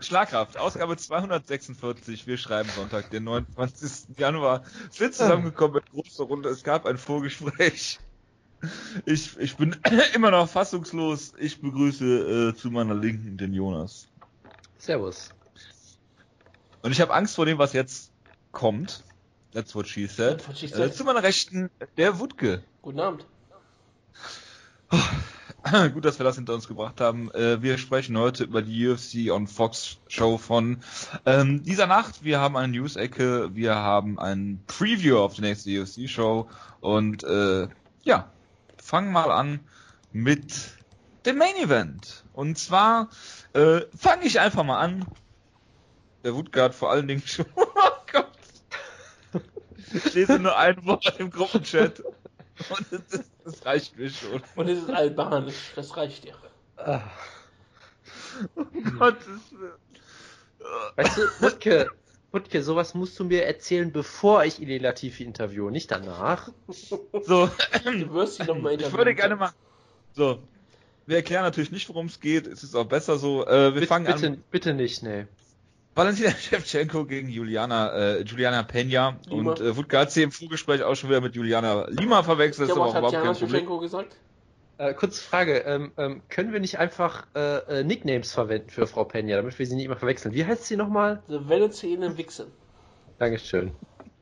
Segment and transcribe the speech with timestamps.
[0.00, 2.26] Schlagkraft, Ausgabe 246.
[2.26, 4.16] Wir schreiben Sonntag, den 29.
[4.18, 4.62] Januar.
[4.90, 6.48] Sind zusammengekommen mit großer Runde.
[6.48, 7.98] Es gab ein Vorgespräch.
[9.06, 9.76] Ich, ich bin
[10.14, 11.32] immer noch fassungslos.
[11.38, 14.08] Ich begrüße äh, zu meiner Linken den Jonas.
[14.78, 15.30] Servus.
[16.82, 18.12] Und ich habe Angst vor dem, was jetzt
[18.52, 19.04] kommt.
[19.52, 20.46] That's what she said.
[20.46, 20.94] What she Äh, said.
[20.94, 22.62] zu meiner Rechten der Wutke.
[22.82, 23.26] Guten Abend.
[25.94, 27.30] Gut, dass wir das hinter uns gebracht haben.
[27.32, 30.78] Äh, wir sprechen heute über die UFC on Fox Show von
[31.26, 32.24] ähm, dieser Nacht.
[32.24, 36.48] Wir haben eine News-Ecke, wir haben ein Preview auf die nächste UFC-Show
[36.80, 37.68] und äh,
[38.02, 38.30] ja,
[38.76, 39.60] fangen mal an
[40.12, 40.54] mit
[41.26, 42.24] dem Main Event.
[42.32, 43.08] Und zwar
[43.52, 45.04] äh, fange ich einfach mal an.
[46.24, 47.46] Der Woodguard vor allen Dingen schon.
[47.56, 48.32] Oh Gott.
[49.92, 52.02] Ich lese nur ein Wort im Gruppenchat.
[52.70, 54.42] Und das, das reicht mir schon.
[54.56, 56.34] Und es ist albanisch, das reicht dir.
[56.76, 57.02] Ah,
[58.98, 59.72] Gottes Willen.
[60.96, 61.90] Weißt du, Wutke,
[62.32, 66.50] Wutke, sowas musst du mir erzählen, bevor ich Ili Latifi interviewe, nicht danach.
[66.68, 67.50] So,
[67.84, 69.52] Du wirst sie noch mal ich würde gerne mal.
[70.14, 70.42] So,
[71.06, 72.46] wir erklären natürlich nicht, worum es geht.
[72.46, 73.46] Es ist auch besser so.
[73.46, 74.44] Äh, wir Bitte, fangen bitte, an.
[74.50, 75.26] bitte nicht, nee.
[75.98, 79.16] Valentina Shevchenko gegen Juliana, äh, Juliana Peña.
[79.26, 79.50] Lima.
[79.50, 82.70] Und äh, Wutke hat sie im Vorgespräch auch schon wieder mit Juliana Lima verwechselt.
[82.70, 83.34] Was auch hat Problem.
[83.34, 84.16] Shevchenko gesagt?
[84.78, 89.02] Äh, kurze Frage, ähm, ähm, können wir nicht einfach äh, äh, Nicknames verwenden für Frau
[89.02, 90.34] Penja, damit wir sie nicht immer verwechseln?
[90.34, 91.20] Wie heißt sie nochmal?
[91.26, 92.46] The Venezuelan Wichsen.
[93.18, 93.72] Dankeschön.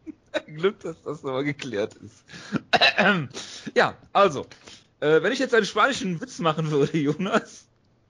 [0.47, 2.25] Glück, dass das nochmal geklärt ist.
[3.75, 4.47] ja, also.
[5.01, 7.66] Äh, wenn ich jetzt einen spanischen Witz machen würde, Jonas,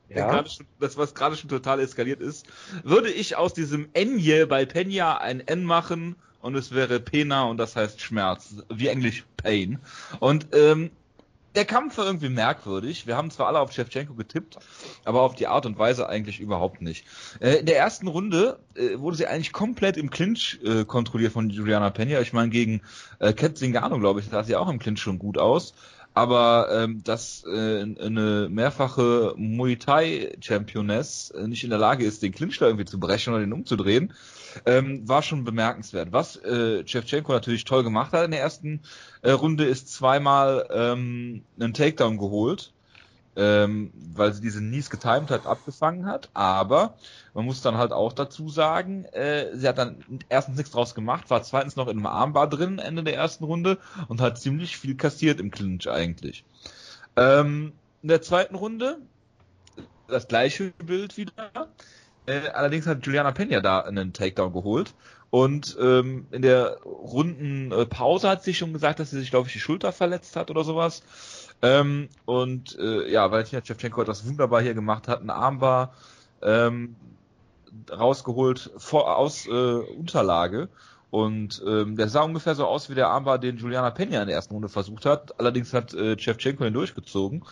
[0.08, 0.46] Ja.
[0.46, 2.46] schon, das was gerade schon total eskaliert ist,
[2.84, 7.58] würde ich aus diesem Enje bei Peña ein N machen und es wäre Pena und
[7.58, 9.80] das heißt Schmerz, wie Englisch Pain.
[10.20, 10.90] Und ähm,
[11.56, 13.06] der Kampf war irgendwie merkwürdig.
[13.06, 14.58] Wir haben zwar alle auf Shevchenko getippt,
[15.04, 17.06] aber auf die Art und Weise eigentlich überhaupt nicht.
[17.40, 21.48] Äh, in der ersten Runde äh, wurde sie eigentlich komplett im Clinch äh, kontrolliert von
[21.48, 22.20] Juliana Peña.
[22.20, 22.82] Ich meine, gegen
[23.18, 25.74] äh, Kat Zingano, glaube ich, sah sie auch im Clinch schon gut aus.
[26.16, 32.22] Aber ähm, dass äh, eine mehrfache Muay Thai Championess äh, nicht in der Lage ist,
[32.22, 34.14] den Clinch irgendwie zu brechen oder den umzudrehen,
[34.64, 36.12] ähm, war schon bemerkenswert.
[36.12, 38.80] Was äh, Shevchenko natürlich toll gemacht hat in der ersten
[39.20, 42.72] äh, Runde, ist zweimal ähm, einen Takedown geholt,
[43.36, 46.30] ähm, weil sie diese Knees getimed hat, abgefangen hat.
[46.34, 46.94] Aber
[47.34, 51.28] man muss dann halt auch dazu sagen, äh, sie hat dann erstens nichts draus gemacht,
[51.30, 54.96] war zweitens noch in einem Armbar drin Ende der ersten Runde und hat ziemlich viel
[54.96, 56.44] kassiert im Clinch eigentlich.
[57.16, 58.98] Ähm, in der zweiten Runde
[60.08, 61.68] das gleiche Bild wieder.
[62.26, 64.94] Äh, allerdings hat Juliana Peña da einen Takedown geholt.
[65.30, 69.52] Und ähm, in der runden Pause hat sie schon gesagt, dass sie sich, glaube ich,
[69.52, 71.02] die Schulter verletzt hat oder sowas.
[71.62, 75.94] Ähm, und äh, ja, Valentina Shevchenko hat das wunderbar hier gemacht, hat einen Armbar
[76.42, 76.96] ähm,
[77.90, 80.68] rausgeholt vor, aus äh, Unterlage.
[81.10, 84.34] Und ähm, der sah ungefähr so aus wie der Armbar, den Juliana Peña in der
[84.34, 85.38] ersten Runde versucht hat.
[85.38, 87.44] Allerdings hat äh, Shevchenko ihn durchgezogen.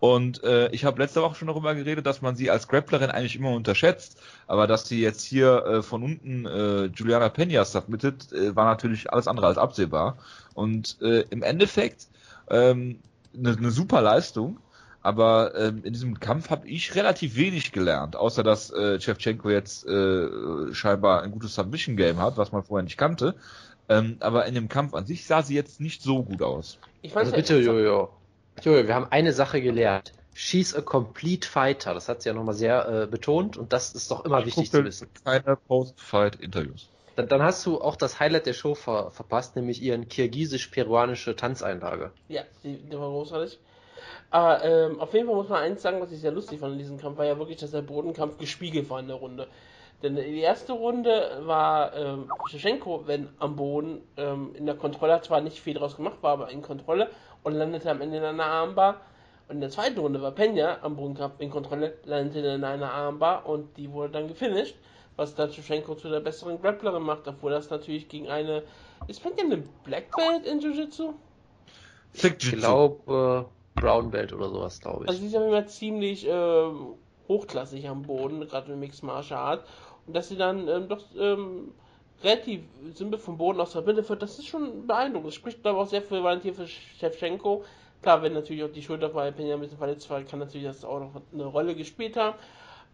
[0.00, 3.36] Und äh, ich habe letzte Woche schon darüber geredet, dass man sie als Grapplerin eigentlich
[3.36, 4.20] immer unterschätzt.
[4.46, 9.12] Aber dass sie jetzt hier äh, von unten äh, Juliana Peña submittet, äh, war natürlich
[9.12, 10.16] alles andere als absehbar.
[10.54, 12.08] Und äh, im Endeffekt
[12.50, 12.98] ähm,
[13.36, 14.58] eine, eine super Leistung.
[15.04, 19.84] Aber ähm, in diesem Kampf habe ich relativ wenig gelernt, außer dass äh, Shevchenko jetzt
[19.84, 23.34] äh, scheinbar ein gutes Submission-Game hat, was man vorher nicht kannte.
[23.88, 26.78] Ähm, aber in dem Kampf an sich sah sie jetzt nicht so gut aus.
[27.02, 28.10] Ich weiß Also bitte, Jojo.
[28.62, 30.12] Jojo, wir haben eine Sache gelernt.
[30.34, 31.94] She's a complete fighter.
[31.94, 34.84] Das hat sie ja nochmal sehr äh, betont und das ist doch immer wichtig zu
[34.84, 35.08] wissen.
[35.24, 36.88] Keine Post-Fight-Interviews.
[37.22, 42.12] Dann, dann hast du auch das Highlight der Show ver verpasst, nämlich ihren kirgisisch-peruanische Tanzeinlage.
[42.28, 43.58] Ja, die, die war großartig.
[44.30, 46.78] Aber ähm, auf jeden Fall muss man eins sagen, was ich sehr lustig fand in
[46.78, 49.46] diesem Kampf, war ja wirklich, dass der Bodenkampf gespiegelt war in der Runde.
[50.02, 55.40] Denn die erste Runde war ähm, Shevchenko, wenn am Boden ähm, in der Kontrolle zwar
[55.40, 57.10] nicht viel draus gemacht, war aber in Kontrolle
[57.44, 59.02] und landete am Ende in einer Armbar.
[59.48, 63.46] Und in der zweiten Runde war Peña am Bodenkampf in Kontrolle, landete in einer Armbar
[63.46, 64.74] und die wurde dann gefinisht,
[65.22, 68.62] was dann Shevchenko zu der besseren Grapplerin macht, obwohl das natürlich gegen eine.
[69.08, 71.14] Ist Peña eine Black Belt in Jiu-Jitsu?
[72.14, 73.46] Ich glaube,
[73.76, 75.20] äh, Brown Belt oder sowas, glaube Also ich.
[75.20, 76.94] sie ist ja immer ziemlich ähm,
[77.28, 79.66] hochklassig am Boden, gerade mit Mixed Martial Art.
[80.06, 81.72] Und dass sie dann ähm, doch ähm,
[82.22, 82.62] relativ
[82.94, 85.28] simpel vom Boden aus der Mitte führt, das ist schon beeindruckend.
[85.28, 87.64] Das spricht, glaube ich, auch sehr für Valentin für Shevchenko.
[88.02, 90.84] Klar, wenn natürlich auch die Schulter bei Peña ein bisschen verletzt war, kann natürlich das
[90.84, 92.36] auch noch eine Rolle gespielt haben.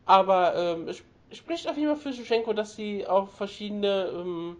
[0.06, 1.02] Aber ähm, es
[1.32, 4.56] spricht auf jeden Fall für Shevchenko, dass sie auch verschiedene ähm,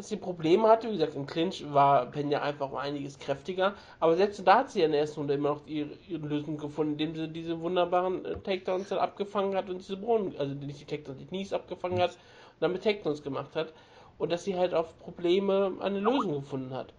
[0.00, 0.88] dass sie Probleme hatte.
[0.88, 3.74] Wie gesagt, im Clinch war Pena einfach um einiges kräftiger.
[3.98, 6.92] Aber selbst da hat sie in der ersten Runde immer noch ihre, ihre Lösung gefunden,
[6.92, 10.86] indem sie diese wunderbaren äh, Takedowns dann abgefangen hat und diese Bohnen, also nicht die
[10.86, 13.74] Takedowns, die Knies abgefangen hat und dann mit Takedowns gemacht hat.
[14.16, 16.94] Und dass sie halt auf Probleme eine Lösung gefunden hat.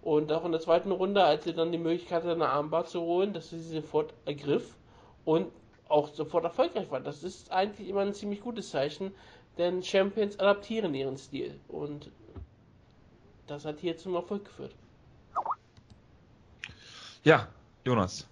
[0.00, 3.02] Und auch in der zweiten Runde, als sie dann die Möglichkeit hatte, eine Armbar zu
[3.02, 4.74] holen, dass sie sie sofort ergriff
[5.26, 5.48] und
[5.88, 7.00] auch sofort erfolgreich war.
[7.00, 9.12] Das ist eigentlich immer ein ziemlich gutes Zeichen,
[9.56, 11.58] denn Champions adaptieren ihren Stil.
[11.68, 12.10] Und
[13.46, 14.74] das hat hier zum Erfolg geführt.
[17.24, 17.48] Ja,
[17.84, 18.26] Jonas.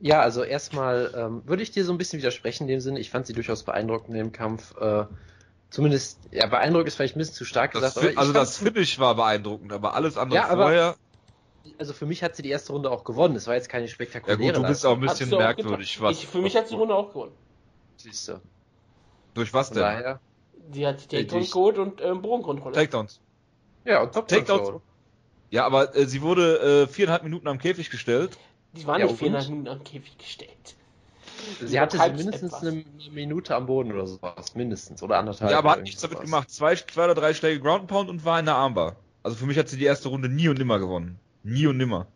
[0.00, 2.98] Ja, also erstmal ähm, würde ich dir so ein bisschen widersprechen in dem Sinne.
[3.00, 4.76] Ich fand sie durchaus beeindruckend im Kampf.
[4.78, 5.06] Äh,
[5.70, 8.06] zumindest, ja, beeindruckend ist vielleicht ein bisschen zu stark Das gesagt.
[8.12, 10.96] Fi- also das Finish war beeindruckend, aber alles andere Ja, aber- vorher.
[11.78, 13.36] Also für mich hat sie die erste Runde auch gewonnen.
[13.36, 14.38] Es war jetzt keine Ja spektakuläre.
[14.40, 16.00] gut, du bist auch ein bisschen merkwürdig.
[16.00, 17.32] Was, ich, für mich hat sie die Runde auch gewonnen.
[17.96, 18.40] Siehst du.
[19.34, 19.78] durch was denn?
[19.82, 20.20] daher.
[20.72, 22.74] Sie hat die Äh, Takedown durch- geholt und ähm, Bodenkontrolle.
[22.74, 23.20] Takedowns.
[23.84, 24.80] Ja, und Top Takedowns.
[25.50, 28.36] Ja, aber äh, sie wurde äh, viereinhalb Minuten am Käfig gestellt.
[28.72, 30.50] Die waren Ja, nicht viereinhalb Minuten am Käfig gestellt.
[31.62, 32.62] Sie hatte sie mindestens etwas.
[32.62, 34.54] eine Minute am Boden oder sowas.
[34.54, 35.02] Mindestens.
[35.02, 35.50] Oder anderthalb.
[35.50, 36.50] ja, aber hat nichts damit gemacht.
[36.50, 38.96] Zwei, zwei oder drei Schläge Ground Pound und war in der Armbar.
[39.22, 41.18] Also für mich hat sie die erste Runde nie und nimmer gewonnen.
[41.44, 42.12] Nie und nimmer.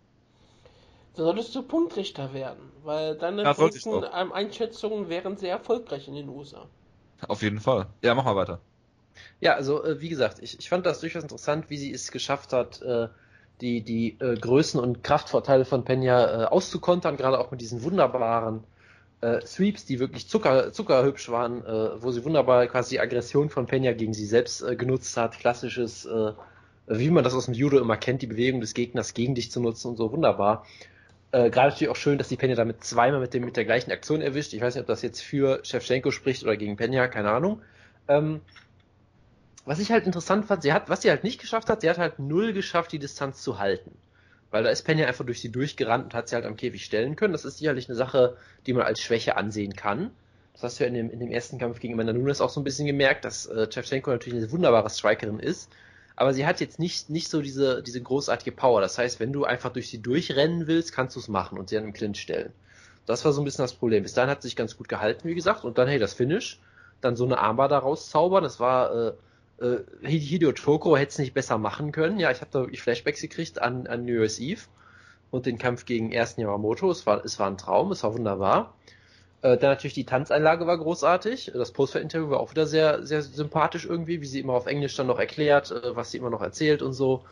[1.17, 6.15] Da solltest du Punktrichter werden, weil deine Ja, Punkten, ähm, Einschätzungen wären sehr erfolgreich in
[6.15, 6.67] den USA.
[7.29, 7.95] Auf jeden Fall.
[8.03, 8.61] Ja, mach mal weiter.
[9.41, 12.53] Ja, also äh, wie gesagt, ich, ich fand das durchaus interessant, wie sie es geschafft
[12.53, 13.09] hat, äh,
[13.61, 18.65] die, die äh, Größen- und Kraftvorteile von Pena äh, auszukontern, gerade auch mit diesen wunderbaren
[19.21, 23.67] äh, Sweeps, die wirklich zucker, zuckerhübsch waren, äh, wo sie wunderbar quasi die Aggression von
[23.67, 25.39] Pena gegen sie selbst äh, genutzt hat.
[25.39, 26.33] Klassisches, äh,
[26.88, 29.61] wie man das aus dem Judo immer kennt, die Bewegung des Gegners gegen dich zu
[29.61, 30.67] nutzen und so wunderbar.
[31.31, 33.93] Äh, gerade natürlich auch schön, dass die Pena damit zweimal mit, dem, mit der gleichen
[33.93, 34.55] Aktion erwischt.
[34.55, 37.61] Ich weiß nicht, ob das jetzt für Shevchenko spricht oder gegen Pena, keine Ahnung.
[38.08, 38.40] Ähm,
[39.67, 41.99] was ich halt interessant fand, sie hat, was sie halt nicht geschafft hat, sie hat
[41.99, 43.90] halt null geschafft, die Distanz zu halten.
[44.50, 47.17] Weil da ist Pena einfach durch sie durchgerannt und hat sie halt am Käfig stellen
[47.17, 47.32] können.
[47.32, 50.11] Das ist sicherlich eine Sache, die man als Schwäche ansehen kann.
[50.55, 52.61] Das hast du ja in dem, in dem ersten Kampf gegen Amanda Nunes auch so
[52.61, 55.70] ein bisschen gemerkt, dass äh, Shevchenko natürlich eine wunderbare Strikerin ist.
[56.19, 58.81] Aber sie hat jetzt nicht, nicht so diese, diese großartige Power.
[58.81, 61.76] Das heißt, wenn du einfach durch sie durchrennen willst, kannst du es machen und sie
[61.76, 62.53] dann im Clinch stellen.
[63.06, 64.03] Das war so ein bisschen das Problem.
[64.03, 65.62] Bis dahin hat sie sich ganz gut gehalten, wie gesagt.
[65.62, 66.59] Und dann, hey, das Finish.
[67.00, 68.43] Dann so eine Armbar daraus zaubern.
[68.43, 69.15] Das war,
[69.61, 72.19] äh, äh, Hideo Toko hätte es nicht besser machen können.
[72.19, 74.62] Ja, ich habe da wirklich Flashbacks gekriegt an, an New Year's Eve
[75.31, 76.91] und den Kampf gegen ersten Yamamoto.
[76.91, 78.75] Es war, es war ein Traum, es war wunderbar.
[79.40, 81.52] Äh, dann natürlich die Tanzeinlage war großartig.
[81.55, 85.06] Das Postfight-Interview war auch wieder sehr, sehr sympathisch irgendwie, wie sie immer auf Englisch dann
[85.06, 87.25] noch erklärt, äh, was sie immer noch erzählt und so.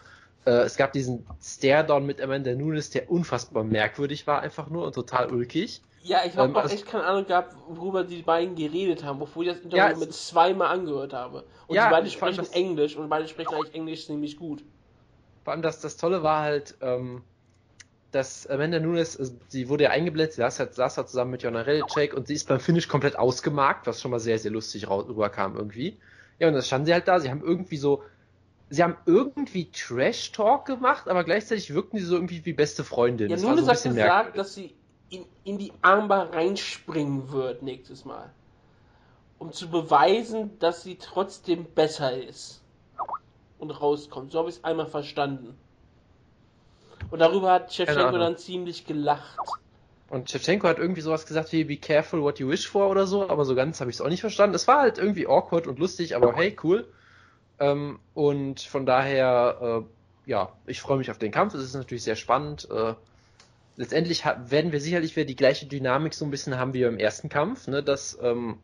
[0.44, 4.94] Äh, es gab diesen Stare-Down mit Amanda Nunes, der unfassbar merkwürdig war, einfach nur und
[4.94, 5.82] total ulkig.
[6.02, 9.18] Ja, ich habe Ähm, auch also- echt keine Ahnung gehabt, worüber die beiden geredet haben,
[9.18, 11.44] bevor ich das Interview Ja, mit zweimal angehört habe.
[11.66, 14.62] Und Ja, die beiden sprechen Englisch und beide sprechen eigentlich Englisch ziemlich gut.
[15.42, 17.22] Vor allem das, das Tolle war halt, ähm,
[18.16, 21.42] dass Amanda Nunes, äh, sie wurde ja eingeblendet, sie saß, halt- saß da zusammen mit
[21.42, 24.88] Jonna Relicek und sie ist beim Finish komplett ausgemarkt, was schon mal sehr, sehr lustig
[24.88, 25.98] rüberkam irgendwie.
[26.38, 28.02] Ja, und dann standen sie halt da, sie haben irgendwie so,
[28.70, 33.30] sie haben irgendwie Trash-Talk gemacht, aber gleichzeitig wirkten sie so irgendwie wie beste Freundinnen.
[33.30, 34.34] Ja, Nunes so hat gesagt, merkwürdig.
[34.40, 34.74] dass sie
[35.10, 38.30] in, in die Armbar reinspringen wird nächstes Mal.
[39.38, 42.62] Um zu beweisen, dass sie trotzdem besser ist.
[43.58, 44.32] Und rauskommt.
[44.32, 45.56] So habe ich es einmal verstanden.
[47.10, 49.38] Und darüber hat Shevchenko dann ziemlich gelacht.
[50.08, 53.28] Und Shevchenko hat irgendwie sowas gesagt wie Be careful what you wish for oder so,
[53.28, 54.54] aber so ganz habe ich es auch nicht verstanden.
[54.54, 56.86] Es war halt irgendwie awkward und lustig, aber hey, cool.
[57.58, 59.84] Ähm, und von daher,
[60.26, 61.54] äh, ja, ich freue mich auf den Kampf.
[61.54, 62.68] Es ist natürlich sehr spannend.
[62.70, 62.94] Äh,
[63.76, 67.28] letztendlich werden wir sicherlich wieder die gleiche Dynamik so ein bisschen haben wie im ersten
[67.28, 68.58] Kampf, ne, dass ähm,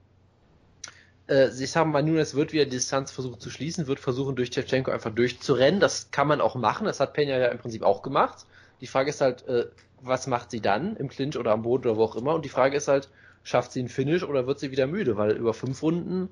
[1.33, 4.53] äh, sie haben bei Nunes wird wieder die Distanz versuchen zu schließen, wird versuchen durch
[4.53, 5.81] Shevchenko einfach durchzurennen.
[5.81, 6.85] Das kann man auch machen.
[6.85, 8.45] Das hat Pena ja im Prinzip auch gemacht.
[8.83, 9.67] Die Frage ist halt, äh,
[10.03, 12.35] was macht sie dann im Clinch oder am Boden oder wo auch immer?
[12.35, 13.09] Und die Frage ist halt,
[13.45, 15.17] schafft sie einen Finish oder wird sie wieder müde?
[15.17, 16.29] Weil über fünf Runden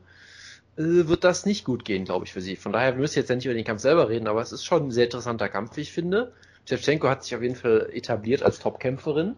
[0.76, 2.56] äh, wird das nicht gut gehen, glaube ich, für sie.
[2.56, 4.64] Von daher wir müssen jetzt ja nicht über den Kampf selber reden, aber es ist
[4.64, 6.32] schon ein sehr interessanter Kampf, wie ich finde.
[6.68, 9.36] Shevchenko hat sich auf jeden Fall etabliert als Topkämpferin.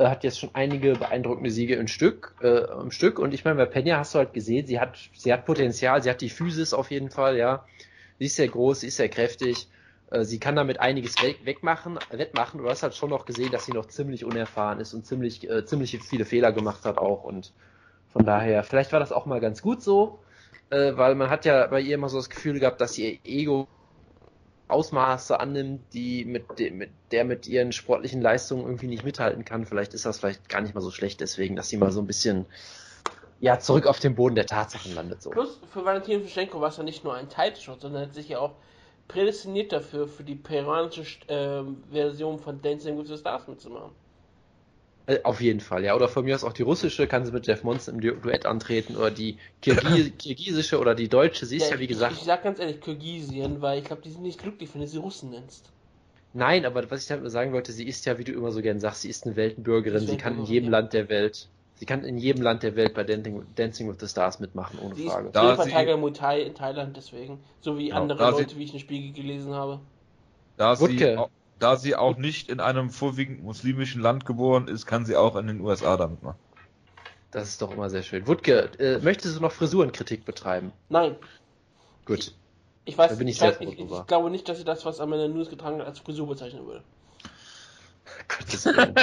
[0.00, 3.18] Äh, hat jetzt schon einige beeindruckende Siege im Stück, äh, im Stück.
[3.18, 6.08] Und ich meine, bei Pena hast du halt gesehen, sie hat, sie hat Potenzial, sie
[6.08, 7.66] hat die Physis auf jeden Fall, ja.
[8.18, 9.68] Sie ist sehr groß, sie ist sehr kräftig.
[10.10, 12.62] Äh, Sie kann damit einiges weg, wegmachen, wettmachen.
[12.62, 15.66] Du hast halt schon noch gesehen, dass sie noch ziemlich unerfahren ist und ziemlich, äh,
[15.66, 17.24] ziemlich viele Fehler gemacht hat auch.
[17.24, 17.52] Und
[18.08, 20.24] von daher, vielleicht war das auch mal ganz gut so,
[20.70, 23.68] äh, weil man hat ja bei ihr immer so das Gefühl gehabt, dass ihr Ego
[24.70, 29.66] Ausmaße annimmt, die mit, dem, mit der mit ihren sportlichen Leistungen irgendwie nicht mithalten kann.
[29.66, 32.06] Vielleicht ist das vielleicht gar nicht mal so schlecht deswegen, dass sie mal so ein
[32.06, 32.46] bisschen
[33.40, 35.22] ja, zurück auf den Boden der Tatsachen landet.
[35.22, 35.30] So.
[35.30, 38.28] Plus für Valentin Shevchenko war es ja nicht nur ein Title-Shot, sondern er hat sich
[38.28, 38.52] ja auch
[39.08, 43.90] prädestiniert dafür, für die peruanische äh, Version von Dancing with the Stars mitzumachen.
[45.10, 45.96] Äh, auf jeden Fall, ja.
[45.96, 48.46] Oder von mir aus auch die russische, kann sie mit Jeff Monson im Du Duett
[48.46, 48.96] antreten.
[48.96, 52.12] Oder die Kirgis kirgisische oder die deutsche, sie ist ja, ja wie gesagt.
[52.12, 54.86] Ich, ich sag ganz ehrlich Kirgisien, weil ich glaube, die sind nicht glücklich, wenn du
[54.86, 55.72] sie Russen nennst.
[56.32, 58.62] Nein, aber was ich damit nur sagen wollte, sie ist ja, wie du immer so
[58.62, 60.78] gern sagst, sie ist eine Weltenbürgerin, sie kann in jedem ja.
[60.78, 64.06] Land der Welt, sie kann in jedem Land der Welt bei Dancing, Dancing with the
[64.06, 65.26] Stars mitmachen, ohne sie Frage.
[65.26, 68.78] Ist da Tiger Muay in Thailand deswegen, so wie ja, andere Leute, wie ich in
[68.78, 69.80] Spiegel gelesen habe.
[70.56, 75.04] Da sie, auch, da sie auch nicht in einem vorwiegend muslimischen Land geboren ist, kann
[75.04, 76.38] sie auch in den USA damit machen.
[77.30, 78.26] Das ist doch immer sehr schön.
[78.26, 80.72] Wutke, äh, möchtest du noch Frisurenkritik betreiben?
[80.88, 81.14] Nein.
[82.06, 82.34] Gut.
[82.86, 85.12] Ich weiß, bin ich, ich, weiß, ich, ich, glaube nicht, dass sie das, was am
[85.12, 86.82] Ende News getragen hat, als Frisur bezeichnen würde.
[88.28, 88.94] Gottes Willen.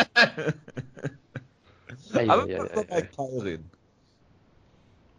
[2.30, 3.72] Aber wir über Mike Pyle reden.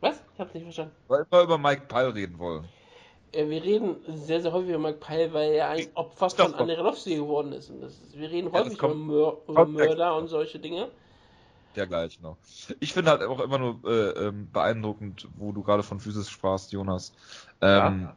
[0.00, 0.22] Was?
[0.34, 0.94] Ich hab's nicht verstanden.
[1.06, 2.68] Weil wir über Mike Pyle reden wollen.
[3.34, 6.78] Ja, wir reden sehr, sehr häufig über Mike Pyle, weil er ein Opfer von André
[6.78, 7.70] Rofsky geworden ist.
[7.70, 7.98] Und ist.
[8.14, 10.88] Wir reden häufig ja, über, Mör über Mörder und solche Dinge.
[11.76, 12.36] Dergleichen noch.
[12.80, 16.72] Ich finde halt auch immer nur äh, ähm, beeindruckend, wo du gerade von Physis sprachst,
[16.72, 17.12] Jonas.
[17.60, 18.16] Ähm, ja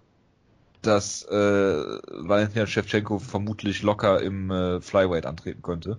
[0.82, 5.98] dass äh, Valentina Shevchenko vermutlich locker im äh, Flyweight antreten könnte.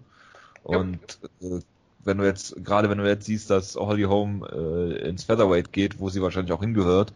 [0.65, 1.57] Und ja.
[1.57, 1.61] äh,
[2.05, 6.01] wenn du jetzt, gerade wenn du jetzt siehst, dass Holly Holm äh, ins Featherweight geht,
[6.01, 7.13] wo sie wahrscheinlich auch hingehört,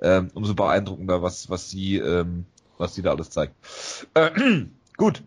[0.00, 3.54] ähm, umso beeindruckender, was, was sie, ähm, was sie da alles zeigt.
[4.14, 4.30] Äh,
[4.96, 5.22] gut.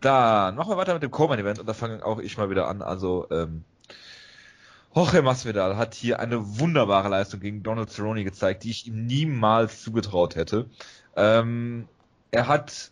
[0.00, 2.80] Dann machen wir weiter mit dem Co-Main-Event und da fange auch ich mal wieder an.
[2.80, 3.64] Also, ähm,
[4.94, 9.82] Jorge Masvidal hat hier eine wunderbare Leistung gegen Donald Cerrone gezeigt, die ich ihm niemals
[9.82, 10.66] zugetraut hätte.
[11.16, 11.86] Ähm,
[12.30, 12.90] er hat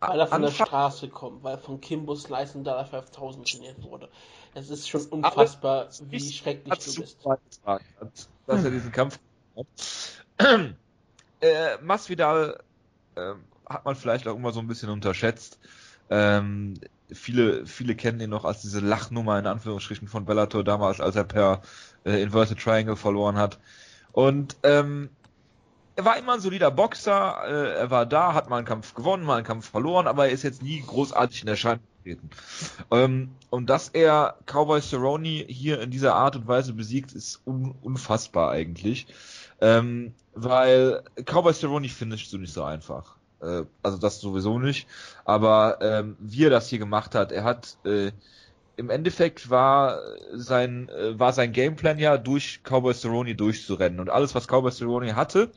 [0.00, 4.08] weil er von der Straße kommt, weil von Kimbo Slice und Dollar 5000 trainiert wurde.
[4.52, 7.18] Es ist schon unfassbar, wie schrecklich du bist.
[7.24, 9.18] Dass er diesen Kampf
[9.56, 10.74] hat.
[11.40, 12.58] äh, Masvidal
[13.14, 13.34] äh,
[13.68, 15.58] hat man vielleicht auch immer so ein bisschen unterschätzt.
[16.10, 16.74] Ähm,
[17.10, 21.24] viele, viele kennen ihn noch als diese Lachnummer in Anführungsstrichen von Bellator damals, als er
[21.24, 21.62] per
[22.04, 23.58] äh, Inverted Triangle verloren hat.
[24.12, 25.10] Und ähm,
[25.96, 29.24] er war immer ein solider Boxer, äh, er war da, hat mal einen Kampf gewonnen,
[29.24, 32.30] mal einen Kampf verloren, aber er ist jetzt nie großartig in Erscheinung getreten.
[32.90, 37.74] Ähm, und dass er Cowboy Cerrone hier in dieser Art und Weise besiegt, ist un
[37.82, 39.06] unfassbar eigentlich.
[39.62, 43.16] Ähm, weil Cowboy Cerrone finisht du nicht so einfach.
[43.40, 44.88] Äh, also das sowieso nicht.
[45.24, 48.10] Aber ähm, wie er das hier gemacht hat, er hat äh,
[48.76, 50.00] im Endeffekt war
[50.32, 55.14] sein äh, war sein Gameplan ja durch Cowboy Cerrone durchzurennen und alles was Cowboy Cerrone
[55.14, 55.52] hatte,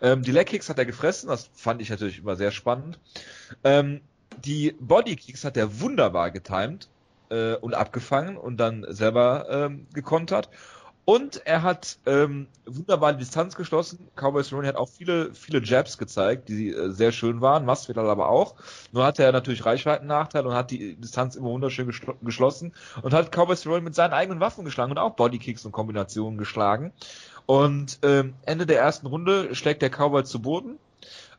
[0.00, 2.98] ähm, die Leg Kicks hat er gefressen, das fand ich natürlich immer sehr spannend.
[3.64, 4.02] Ähm,
[4.44, 6.88] die Body Kicks hat er wunderbar getimed
[7.30, 10.50] äh, und abgefangen und dann selber ähm, gekontert
[11.06, 14.08] und er hat ähm, wunderbar die Distanz geschlossen.
[14.16, 17.64] Cowboy Cerrone hat auch viele, viele Jabs gezeigt, die äh, sehr schön waren.
[17.64, 18.56] Masvidal aber auch.
[18.90, 21.88] Nur hatte er natürlich Reichweitennachteil und hat die Distanz immer wunderschön
[22.22, 26.38] geschlossen und hat Cowboy Cerrone mit seinen eigenen Waffen geschlagen und auch Bodykicks und Kombinationen
[26.38, 26.92] geschlagen.
[27.46, 30.76] Und ähm, Ende der ersten Runde schlägt der Cowboy zu Boden,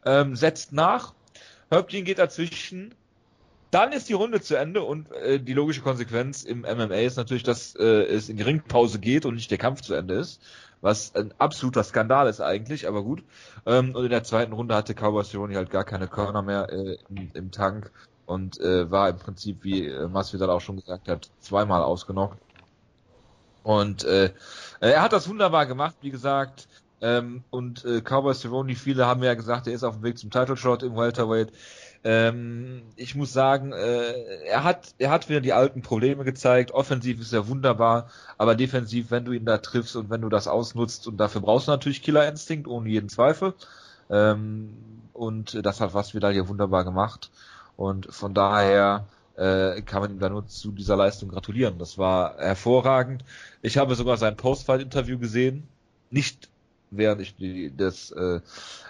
[0.06, 1.14] ähm, setzt nach.
[1.70, 2.96] Höpkin geht dazwischen,
[3.72, 7.44] dann ist die Runde zu Ende und äh, die logische Konsequenz im MMA ist natürlich,
[7.44, 10.42] dass äh, es in Ringpause geht und nicht der Kampf zu Ende ist.
[10.82, 13.24] Was ein absoluter Skandal ist eigentlich, aber gut.
[13.66, 16.98] Ähm, und in der zweiten Runde hatte Cowboy Cerrone halt gar keine Körner mehr äh,
[17.10, 17.92] im, im, Tank
[18.26, 22.38] und äh, war im Prinzip, wie äh, Masvidal auch schon gesagt hat, zweimal ausgenockt.
[23.64, 24.32] Und äh,
[24.80, 26.68] er hat das wunderbar gemacht, wie gesagt.
[27.02, 30.32] Ähm, und äh, Cowboy Cerrone, viele haben ja gesagt, er ist auf dem Weg zum
[30.32, 31.52] Title Shot im Welterweight.
[32.04, 34.14] Ähm, ich muss sagen, äh,
[34.46, 36.72] er hat er hat wieder die alten Probleme gezeigt.
[36.72, 40.48] Offensiv ist er wunderbar, aber defensiv, wenn du ihn da triffst und wenn du das
[40.48, 43.54] ausnutzt und dafür brauchst du natürlich Killer Instinct ohne jeden Zweifel.
[44.10, 44.74] Ähm,
[45.14, 47.32] und das hat was wieder hier wunderbar gemacht.
[47.76, 51.78] Und von daher äh, kann man ihm da nur zu dieser Leistung gratulieren.
[51.78, 53.24] Das war hervorragend.
[53.62, 55.68] Ich habe sogar sein Postfight-Interview gesehen.
[56.10, 56.50] Nicht
[56.92, 58.40] während ich die, das, äh,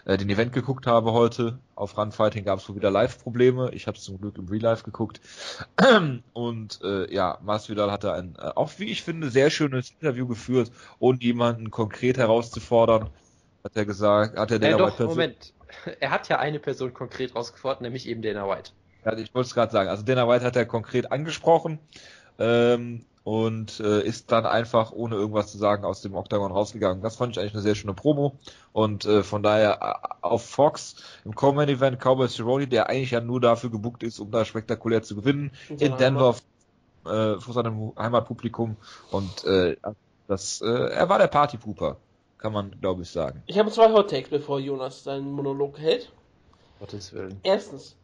[0.05, 1.59] äh, den Event geguckt habe heute.
[1.75, 3.71] Auf Runfighting gab es wohl wieder Live-Probleme.
[3.73, 5.21] Ich habe es zum Glück im Real Life geguckt.
[6.33, 10.71] Und äh, ja, Masvidal hatte ein, äh, auch wie ich finde, sehr schönes Interview geführt,
[10.99, 13.09] ohne jemanden konkret herauszufordern.
[13.63, 15.53] Hat er gesagt, hat er Dana äh, doch, White Moment.
[15.99, 18.71] Er hat ja eine Person konkret rausgefordert, nämlich eben Dana White.
[19.05, 19.89] Ja, ich wollte es gerade sagen.
[19.89, 21.79] Also Dana White hat er konkret angesprochen.
[22.39, 27.03] Ähm, und äh, ist dann einfach ohne irgendwas zu sagen aus dem Octagon rausgegangen.
[27.03, 28.39] Das fand ich eigentlich eine sehr schöne Promo
[28.71, 33.19] und äh, von daher äh, auf Fox im Coleman Event Cowboy Cerrone, der eigentlich ja
[33.19, 36.37] nur dafür gebucht ist, um da spektakulär zu gewinnen, in Denver
[37.03, 38.77] äh, vor seinem Heimatpublikum
[39.11, 39.75] und äh,
[40.27, 41.97] Das, äh, er war der Partypooper,
[42.37, 43.43] kann man, glaube ich, sagen.
[43.47, 46.13] Ich habe zwei Hot Takes, bevor Jonas seinen Monolog hält.
[46.79, 47.41] Gottes Willen.
[47.43, 47.97] Erstens,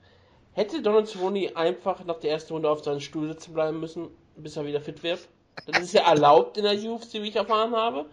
[0.53, 4.07] hätte Donald Cerrone einfach nach der ersten Runde auf seinem Stuhl sitzen bleiben müssen,
[4.37, 5.27] bis er wieder fit wird?
[5.67, 8.05] Das ist ja erlaubt in der UFC, wie ich erfahren habe,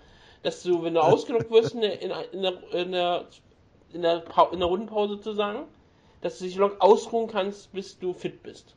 [0.43, 3.27] dass du, wenn du ausgenockt wirst in der, in der, in der, in der,
[3.93, 5.65] in der, Pa- in der Rundenpause zu sagen,
[6.21, 8.75] dass du dich noch ausruhen kannst, bis du fit bist.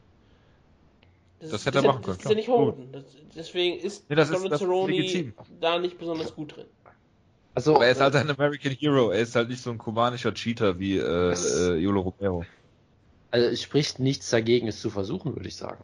[1.40, 2.90] Das ist- hätte er machen können, Das ist ja nicht verboten.
[2.94, 3.04] Das,
[3.36, 6.66] deswegen ist Nee, das ist- Donald das Cerrone da nicht besonders gut drin.
[7.56, 10.34] Also, Aber er ist halt ein American Hero, er ist halt nicht so ein kubanischer
[10.34, 12.46] Cheater wie äh, Das- äh, Yolo Romero.
[13.34, 15.84] Also es spricht nichts dagegen, es zu versuchen, würde ich sagen.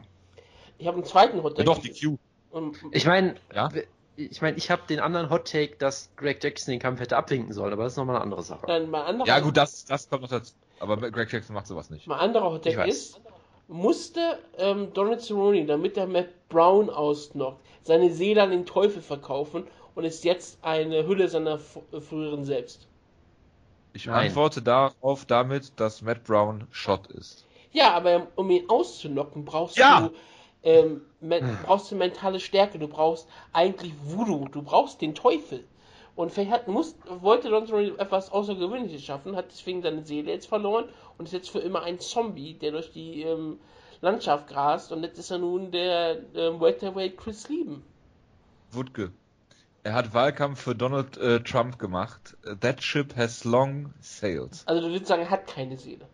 [0.78, 1.76] Ich habe einen zweiten Hot Ja, Take.
[1.76, 2.16] doch, die Q.
[2.52, 3.68] Und- Ich meine, Ja?
[4.16, 7.52] ich meine, ich habe den anderen Hot Take, dass Greg Jackson den Kampf hätte abwinken
[7.52, 8.66] sollen, aber das ist nochmal eine andere Sache.
[8.66, 10.54] Dann mein anderer, Ja, gut, das, das kommt noch dazu.
[10.78, 12.06] Aber Greg Jackson macht sowas nicht.
[12.06, 13.20] mein anderer Hot Take ist,
[13.66, 19.64] musste ähm, Donald Cerrone, damit er Matt Brown ausnockt, seine Seele an den Teufel verkaufen
[19.96, 22.86] und ist jetzt eine Hülle seiner früheren selbst.
[23.92, 24.28] Ich Nein.
[24.28, 27.46] antworte darauf damit, dass Matt Brown Shot ist.
[27.72, 30.08] Ja, aber um ihn auszunocken, brauchst Ja!
[30.08, 30.14] du
[30.62, 35.64] ähm, me brauchst du mentale Stärke, du brauchst eigentlich Voodoo, du brauchst den Teufel.
[36.16, 40.86] Und vielleicht hat, muss, wollte Cerrone etwas Außergewöhnliches schaffen, hat deswegen seine Seele jetzt verloren
[41.16, 43.58] und ist jetzt für immer ein Zombie, der durch die ähm,
[44.02, 47.82] Landschaft grast und jetzt ist er nun der ähm, Welterweight Chris Lieben.
[48.72, 49.12] Wutke.
[49.82, 52.36] Er hat Wahlkampf für Donald äh, Trump gemacht.
[52.60, 54.62] That ship has long sailed.
[54.66, 56.06] Also du würdest sagen, er hat keine Seele.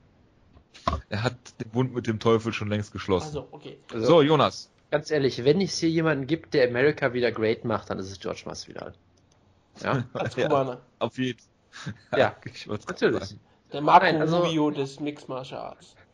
[1.09, 3.27] Er hat den Bund mit dem Teufel schon längst geschlossen.
[3.29, 3.79] Also, okay.
[3.93, 4.71] Also, so, Jonas.
[4.93, 8.21] ganz ehrlich, wenn es hier jemanden gibt, der America wieder great macht, dann ist es
[8.21, 8.93] George Masvidal.
[9.83, 10.81] Ja, Als Ja, Kubaner.
[11.01, 11.41] auf jeden
[12.17, 13.25] Ja, ich würd's natürlich.
[13.25, 13.41] sagen.
[13.73, 15.97] Der Marco Nein, also- Rubio des Mixed Martial Arts.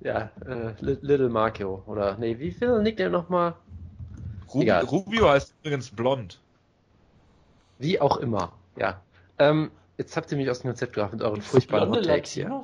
[0.00, 1.84] Ja, äh, Li- Little Marco.
[1.86, 3.54] Oder, nee, wie viel nickt er nochmal?
[4.54, 4.84] Ru Egal.
[4.84, 6.40] Rubio heißt übrigens blond.
[7.78, 8.52] Wie auch immer.
[8.76, 9.00] Ja.
[9.38, 12.32] Ähm, jetzt habt ihr mich aus dem Konzept gebracht mit euren furchtbaren Blonde Hot Takes
[12.32, 12.62] hier.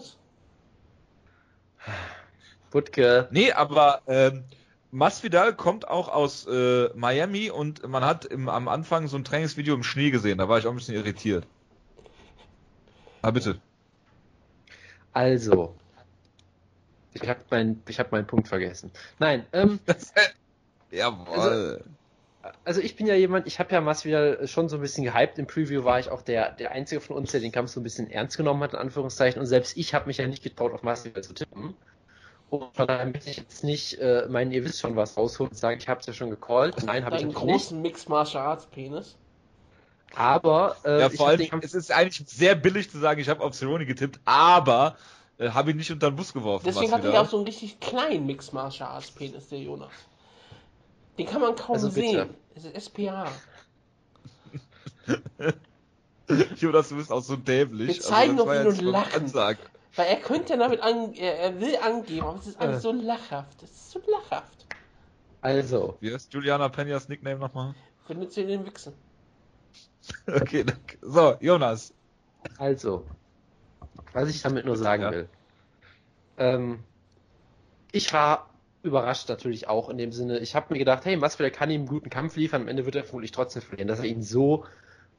[2.70, 4.44] Wutke, Nee, aber ähm,
[4.90, 9.74] Masvidal kommt auch aus äh, Miami und man hat im, am Anfang so ein Trainingsvideo
[9.74, 10.38] im Schnee gesehen.
[10.38, 11.46] Da war ich auch ein bisschen irritiert.
[13.22, 13.60] Ah, bitte.
[15.12, 15.74] also.
[17.14, 18.92] Ich habe mein, ich hab meinen Punkt vergessen.
[19.18, 19.80] Nein, ähm,
[20.90, 21.84] Jawohl.
[22.64, 25.38] also ich bin ja jemand, ich habe ja Masvidal schon so ein bisschen gehypt.
[25.38, 27.82] Im Preview war ich auch der, der Einzige von uns, der den Kampf so ein
[27.82, 29.40] bisschen ernst genommen hat, in Anführungszeichen.
[29.40, 31.74] Und selbst ich habe mich ja nicht getraut, auf Masvidal zu tippen.
[32.50, 35.56] Und von daher möchte ich jetzt nicht, äh, meinen, ihr wisst schon was rausholen und
[35.56, 36.82] sagen, ich habe es ja schon gecallt.
[36.84, 37.62] Nein, habe ich Einen natürlich nicht.
[37.62, 39.16] großen Mixed Martial Arts Penis.
[40.14, 43.54] Aber äh, ja, vor allem, es ist eigentlich sehr billig zu sagen, ich habe auf
[43.54, 44.96] Cerrone getippt, aber
[45.36, 46.64] äh, habe ihn nicht unter den Bus geworfen.
[46.66, 49.90] Deswegen hat er ja auch so einen richtig kleinen Mixed Martial Arts Penis, der Jonas.
[51.18, 52.34] Den kann man kaum Also sehen.
[52.54, 53.26] Es ist SPA.
[56.56, 57.88] Jonas, du bist auch so dämlich.
[57.88, 59.22] Wir zeigen das doch war ihn und lachen.
[59.22, 59.58] Ansage.
[59.96, 62.80] Weil er könnte damit an, er, er will angeben, aber es ist alles Äh.
[62.80, 63.62] so lachhaft.
[63.62, 64.66] Es ist so lachhaft.
[65.40, 67.74] Also, Wie heißt Juliana Peñas Nickname nochmal?
[68.06, 68.92] Findet sie den Wichsen.
[70.26, 70.96] Okay, danke.
[71.02, 71.92] So, Jonas.
[72.58, 73.04] Also,
[74.12, 75.10] was ich damit nur sagen Ja.
[75.10, 75.28] will.
[76.38, 76.78] Ähm,
[77.92, 78.48] ich war
[78.82, 80.38] überrascht natürlich auch in dem Sinne.
[80.38, 82.96] Ich habe mir gedacht, hey, Masvidal kann ihm einen guten Kampf liefern, am Ende wird
[82.96, 83.88] er vermutlich trotzdem verlieren.
[83.88, 84.66] Dass er ihn so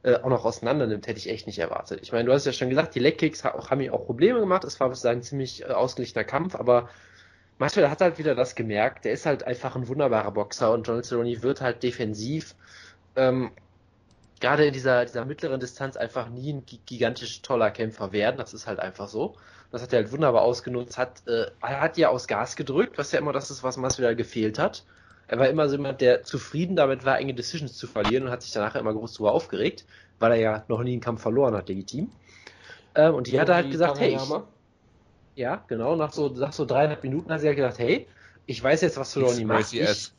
[0.02, 2.00] äh, auch noch auseinander nimmt, hätte ich echt nicht erwartet.
[2.02, 4.64] Ich meine, du hast ja schon gesagt, die Legkicks ha haben ihm auch Probleme gemacht.
[4.64, 6.88] Es war ein ziemlich äh, ausgeglichener Kampf, aber
[7.58, 9.04] Masvidal hat halt wieder das gemerkt.
[9.04, 12.56] Der ist halt einfach ein wunderbarer Boxer und John Cerrone wird halt defensiv
[13.16, 13.52] ähm,
[14.40, 18.38] gerade in dieser, dieser mittleren Distanz einfach nie ein gi- gigantisch toller Kämpfer werden.
[18.38, 19.36] Das ist halt einfach so.
[19.72, 20.98] Das hat er halt wunderbar ausgenutzt.
[20.98, 24.16] Hat, äh, er hat ja aus Gas gedrückt, was ja immer das ist, was Masvidal
[24.16, 24.84] gefehlt hat.
[25.28, 28.42] Er war immer so jemand, der zufrieden damit war, enge Decisions zu verlieren und hat
[28.42, 29.84] sich danach immer groß drüber aufgeregt,
[30.18, 32.10] weil er ja noch nie einen Kampf verloren hat, legitim.
[32.96, 34.30] Ähm, und die hat er halt gesagt, hey, ich,
[35.36, 38.08] ja, genau, nach so, nach so dreieinhalb Minuten hat sie halt gesagt, hey,
[38.46, 39.72] ich weiß jetzt, was Cerrone macht.
[39.72, 40.12] Ich,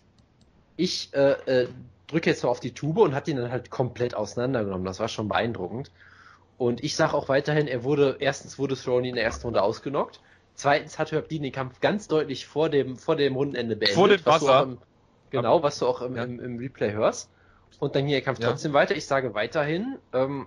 [0.77, 1.67] ich äh, äh,
[2.07, 4.85] drücke jetzt mal auf die Tube und hat ihn dann halt komplett auseinandergenommen.
[4.85, 5.91] Das war schon beeindruckend.
[6.61, 10.21] Und ich sage auch weiterhin, er wurde, erstens wurde Cerrone in der ersten Runde ausgenockt.
[10.53, 13.95] Zweitens hat Herb Dean den Kampf ganz deutlich vor dem, vor dem Rundenende beendet.
[13.95, 14.59] Vor dem was Wasser.
[14.59, 14.77] auch Im,
[15.31, 16.23] genau, was du auch im, Ja.
[16.23, 17.31] im, im Replay hörst.
[17.79, 18.49] Und dann ging der Kampf Ja.
[18.49, 18.95] trotzdem weiter.
[18.95, 20.45] Ich sage weiterhin, ähm,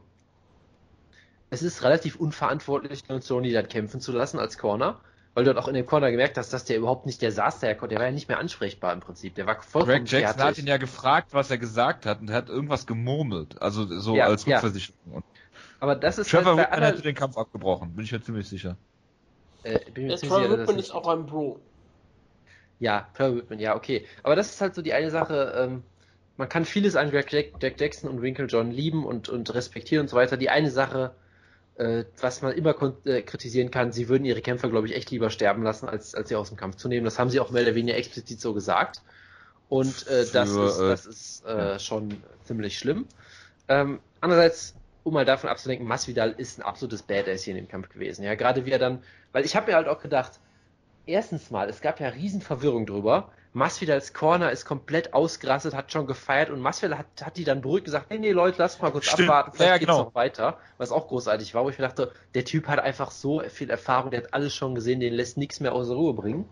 [1.51, 5.01] es ist relativ unverantwortlich, Cerrone dann kämpfen zu lassen als Corner.
[5.35, 7.59] Weil du dort auch in dem Corner gemerkt hast, dass der überhaupt nicht, der saß
[7.59, 9.35] da, der war ja nicht mehr ansprechbar im Prinzip.
[9.35, 10.59] Der war vollkommen Greg Jackson hat fertig.
[10.63, 13.61] ihn ja gefragt, was er gesagt hat und er hat irgendwas gemurmelt.
[13.61, 14.47] Also so Ja, als.
[14.47, 15.25] Rückversicherung.
[15.85, 18.79] Aber das ist Trevor halt Whitman hätte den Kampf abgebrochen, bin ich mir ziemlich sicher.
[19.65, 21.61] äh, bin mir das Whitman ist auch ein Bro.
[22.79, 24.07] Ja, Trevor Whitman, ja, okay.
[24.23, 25.83] Aber das ist halt so die eine Sache, ähm,
[26.39, 30.09] man kann vieles an Jack, Jack Jackson und Winkle John lieben und, und respektieren und
[30.09, 30.39] so weiter.
[30.39, 31.15] Die eine Sache,
[31.77, 35.29] äh, was man immer äh, kritisieren kann, sie würden ihre Kämpfer, glaube ich, echt lieber
[35.29, 37.05] sterben lassen, als, als sie aus dem Kampf zu nehmen.
[37.05, 39.03] Das haben sie auch mehr oder weniger explizit so gesagt.
[39.69, 41.79] Und äh, das Für, ist, das ist äh, ja.
[41.79, 43.07] schon ziemlich schlimm.
[43.69, 47.91] Ähm, andererseits, um mal davon abzudenken, Masvidal ist ein absolutes Badass hier in dem Kampf
[47.91, 48.25] gewesen.
[48.25, 50.41] Ja, gerade wie er dann, weil ich habe mir halt auch gedacht,
[51.07, 53.31] erstens mal, es gab ja riesen Verwirrung drüber.
[53.53, 57.85] Masvidals Corner ist komplett ausgerastet, hat schon gefeiert und Masvidal hat, hat die dann beruhigt
[57.85, 59.29] gesagt, nee, nee, Leute, lasst mal kurz Stimmt.
[59.29, 60.05] abwarten, vielleicht ja, geht's genau.
[60.05, 60.59] noch weiter.
[60.79, 64.11] Was auch großartig war, wo ich mir dachte, der Typ hat einfach so viel Erfahrung,
[64.11, 66.49] der hat alles schon gesehen, den lässt nichts mehr außer Ruhe bringen.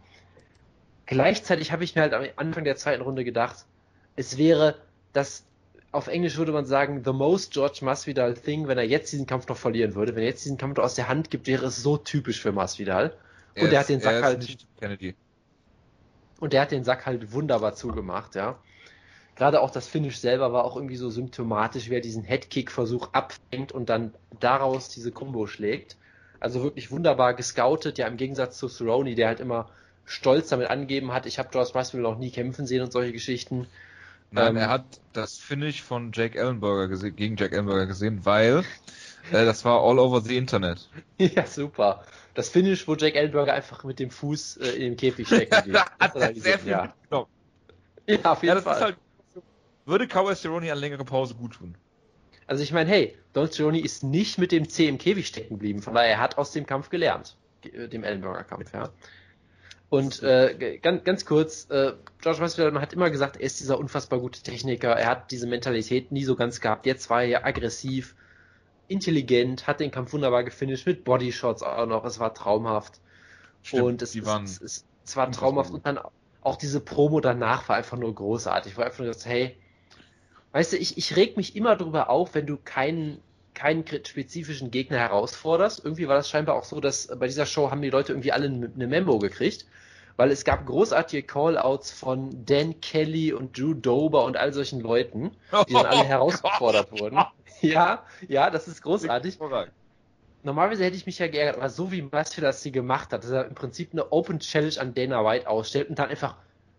[1.06, 3.64] Gleichzeitig habe ich mir halt am Anfang der zweiten Runde gedacht,
[4.14, 4.76] es wäre
[5.12, 5.44] das,
[5.92, 9.46] auf Englisch würde man sagen, the most George Masvidal thing, wenn er jetzt diesen Kampf
[9.48, 10.16] noch verlieren würde.
[10.16, 12.50] Wenn er jetzt diesen Kampf noch aus der Hand gibt, wäre es so typisch für
[12.50, 13.14] Masvidal.
[13.54, 14.66] Und er, er hat den Sack halt.
[14.80, 15.14] Kennedy.
[16.40, 18.58] Und der hat den Sack halt wunderbar zugemacht, ja.
[19.36, 23.72] Gerade auch das Finish selber war auch irgendwie so symptomatisch, wie er diesen Headkick-Versuch abfängt
[23.72, 25.96] und dann daraus diese Combo schlägt.
[26.40, 29.70] Also wirklich wunderbar gescoutet, ja, im Gegensatz zu Cerrone, der halt immer
[30.04, 33.66] stolz damit angegeben hat, ich habe George Masvidal noch nie kämpfen sehen und solche Geschichten.
[34.32, 38.64] Nein, ähm, er hat das Finish von Jake Ellenberger gegen Jake Ellenberger gesehen, weil
[39.30, 40.88] äh, das war all over the Internet.
[41.18, 45.26] ja, super das Finish, wo Jack Ellenberger einfach mit dem Fuß äh, in den Käfig
[45.26, 45.74] stecken geht.
[46.00, 46.82] hat er sehr viel ja.
[46.84, 47.28] mitgenommen.
[48.06, 48.80] Ja, auf jeden ja, Fall.
[48.80, 48.96] Halt,
[49.84, 51.76] würde Cowboy Cerrone eine längere Pause gut tun.
[52.46, 55.82] Also ich meine, hey, Don Cerrone ist nicht mit dem C im Käfig stecken geblieben,
[55.82, 58.90] von daher er hat aus dem Kampf gelernt, äh, dem Ellenberger Kampf, ja.
[59.92, 64.20] Und äh, ganz, ganz kurz, äh, George Masvidal hat immer gesagt, er ist dieser unfassbar
[64.20, 66.86] gute Techniker, er hat diese Mentalität nie so ganz gehabt.
[66.86, 68.14] Jetzt war er ja aggressiv,
[68.88, 72.06] intelligent, hat den Kampf wunderbar gefinisht mit Bodyshots auch noch.
[72.06, 73.00] Es war traumhaft.
[73.62, 76.00] Stimmt, und es, es, es, es, war traumhaft und dann
[76.40, 78.78] auch diese Promo danach war einfach nur großartig.
[78.78, 79.58] Wo einfach nur gesagt, hey,
[80.52, 83.20] weißt du, ich, ich reg mich immer drüber auf, wenn du keinen
[83.52, 85.84] keinen spezifischen Gegner herausforderst.
[85.84, 88.46] Irgendwie war das scheinbar auch so, dass bei dieser Show haben die Leute irgendwie alle
[88.46, 89.66] eine Memo gekriegt,
[90.16, 95.32] weil es gab großartige Callouts von Dan Kelly und Drew Dober und all solchen Leuten,
[95.68, 97.18] die dann alle oh herausgefordert wurden.
[97.60, 99.38] Ja, ja, das ist großartig.
[100.44, 103.30] Normalerweise hätte ich mich ja geärgert, aber so wie Masvidal das sie gemacht hat, dass
[103.30, 106.34] er im Prinzip eine Open Challenge an Dana White ausstellt und dann einfach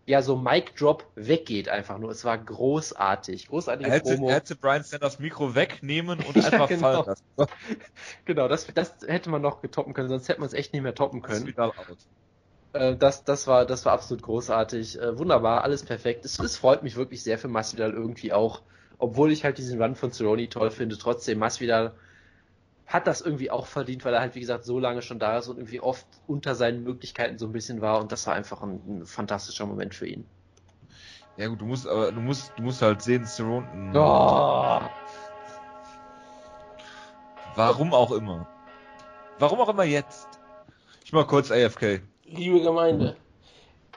[0.06, 2.12] ja so Mic Drop weggeht einfach nur.
[2.12, 4.30] Es war großartig, großartige er hätte, Promo.
[4.30, 7.04] Er hätte Brian Sanders Mikro wegnehmen und ja, einfach genau.
[7.04, 7.24] fallen lassen.
[8.26, 10.96] genau, das, das hätte man noch getoppen können, sonst hätte man es echt nicht mehr
[10.96, 11.54] toppen können.
[12.74, 16.26] Äh, das, das, war, das war absolut großartig, äh, wunderbar, alles perfekt.
[16.26, 18.62] Es, es freut mich wirklich sehr für Masvidal irgendwie auch,
[18.98, 21.94] obwohl ich halt diesen Run von Cerrone toll finde, trotzdem Masvidal
[22.86, 25.48] hat das irgendwie auch verdient, weil er halt, wie gesagt, so lange schon da ist
[25.48, 28.82] und irgendwie oft unter seinen Möglichkeiten so ein bisschen war und das war einfach ein,
[28.88, 30.26] ein fantastischer Moment für ihn.
[31.38, 33.66] Ja gut, du musst aber du musst du musst halt sehen, Cerrone.
[33.96, 34.82] Oh.
[37.56, 38.48] Warum auch immer.
[39.40, 40.28] Warum auch immer jetzt.
[41.04, 42.02] Ich mach kurz AFK.
[42.36, 43.16] Liebe Gemeinde,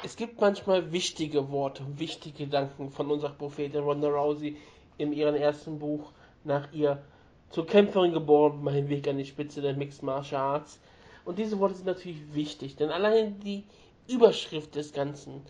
[0.04, 4.58] es gibt manchmal wichtige Worte, wichtige Gedanken von unserer Prophetin Ronda Rousey,
[4.98, 6.12] in ihrem ersten Buch
[6.44, 7.02] nach ihr
[7.48, 10.78] zur Kämpferin geboren, mein Weg an die Spitze der Mixed Martial Arts.
[11.24, 13.64] Und diese Worte sind natürlich wichtig, denn allein die
[14.06, 15.40] Überschrift des Ganzen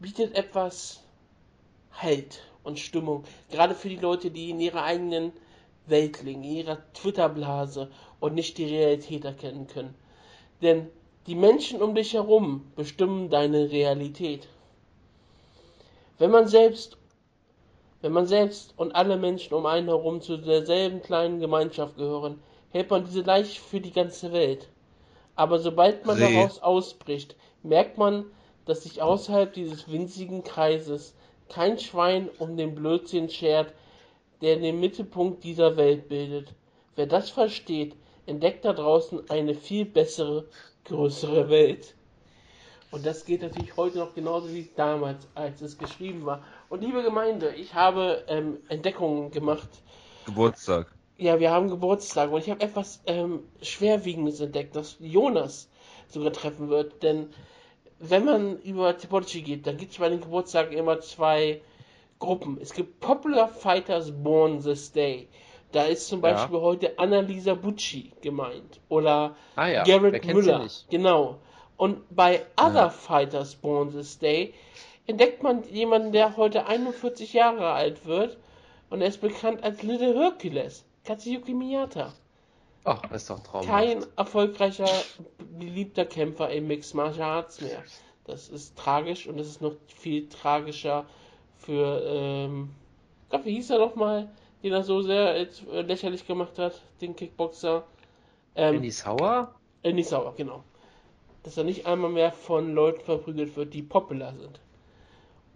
[0.00, 1.04] bietet etwas
[1.92, 5.30] Halt und Stimmung, gerade für die Leute, die in ihrer eigenen
[5.86, 9.94] Welt liegen, in ihrer Twitter-Blase und nicht die Realität erkennen können.
[10.62, 10.90] Denn
[11.26, 14.48] die Menschen um dich herum bestimmen deine Realität.
[16.18, 16.96] Wenn man selbst
[18.02, 22.90] wenn man selbst und alle Menschen um einen herum zu derselben kleinen Gemeinschaft gehören, hält
[22.90, 24.68] man diese leicht für die ganze Welt.
[25.34, 26.34] Aber sobald man See.
[26.34, 28.26] daraus ausbricht, merkt man,
[28.64, 31.14] dass sich außerhalb dieses winzigen Kreises
[31.48, 33.72] kein Schwein um den Blödsinn schert,
[34.40, 36.54] der den Mittelpunkt dieser Welt bildet.
[36.94, 40.46] Wer das versteht, entdeckt da draußen eine viel bessere,
[40.86, 41.94] größere Welt.
[42.90, 46.42] Und das geht natürlich heute noch genauso wie damals, als es geschrieben war.
[46.68, 49.68] Und liebe Gemeinde, ich habe ähm, Entdeckungen gemacht.
[50.24, 50.92] Geburtstag.
[51.18, 55.68] Ja, wir haben Geburtstag und ich habe etwas ähm, Schwerwiegendes entdeckt, das Jonas
[56.08, 57.02] sogar treffen wird.
[57.02, 57.30] Denn
[57.98, 61.60] wenn man über Topology geht, dann gibt es bei den Geburtstagen immer zwei
[62.18, 62.58] Gruppen.
[62.60, 65.28] Es gibt Popular Fighters Born This Day.
[65.72, 66.62] Da ist zum Beispiel ja.
[66.62, 68.80] heute Annalisa Bucci gemeint.
[68.88, 69.84] Oder ah, ja.
[69.84, 70.66] Garrett Müller.
[70.90, 71.38] Genau.
[71.76, 72.90] Und bei Other ja.
[72.90, 74.54] Fighters Born This Day
[75.06, 78.38] entdeckt man jemanden, der heute 41 Jahre alt wird
[78.90, 82.12] und er ist bekannt als Little Hercules, Katsuyuki Miyata.
[82.84, 83.68] Ach, das ist doch traumhaft.
[83.68, 84.88] Kein erfolgreicher,
[85.58, 87.82] beliebter Kämpfer im Mixed Martial Arts mehr.
[88.24, 91.04] Das ist tragisch und es ist noch viel tragischer
[91.56, 92.70] für, ähm,
[93.28, 94.28] Gott, wie hieß er nochmal,
[94.66, 97.84] den er so sehr jetzt, äh, lächerlich gemacht hat, den Kickboxer.
[98.56, 99.54] Ähm, Andy Sauer?
[99.84, 100.64] Andy Sauer, genau.
[101.44, 104.58] Dass er nicht einmal mehr von Leuten verprügelt wird, die popular sind.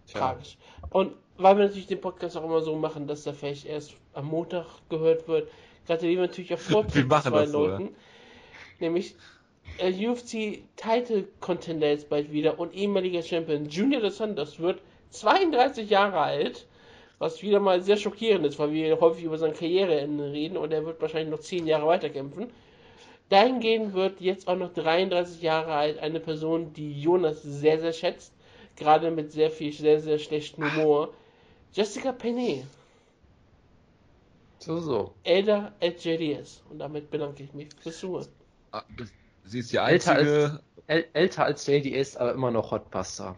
[0.06, 0.56] Tragisch.
[0.90, 4.26] Und weil wir natürlich den Podcast auch immer so machen, dass er vielleicht erst am
[4.26, 5.50] Montag gehört wird,
[5.88, 7.96] gratulieren wir natürlich auch vor zwei Leuten.
[8.78, 9.16] Nämlich
[9.78, 15.90] äh, UFC Title Contender jetzt bald wieder und ehemaliger Champion Junior dos Santos wird 32
[15.90, 16.68] Jahre alt,
[17.20, 20.84] was wieder mal sehr schockierend ist, weil wir häufig über sein Karriereende reden und er
[20.86, 22.50] wird wahrscheinlich noch 10 Jahre weiterkämpfen.
[23.28, 28.32] Dahingehend wird jetzt auch noch 33 Jahre alt eine Person, die Jonas sehr, sehr schätzt,
[28.74, 31.14] gerade mit sehr viel, sehr, sehr schlechten Humor.
[31.72, 32.66] Jessica Penne,
[34.58, 35.14] So, so.
[35.22, 36.62] Elder at JDS.
[36.70, 38.28] Und damit bedanke ich mich fürs Zuhören.
[38.72, 38.82] Ah,
[39.44, 43.36] Sie ist die Älter äl älter als JDS, aber immer noch Hotbuster.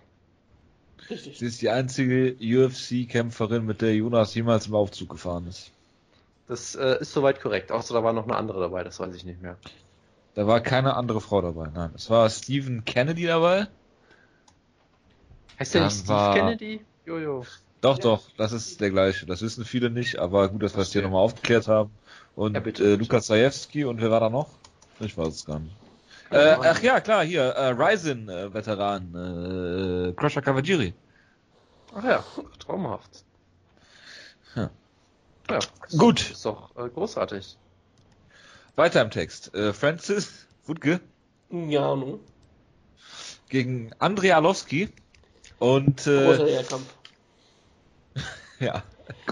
[1.11, 1.39] Richtig.
[1.39, 5.71] sie ist die einzige UFC-Kämpferin, mit der Jonas jemals im Aufzug gefahren ist.
[6.49, 7.73] Das äh, ist soweit korrekt.
[7.73, 9.57] Außer da war noch eine andere dabei, das weiß ich nicht mehr.
[10.35, 11.91] Da war keine andere Frau dabei, nein.
[11.95, 13.67] Es war Stephen Kennedy dabei.
[15.59, 16.81] Heißt der nicht Steve war- Kennedy?
[17.05, 17.45] Jojo.
[17.81, 18.03] Doch, Ja.
[18.03, 19.27] doch, das ist der gleiche.
[19.27, 21.91] Das wissen viele nicht, aber gut, dass wir es hier nochmal aufgeklärt haben.
[22.37, 23.03] Und Ja, bitte, äh, bitte.
[23.03, 24.49] Lukas Zajewski und wer war da noch?
[25.01, 25.75] Ich weiß es gar nicht.
[26.33, 26.65] Äh, Ahnung.
[26.69, 29.15] ach ja, klar, hier, äh, Ryzen-Veteran,
[30.11, 30.95] äh, Crusher Cavalieri.
[31.95, 32.25] Ach ja,
[32.59, 33.25] traumhaft.
[34.55, 34.71] Ja.
[35.51, 35.59] Ja,
[35.99, 37.57] Gut, ist doch äh, großartig.
[38.77, 39.55] weiter im Text.
[39.55, 41.01] Äh, Francis Wutke
[41.51, 42.21] Ngannou.
[43.49, 44.89] gegen Andrei Arlovski
[45.59, 46.87] und Großer äh, Lehrkampf.
[48.61, 48.83] ja,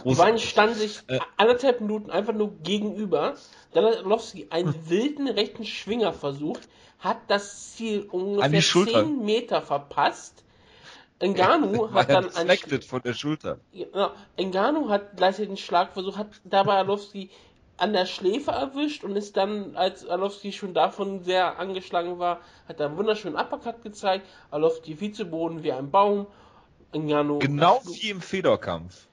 [0.05, 1.21] Die beiden standen sich Äh.
[1.37, 3.37] anderthalb Minuten einfach nur gegenüber.
[3.73, 6.69] Dann hat Lowski einen wilden rechten Schwinger versucht,
[7.01, 9.05] hat das Ziel ungefähr die Schulter.
[9.05, 10.45] 10 Meter verpasst.
[11.21, 13.59] War hat dann einen von der Schulter.
[13.73, 17.29] Ja, Ngannou hat gleichzeitig einen Schlagversuch, hat dabei Arlovski
[17.77, 22.81] an der Schläfe erwischt und ist dann, als Arlovski schon davon sehr angeschlagen war, hat
[22.81, 24.27] er einen wunderschönen Uppercut gezeigt.
[24.51, 26.27] Arlovski fiel zu Boden wie ein Baum.
[26.95, 29.07] Ngannou Genau wie im Fedorkampf.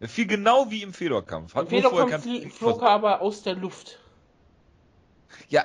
[0.00, 1.54] Er fiel genau wie im Fedorkampf.
[1.54, 3.98] Hat Im Federkampf flie- flog er aber aus der Luft.
[5.48, 5.64] Ja,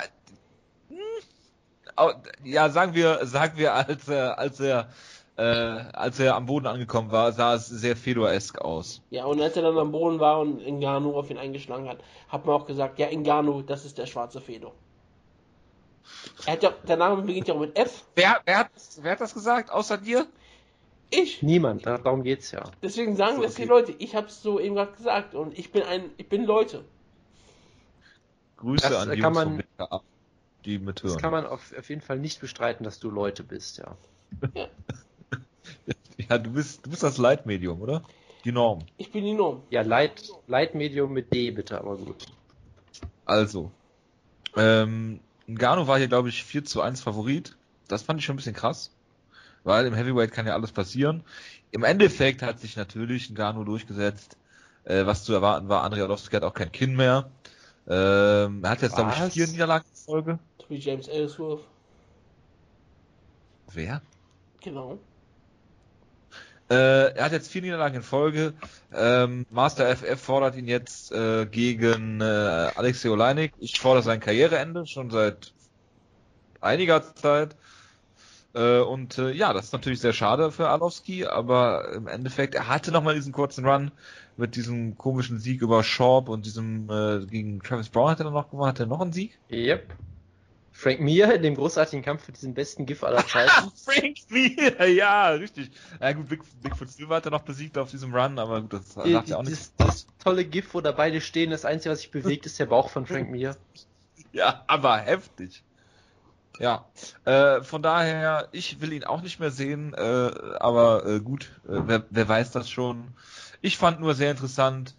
[2.43, 4.89] ja, sagen wir, sagen wir, als er, als er,
[5.37, 9.01] äh, als er am Boden angekommen war, sah es sehr Fedor-esk aus.
[9.09, 12.45] Ja, und als er dann am Boden war und Ngannou auf ihn eingeschlagen hat, hat
[12.45, 14.73] man auch gesagt, ja, Ngannou, das ist der schwarze Fedor.
[16.45, 18.03] Er hat ja, der Name beginnt ja auch mit F.
[18.15, 18.69] Wer, wer, hat,
[19.01, 20.25] wer hat das gesagt, außer dir?
[21.11, 21.41] Ich.
[21.41, 22.63] Niemand, da- darum geht's ja.
[22.83, 23.69] Deswegen sagen So, das die okay.
[23.69, 23.95] Leute.
[23.99, 26.83] Ich hab's so eben gerade gesagt und ich bin ein, ich bin Leute.
[28.57, 29.63] Grüße Das, an äh, die kann Jungs man-
[30.65, 31.17] die Das mithören.
[31.19, 33.95] kann man auf, auf jeden Fall nicht bestreiten, dass du Leute bist, ja.
[36.29, 38.03] Ja, du bist, du bist das Leitmedium, oder?
[38.43, 38.79] Die Norm.
[38.97, 39.63] Ich bin die Norm.
[39.69, 42.25] Ja, Light, Leitmedium mit D bitte, aber gut.
[43.25, 43.71] Also,
[44.55, 47.55] ähm, Ngannou war hier, glaube ich, 4 zu 1 Favorit.
[47.87, 48.91] Das fand ich schon ein bisschen krass.
[49.63, 51.23] Weil im Heavyweight kann ja alles passieren.
[51.71, 54.37] Im Endeffekt hat sich natürlich Ngannou durchgesetzt.
[54.85, 57.29] Äh, was zu erwarten war, Andrei Arlovski hat auch kein Kinn mehr.
[57.87, 60.39] Ähm, er hat jetzt, glaube ich, vier Niederlagen in Folge.
[60.69, 61.63] Wie James Ellsworth.
[63.73, 64.01] Wer?
[64.61, 64.99] Genau.
[66.69, 68.53] Äh, er hat jetzt vier Niederlagen in Folge.
[68.93, 73.53] Ähm, Master FF fordert ihn jetzt äh, gegen äh, Alexei Oleinik.
[73.57, 75.53] Ich fordere sein Karriereende schon seit
[76.61, 77.55] einiger Zeit.
[78.53, 82.67] Äh, und äh, ja, das ist natürlich sehr schade für Arlovski, aber im Endeffekt, er
[82.67, 83.91] hatte nochmal diesen kurzen Run
[84.37, 88.33] mit diesem komischen Sieg über Schaub und diesem äh, gegen Travis Brown hat er dann
[88.33, 88.69] noch gewonnen.
[88.69, 89.37] Hat er noch einen Sieg?
[89.51, 89.93] Yep.
[90.71, 93.71] Frank Mir in dem großartigen Kampf für diesen besten GIF aller Zeiten.
[93.75, 95.71] Frank Mir, ja, richtig.
[95.99, 98.97] Ja gut, Big, Bigfoot Silver hat er noch besiegt auf diesem Run, aber gut, das
[99.03, 99.73] Die, sagt die, ja auch nichts.
[99.77, 102.65] das, das tolle GIF, wo da beide stehen, das Einzige, was sich bewegt, ist der
[102.67, 103.55] Bauch von Frank Mir.
[104.31, 105.63] Ja, aber heftig.
[106.59, 106.91] Ja,
[107.25, 109.99] äh, von daher, ich will ihn auch nicht mehr sehen, äh,
[110.59, 113.15] aber äh, gut, äh, wer, wer weiß das schon.
[113.61, 114.97] Ich fand nur sehr interessant,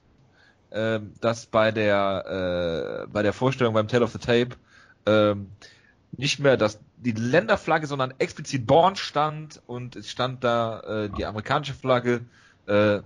[0.71, 4.57] äh, dass bei der äh, bei der Vorstellung beim Tale of the Tape
[5.07, 5.49] ähm,
[6.13, 11.25] nicht mehr das die Länderflagge, sondern explizit Born stand und es stand da äh, die
[11.25, 12.21] amerikanische Flagge.
[12.67, 13.01] Äh,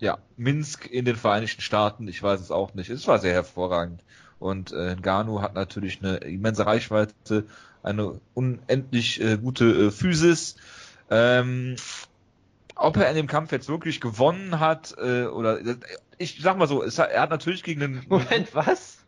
[0.00, 2.90] ja, Minsk in den Vereinigten Staaten, ich weiß es auch nicht.
[2.90, 4.02] Es war sehr hervorragend.
[4.38, 7.44] Und äh, Ngannou hat natürlich eine immense Reichweite,
[7.82, 10.56] eine unendlich äh, gute äh, Physis.
[11.10, 11.76] Ähm,
[12.76, 15.58] ob er in dem Kampf jetzt wirklich gewonnen hat, äh, oder
[16.18, 18.98] ich sag mal so, es, er hat natürlich gegen den Moment, was?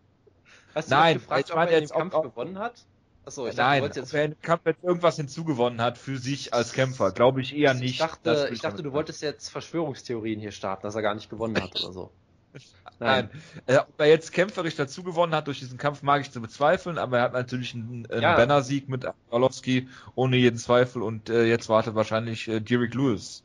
[0.75, 2.85] Hast du Nein, gefragt, ich ob meine er in jetzt Kampf auch- gewonnen hat?
[3.25, 6.55] Achso, ich Nein, dachte, du ob er im Kampf jetzt irgendwas hinzugewonnen hat für sich
[6.55, 7.93] als Kämpfer, glaube ich eher nicht.
[7.93, 11.15] Ich dachte, Das will ich dachte du wolltest jetzt Verschwörungstheorien hier starten, dass er gar
[11.15, 12.11] nicht gewonnen hat oder so.
[12.99, 13.31] Nein.
[13.67, 16.99] Äh, ob er jetzt kämpferisch dazu gewonnen hat durch diesen Kampf, mag ich zu bezweifeln,
[16.99, 18.37] aber er hat natürlich einen, einen Ja.
[18.37, 23.45] Banner-Sieg mit Arlovski ohne jeden Zweifel und äh, jetzt wartet wahrscheinlich äh, Derek Lewis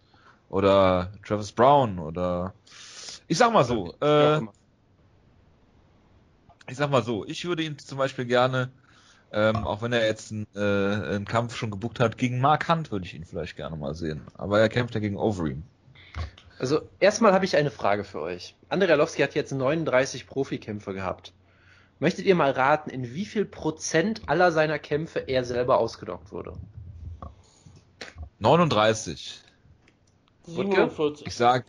[0.49, 2.53] oder Travis Brown oder
[3.27, 4.39] ich sag mal so, äh.
[6.69, 8.69] Ich sag mal so, ich würde ihn zum Beispiel gerne,
[9.31, 10.59] ähm, auch wenn er jetzt einen, äh,
[11.15, 14.21] einen Kampf schon gebucht hat, gegen Mark Hunt würde ich ihn vielleicht gerne mal sehen.
[14.35, 15.63] Aber er kämpft ja gegen Overeem.
[16.57, 18.55] Also erstmal habe ich eine Frage für euch.
[18.69, 21.33] Andrei Arlovski hat jetzt 39 Profikämpfe gehabt.
[21.99, 26.53] Möchtet ihr mal raten, in wie viel Prozent aller seiner Kämpfe er selber ausgenockt wurde?
[28.39, 29.41] 39.
[30.45, 30.75] Wutke?
[30.75, 31.27] 47.
[31.27, 31.65] Ich sag,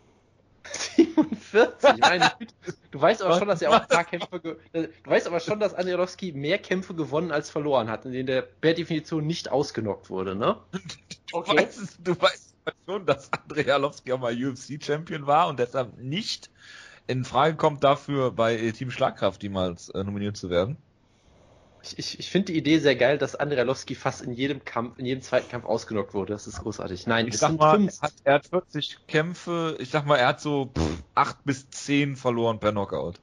[0.73, 2.05] 47.
[2.05, 2.55] Meine Güte.
[2.91, 4.59] Du weißt aber schon, dass er auch ein paar Kämpfe.
[4.73, 8.13] äh, Du weißt aber schon, dass Andrei Arlovski mehr Kämpfe gewonnen als verloren hat, in
[8.13, 10.63] denen der per Definition nicht ausgenockt wurde, ne?
[10.73, 10.81] Du
[11.39, 11.57] Okay.
[11.57, 12.57] weißt, du weißt
[12.89, 16.51] schon, dass Andrei Arlovski auch mal UFC-Champion war und deshalb nicht
[17.07, 20.86] in Frage kommt, dafür bei Team Schlagkraft jemals äh, nominiert zu werden.
[21.87, 24.99] Ich, ich, ich finde die Idee sehr geil, dass Andrei Arlovski fast in jedem Kampf,
[24.99, 26.33] in jedem zweiten Kampf ausgenockt wurde.
[26.33, 27.07] Das ist großartig.
[27.07, 27.95] Nein, Ich es sag sind mal, fünf.
[28.01, 31.69] er hat, er hat 40 Kämpfe, ich sag mal, er hat so pff, 8 bis
[31.71, 33.21] 10 verloren per Knockout.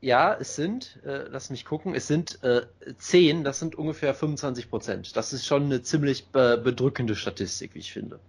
[0.00, 2.66] Ja, es sind, äh, lass mich gucken, es sind äh,
[2.98, 5.16] 10, das sind ungefähr 25 Prozent.
[5.16, 8.20] Das ist schon eine ziemlich be bedrückende Statistik, wie ich finde.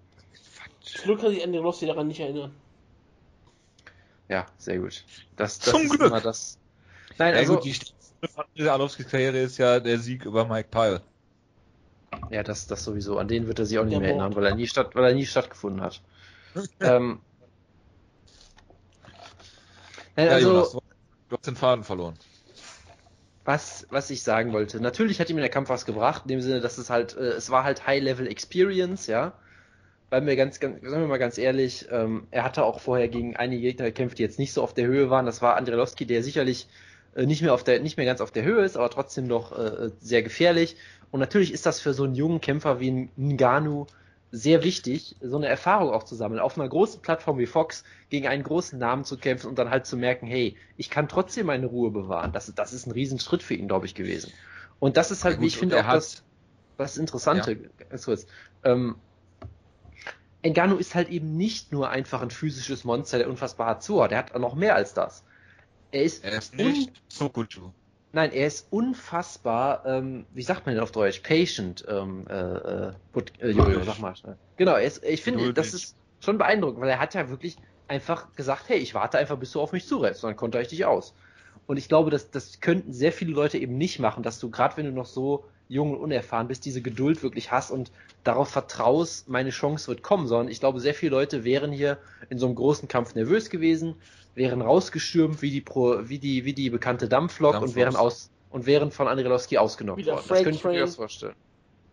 [0.81, 2.55] Zum Glück kann sich Andy Rossi daran nicht erinnern.
[4.29, 5.05] Ja, sehr gut.
[5.35, 6.07] Das, das Zum ist Glück.
[6.07, 6.57] immer das.
[7.17, 7.75] Nein, Ja also, gut, die
[8.21, 11.01] Andrei Arlovskis Karriere ist ja der Sieg über Mike Pyle.
[12.29, 13.17] ja, das, das sowieso.
[13.17, 15.13] An den wird er sich auch nicht mehr erinnern, weil er nie statt, weil er
[15.13, 16.01] nie stattgefunden hat.
[16.79, 17.19] ähm,
[20.15, 20.71] nein, Ja, also, Jonas,
[21.29, 22.17] du hast den Faden verloren.
[23.45, 24.81] was, was ich sagen wollte.
[24.81, 27.49] Natürlich hat ihm der Kampf was gebracht, in dem Sinne, dass es halt, äh, es
[27.49, 29.33] war halt High-Level Experience, ja.
[30.09, 33.35] Weil wir ganz, ganz, sagen wir mal ganz ehrlich, ähm, er hatte auch vorher gegen
[33.35, 35.25] einige Gegner gekämpft, die jetzt nicht so auf der Höhe waren.
[35.25, 36.87] Das war Andrelowski, der sicherlich äh,
[37.25, 39.91] nicht mehr auf der, nicht mehr ganz auf der Höhe ist, aber trotzdem noch äh,
[39.99, 40.77] sehr gefährlich.
[41.09, 43.87] Und natürlich ist das für so einen jungen Kämpfer wie ein Ngannou
[44.29, 48.27] sehr wichtig, so eine Erfahrung auch zu sammeln, auf einer großen Plattform wie Fox gegen
[48.27, 51.65] einen großen Namen zu kämpfen und dann halt zu merken, hey, ich kann trotzdem meine
[51.67, 52.33] Ruhe bewahren.
[52.33, 54.33] Das, das ist ein Riesenschritt für ihn, glaube ich, gewesen.
[54.79, 56.23] Und das ist halt, Ja, wie ich finde, auch hat- das,
[56.77, 57.55] das Interessante,
[57.89, 58.27] ganz kurz.
[58.63, 59.01] Ähm,
[60.45, 64.11] Ngannou ist halt eben nicht nur einfach ein physisches Monster, der unfassbar hart zuhaut.
[64.11, 65.23] Er hat noch mehr als das.
[65.91, 67.71] Er ist, Er ist nicht Sokuchu.
[68.11, 71.21] nein, er ist unfassbar, ähm, wie sagt man denn auf Deutsch?
[71.21, 74.37] Patient, ähm, äh, äh, But, äh, Jojo, sag mal schnell.
[74.57, 78.33] Genau, er ist, ich finde, das ist schon beeindruckend, weil er hat ja wirklich einfach
[78.35, 80.85] gesagt, hey, ich warte einfach, bis du auf mich zurennst, und dann konnte ich dich
[80.85, 81.13] aus.
[81.65, 84.77] Und ich glaube, das, das könnten sehr viele Leute eben nicht machen, dass du, gerade
[84.77, 87.91] wenn du noch so jung und unerfahren bist, diese Geduld wirklich hast und
[88.23, 92.37] darauf vertraust, meine Chance wird kommen, sondern ich glaube, sehr viele Leute wären hier in
[92.39, 94.01] so einem großen Kampf nervös gewesen,
[94.37, 97.75] wären rausgestürmt wie die Pro, wie die, wie die bekannte Dampflok und Dampfloks.
[97.75, 100.19] wären aus und wären von Andrelowski ausgenockt Wieder worden.
[100.21, 101.35] Das Freight könnte ich mir das vorstellen.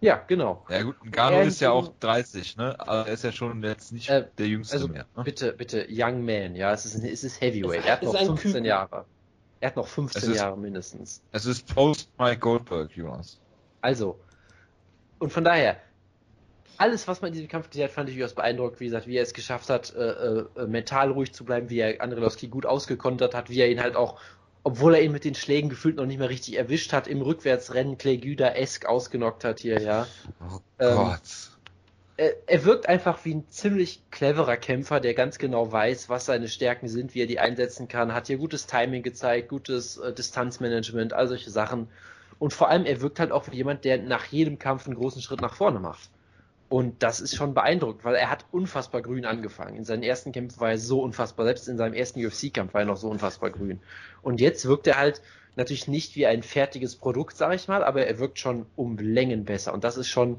[0.00, 0.64] Ja, genau.
[0.68, 2.78] Ja gut, Ngannou Er ist ja auch 30, ne?
[2.78, 5.06] Aber er ist ja schon jetzt nicht Äh, der Jüngste Also mehr.
[5.16, 5.24] Ne?
[5.24, 7.80] bitte, bitte, Young Man, ja, es ist, es ist Heavyweight.
[7.80, 8.64] Es Er hat noch ein 15 Küken.
[8.66, 9.04] Jahre.
[9.60, 11.22] Er hat noch 15 Es ist- Jahre mindestens.
[11.32, 13.40] Es ist Post Mike Goldberg, Jonas.
[13.80, 14.18] Also,
[15.18, 15.78] und von daher,
[16.78, 18.80] alles, was man in diesem Kampf gesehen hat, fand ich durchaus beeindruckt.
[18.80, 22.00] Wie gesagt, wie er es geschafft hat, äh, äh, mental ruhig zu bleiben, wie er
[22.00, 24.20] Andrelowski gut ausgekontert hat, wie er ihn halt auch,
[24.62, 27.98] obwohl er ihn mit den Schlägen gefühlt noch nicht mehr richtig erwischt hat, im Rückwärtsrennen
[27.98, 30.12] Clay Güder-esk ausgenockt hat hier, ja.
[30.40, 31.20] Oh Ähm, Gott.
[32.16, 36.48] er, er wirkt einfach wie ein ziemlich cleverer Kämpfer, der ganz genau weiß, was seine
[36.48, 41.12] Stärken sind, wie er die einsetzen kann, hat hier gutes Timing gezeigt, gutes äh, Distanzmanagement,
[41.12, 41.88] all solche Sachen.
[42.38, 45.22] Und vor allem, er wirkt halt auch wie jemand, der nach jedem Kampf einen großen
[45.22, 46.10] Schritt nach vorne macht.
[46.68, 49.76] Und das ist schon beeindruckend, weil er hat unfassbar grün angefangen.
[49.76, 52.86] In seinen ersten Kämpfen war er so unfassbar, selbst in seinem ersten UFC-Kampf war er
[52.86, 53.80] noch so unfassbar grün.
[54.22, 55.20] Und jetzt wirkt er halt
[55.56, 59.44] natürlich nicht wie ein fertiges Produkt, sag ich mal, aber er wirkt schon um Längen
[59.44, 59.72] besser.
[59.72, 60.38] Und das ist schon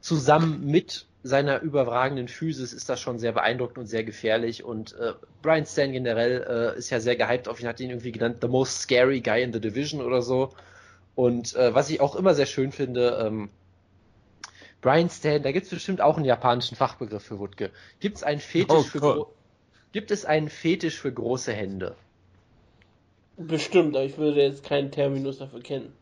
[0.00, 4.64] zusammen mit seiner überragenden Physis ist das schon sehr beeindruckend und sehr gefährlich.
[4.64, 8.12] Und äh, Brian Stan generell äh, ist ja sehr gehypt auf ihn, hat ihn irgendwie
[8.12, 10.50] genannt, the most scary guy in the division oder so.
[11.14, 13.50] Und äh, was ich auch immer sehr schön finde, ähm,
[14.80, 17.72] Brian Stan, da gibt es bestimmt auch einen japanischen Fachbegriff für Wutke.
[18.00, 19.36] Gibt es einen Fetisch Oh für gro-
[19.92, 21.96] Gibt es einen Fetisch für große Hände?
[23.38, 25.96] Bestimmt, aber ich würde jetzt keinen Terminus dafür kennen.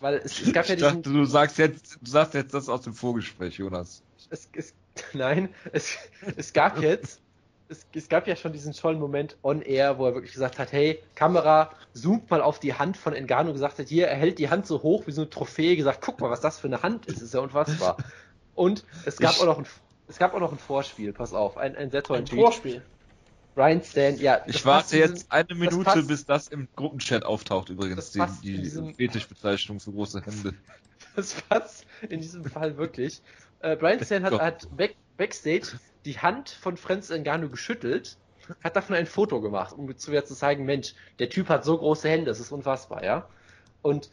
[0.00, 2.68] Weil es, es gab ja Ich diesen, dachte, du sagst jetzt, du sagst jetzt das
[2.68, 4.04] aus dem Vorgespräch, Jonas.
[4.30, 4.74] es, es,
[5.12, 5.98] nein, es,
[6.36, 7.22] es gab jetzt
[7.68, 10.72] es, es, gab ja schon diesen tollen Moment on air, wo er wirklich gesagt hat,
[10.72, 14.50] hey, Kamera, zoomt mal auf die Hand von Engano, gesagt hat, hier, er hält die
[14.50, 17.06] Hand so hoch wie so eine Trophäe, gesagt, guck mal, was das für eine Hand
[17.06, 17.96] ist, ist ja unfassbar.
[18.54, 19.66] Und es gab ich, auch noch ein,
[20.08, 22.82] es gab auch noch ein Vorspiel, pass auf, ein, ein sehr tollen Ein Vorspiel.
[23.56, 24.40] Ryan Stan, ja.
[24.46, 29.80] Ich warte jetzt eine Minute, das bis das im Gruppenchat auftaucht übrigens, die, die Fetischbezeichnung
[29.80, 30.54] für große Hände.
[31.16, 33.22] Das passt in diesem Fall wirklich.
[33.60, 38.16] Äh, Brian Stan hat, hat back, Backstage die Hand von Franz Ngannou geschüttelt,
[38.64, 42.08] hat davon ein Foto gemacht, um zu, zu zeigen, Mensch, der Typ hat so große
[42.08, 43.28] Hände, das ist unfassbar, ja.
[43.82, 44.10] Und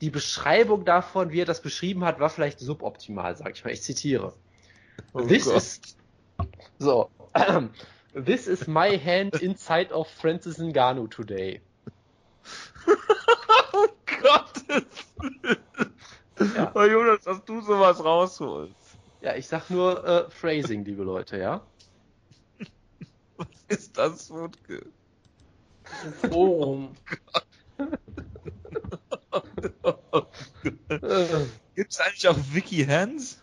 [0.00, 3.72] die Beschreibung davon, wie er das beschrieben hat, war vielleicht suboptimal, sag ich mal.
[3.72, 4.34] Ich zitiere.
[5.12, 5.56] Oh This Gott.
[5.56, 5.80] is
[6.78, 7.10] so.
[8.14, 11.60] This is my hand inside of Francis Ngannou today.
[13.72, 13.88] oh
[14.22, 14.62] Gott!
[16.56, 16.72] Ja.
[16.74, 18.81] Oh Jonas, dass du sowas rausholst.
[19.22, 21.64] Ja, ich sag nur äh, Phrasing, liebe Leute, ja?
[23.36, 24.84] Was ist das, Wutke?
[26.28, 26.96] Forum.
[31.74, 33.40] Gibt es eigentlich auch Wiki Hands?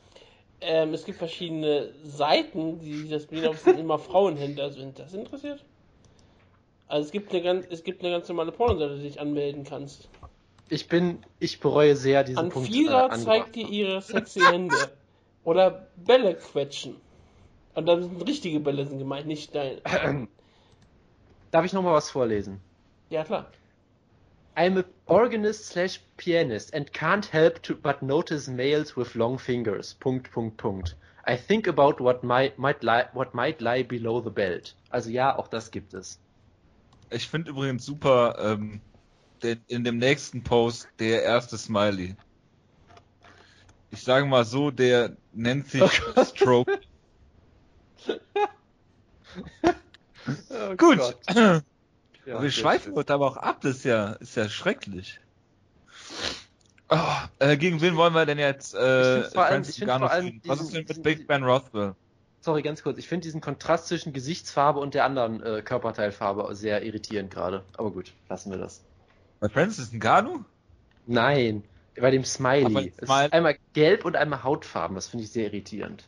[0.61, 4.99] Ähm, es gibt verschiedene Seiten, die das bilden, ob es sind immer Frauenhändler sind.
[4.99, 5.63] Das interessiert?
[6.87, 10.09] Also es gibt eine ganz, es gibt eine ganz normale Pornoseite, die dich anmelden kannst.
[10.67, 12.67] Ich bin, ich bereue sehr diesen An Punkt.
[12.67, 14.75] Anfira äh, zeigt dir ihre sexy Hände.
[15.43, 16.95] Oder Bälle quetschen.
[17.73, 19.79] Und dann sind richtige Bälle sind gemeint, nicht dein.
[21.51, 22.59] Darf ich nochmal was vorlesen?
[23.09, 23.47] Ja, klar.
[24.55, 29.95] I'm a organist slash pianist and can't help to but notice males with long fingers.
[29.99, 30.95] Punkt, Punkt, Punkt.
[31.25, 34.75] I think about what might, might, lie, what might lie below the belt.
[34.89, 36.19] Also ja, auch das gibt es.
[37.09, 38.81] Ich finde übrigens super, ähm,
[39.41, 42.15] den, in dem nächsten Post der erste Smiley
[43.91, 45.81] ich sage mal so, der nennt sich
[46.15, 46.79] oh Stroke.
[50.49, 51.15] oh Gut.
[51.33, 51.61] ja,
[52.25, 55.19] Wir schweifen heute aber auch ab, das ist ja, ist ja schrecklich.
[56.89, 56.97] Oh,
[57.37, 60.85] äh, gegen wen wollen wir denn jetzt äh, vor allem, ich allem Was ist denn
[60.87, 61.93] mit Big Ben Rothwell?
[62.41, 62.97] Sorry, ganz kurz.
[62.97, 67.63] Ich finde diesen Kontrast zwischen Gesichtsfarbe und der anderen äh, Körperteilfarbe sehr irritierend gerade.
[67.77, 68.81] Aber gut, lassen wir das.
[69.39, 70.45] Bei Francis Ngannou?
[71.05, 71.63] Nein.
[71.99, 72.93] Bei dem Smiley.
[72.97, 74.95] Es ist einmal gelb und einmal Hautfarben.
[74.95, 76.07] Das finde ich sehr irritierend.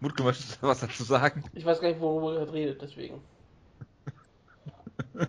[0.00, 1.42] Mutke, möchtest du was dazu sagen?
[1.54, 3.22] Ich weiß gar nicht, worüber er redet, deswegen.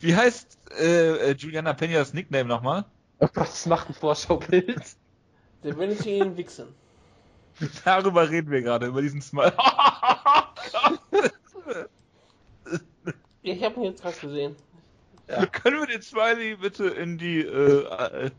[0.00, 2.84] Wie heißt äh, Juliana Peñas Nickname nochmal?
[3.18, 4.96] Oh Gott, das macht ein Vorschaubild.
[5.62, 6.68] Der ihn wichsen.
[7.84, 9.56] Darüber reden wir gerade, über diesen Smile.
[13.42, 14.56] ich habe ihn jetzt gerade gesehen.
[15.28, 15.46] Ja.
[15.52, 18.30] Können wir den Smiley bitte in die äh, äh,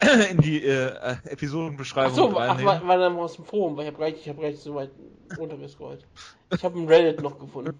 [0.30, 2.68] in die äh, Episodenbeschreibung Ach so, reinnehmen?
[2.68, 4.74] Ach, war, war dann aus dem Forum, weil ich habe gleich, ich hab gleich so
[4.74, 4.90] weit
[5.36, 6.06] runtergescrollt.
[6.54, 7.78] Ich habe einen Reddit noch gefunden.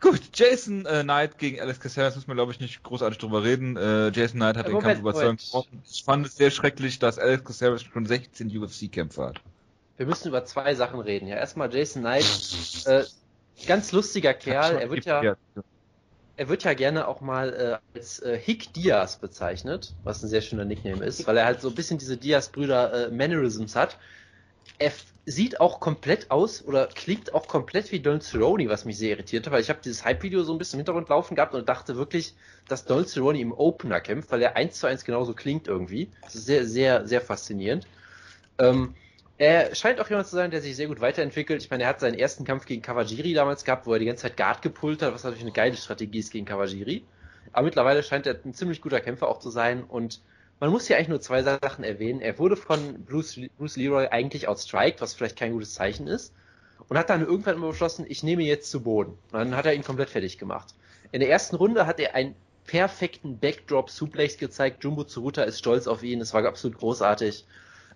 [0.00, 3.76] Gut, Jason äh, Knight gegen Alex Caceres müssen wir, glaube ich, nicht großartig drüber reden.
[3.76, 5.82] Äh, Jason Knight hat Moment, den Kampf überzeugend gebrochen.
[5.90, 9.40] Ich fand es sehr schrecklich, dass Alex Caceres schon 16 UFC-Kämpfe hat.
[9.98, 11.28] Wir müssen über zwei Sachen reden.
[11.28, 12.24] Ja, erstmal Jason Knight,
[12.86, 13.04] äh,
[13.66, 14.78] ganz lustiger Kerl.
[14.78, 15.36] Er wird ja,
[16.40, 20.40] er wird ja gerne auch mal äh, als äh, Hick Diaz bezeichnet, was ein sehr
[20.40, 23.98] schöner Nickname ist, weil er halt so ein bisschen diese Diaz-Brüder äh, hat.
[24.78, 24.90] Er
[25.26, 29.44] sieht auch komplett aus oder klingt auch komplett wie Don Cerrone, was mich sehr irritiert
[29.44, 31.96] hat, weil ich habe dieses Hype-Video so ein bisschen im Hintergrund laufen gehabt und dachte
[31.96, 32.34] wirklich,
[32.68, 36.10] dass Don Cerrone im Opener kämpft, weil er eins zu eins genauso klingt irgendwie.
[36.22, 37.86] Das ist sehr, sehr, sehr faszinierend.
[38.58, 38.94] Ähm,
[39.40, 41.62] er scheint auch jemand zu sein, der sich sehr gut weiterentwickelt.
[41.62, 44.24] Ich meine, er hat seinen ersten Kampf gegen Kawajiri damals gehabt, wo er die ganze
[44.24, 47.06] Zeit Guard gepult hat, was natürlich eine geile Strategie ist gegen Kawajiri.
[47.50, 50.20] Aber mittlerweile scheint er ein ziemlich guter Kämpfer auch zu sein und
[50.60, 52.20] man muss hier eigentlich nur zwei Sachen erwähnen.
[52.20, 56.34] Er wurde von Bruce, Bruce Leroy eigentlich outstriked, was vielleicht kein gutes Zeichen ist.
[56.90, 59.12] Und hat dann irgendwann immer beschlossen, ich nehme jetzt zu Boden.
[59.32, 60.74] Und dann hat er ihn komplett fertig gemacht.
[61.12, 62.34] In der ersten Runde hat er einen
[62.66, 64.84] perfekten Backdrop Suplex gezeigt.
[64.84, 66.20] Jumbo Tsuruta ist stolz auf ihn.
[66.20, 67.46] Es war absolut großartig.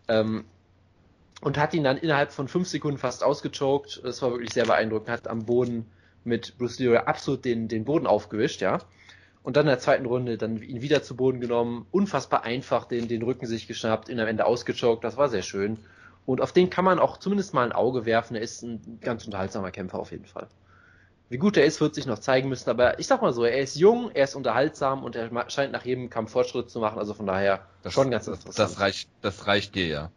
[0.08, 0.46] Ähm,
[1.44, 4.00] und hat ihn dann innerhalb von fünf Sekunden fast ausgechoked.
[4.02, 5.10] Das war wirklich sehr beeindruckend.
[5.10, 5.86] Hat am Boden
[6.24, 8.78] mit Bruce Lee absolut den, den Boden aufgewischt, ja.
[9.42, 13.08] Und dann in der zweiten Runde dann ihn wieder zu Boden genommen, unfassbar einfach den,
[13.08, 15.76] den Rücken sich geschnappt, ihn am Ende ausgechoked, das war sehr schön.
[16.24, 19.26] Und auf den kann man auch zumindest mal ein Auge werfen, er ist ein ganz
[19.26, 20.46] unterhaltsamer Kämpfer auf jeden Fall.
[21.28, 23.60] Wie gut er ist, wird sich noch zeigen müssen, aber ich sag mal so, er
[23.60, 27.12] ist jung, er ist unterhaltsam und er scheint nach jedem Kampf Fortschritt zu machen, also
[27.12, 28.58] von daher das, schon ganz interessant.
[28.58, 30.10] Das reicht, das reicht dir ja.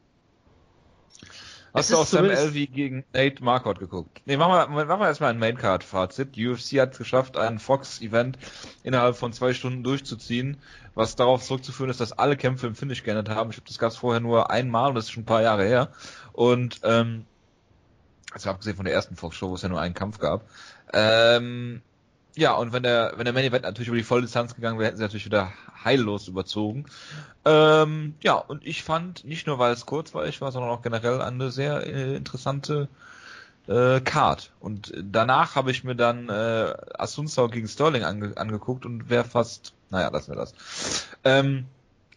[1.78, 4.22] Hast du auch Sam Elvey gegen Nate Marquardt geguckt?
[4.26, 6.38] Nee, machen wir, machen wir erstmal ein Maincard-Fazit.
[6.38, 8.40] UFC hat es geschafft, ein Fox-Event
[8.84, 10.58] innerhalb von zwei Stunden durchzuziehen,
[10.96, 13.52] was darauf zurückzuführen ist, dass alle Kämpfe im Finish geändert haben.
[13.52, 15.66] Ich glaube, das gab es vorher nur einmal und das ist schon ein paar Jahre
[15.66, 15.90] her.
[16.34, 17.26] Und ähm,
[18.32, 20.50] also abgesehen von der ersten Fox-Show, wo es ja nur einen Kampf gab.
[20.94, 21.82] Ähm,
[22.38, 24.98] ja, und wenn der, wenn der Main Event natürlich über die Volldistanz gegangen wäre, hätten
[24.98, 25.52] sie natürlich wieder
[25.84, 26.86] heillos überzogen.
[27.46, 31.50] Ähm, ja, und ich fand, nicht nur weil es kurzweilig war, sondern auch generell eine
[31.50, 32.90] sehr äh, interessante
[33.68, 34.52] äh, Card.
[34.60, 39.74] Und danach habe ich mir dann äh, Asunzao gegen Sterling ange angeguckt und wäre fast,
[39.90, 40.54] naja, lassen wir das.
[41.24, 41.66] Ähm,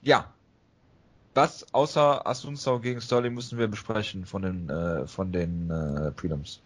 [0.02, 0.26] ja,
[1.32, 6.60] was außer Asunzao gegen Sterling müssen wir besprechen von den äh, von den äh, Prelims?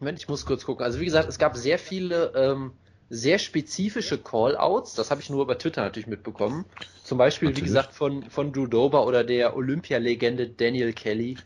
[0.00, 0.84] Moment, ich muss kurz gucken.
[0.84, 2.72] Also wie gesagt, es gab sehr viele ähm,
[3.10, 4.94] sehr spezifische Call-outs.
[4.94, 6.64] Das habe ich nur über Twitter natürlich mitbekommen.
[7.04, 7.64] Zum Beispiel, natürlich.
[7.64, 11.38] wie gesagt, von, von Drew Dober oder der Olympia-Legende Daniel Kelly.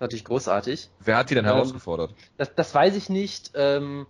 [0.00, 0.88] Natürlich großartig.
[1.00, 2.14] Wer hat die denn ähm, herausgefordert?
[2.36, 3.52] Das, das weiß ich nicht.
[3.54, 4.06] Ähm,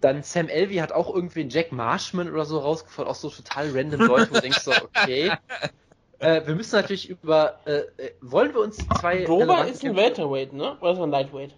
[0.00, 3.10] dann Sam Elvey hat auch irgendwie einen Jack Marshman oder so rausgefordert.
[3.10, 5.32] Auch so total random Leute, wo du denkst so, okay.
[6.18, 7.60] Äh, wir müssen natürlich über.
[7.64, 9.24] Äh, äh wollen wir uns zwei.
[9.24, 10.76] Dober ist ein Welterweight, ne?
[10.80, 11.54] Oder ist er ein Lightweight?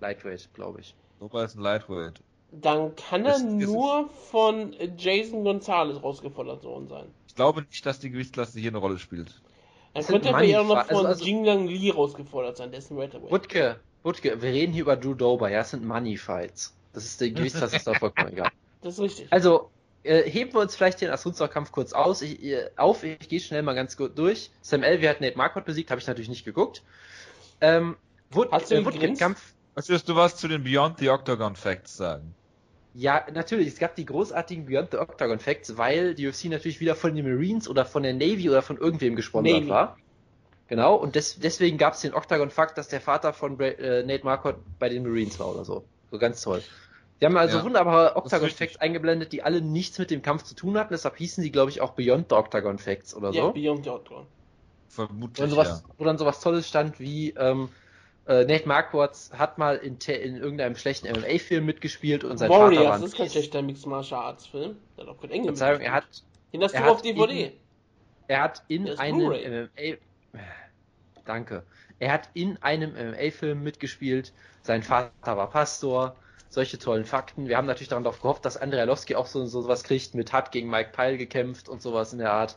[0.00, 0.94] Lightweight, glaube ich.
[1.20, 2.20] Dober ist ein Lightweight.
[2.52, 7.06] Dann kann er ist, nur ist von Jason Gonzalez rausgefordert worden sein.
[7.26, 9.42] Ich glaube nicht, dass die Gewichtsklasse hier eine Rolle spielt.
[9.94, 13.30] Dann könnte er eher noch von also, also, Jinglang Lee rausgefordert sein, dessen Welterweight.
[13.30, 16.76] Wutke, Wutke, wir reden hier über Drew Dober, ja, das sind Money Fights.
[16.92, 18.50] Das ist die Gewichtsklasse, ist da vollkommen egal.
[18.82, 19.26] Das ist richtig.
[19.30, 19.70] Also,
[20.02, 22.22] äh, heben wir uns vielleicht den Asunzau-Kampf kurz aus.
[22.22, 24.50] Ich, äh, auf, ich gehe schnell mal ganz gut durch.
[24.60, 26.82] Sam Elvey hat Nate Marquardt besiegt, habe ich natürlich nicht geguckt.
[27.60, 27.96] Ähm,
[28.30, 29.16] Wood, Hast du äh, Woodkin
[29.76, 32.34] Wirst du was zu den Beyond the Octagon Facts sagen?
[32.94, 33.68] Ja, natürlich.
[33.68, 37.26] Es gab die großartigen Beyond the Octagon Facts, weil die UFC natürlich wieder von den
[37.26, 39.68] Marines oder von der Navy oder von irgendwem gesponsert Navy.
[39.68, 39.98] war.
[40.68, 44.24] Genau, und des, deswegen gab es den Octagon Fakt, dass der Vater von äh, Nate
[44.24, 45.84] Marquardt bei den Marines war oder so.
[46.10, 46.62] So ganz toll.
[47.20, 50.54] Die haben also ja, wunderbare Octagon Facts eingeblendet, die alle nichts mit dem Kampf zu
[50.54, 50.92] tun hatten.
[50.92, 53.38] Deshalb hießen die, glaube ich, auch Beyond the Octagon Facts oder so.
[53.38, 54.26] Ja, Beyond the Octagon.
[54.88, 55.50] Vermutlich.
[55.50, 55.94] Sowas, ja.
[55.98, 57.68] Wo dann sowas Tolles stand wie, ähm,
[58.26, 62.90] äh, Nate Marquardt hat mal in, in irgendeinem schlechten MMA-Film mitgespielt und sein Warriors, Vater
[62.90, 62.98] war.
[62.98, 64.76] das ist kein schlechter Mixed Martial Arts Film.
[64.96, 66.04] Der hat auch kein Engel er hat.
[66.52, 67.44] Den hast du auf DVD.
[67.44, 67.52] In,
[68.28, 69.96] er hat in einem MMA.
[71.24, 71.64] Danke.
[71.98, 74.32] Er hat in einem MMA-Film mitgespielt.
[74.62, 76.16] Sein Vater war Pastor.
[76.48, 77.48] Solche tollen Fakten.
[77.48, 80.52] Wir haben natürlich darauf gehofft, dass Andrei Arlovski auch so, so was kriegt mit hat
[80.52, 82.56] gegen Mike Pyle gekämpft und sowas in der Art.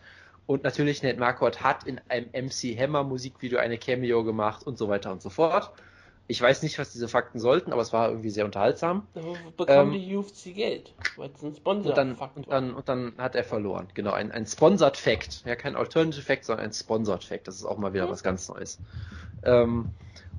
[0.50, 4.89] Und natürlich Ned Marquardt hat in einem MC Hammer Musikvideo eine Cameo gemacht und so
[4.89, 5.72] weiter und so fort.
[6.26, 9.06] Ich weiß nicht, was diese Fakten sollten, aber es war irgendwie sehr unterhaltsam.
[9.14, 9.22] Da
[9.56, 13.14] bekommen ähm, die UFC Geld, weil es ein Sponsor und dann, und dann, und dann
[13.20, 13.89] hat er verloren.
[13.93, 15.43] Genau, ein, ein Sponsored Fact.
[15.45, 17.47] Ja, kein Alternative Fact, sondern ein Sponsored Fact.
[17.47, 18.12] Das ist auch mal wieder mhm.
[18.12, 18.80] was ganz Neues.
[19.43, 19.89] Ähm,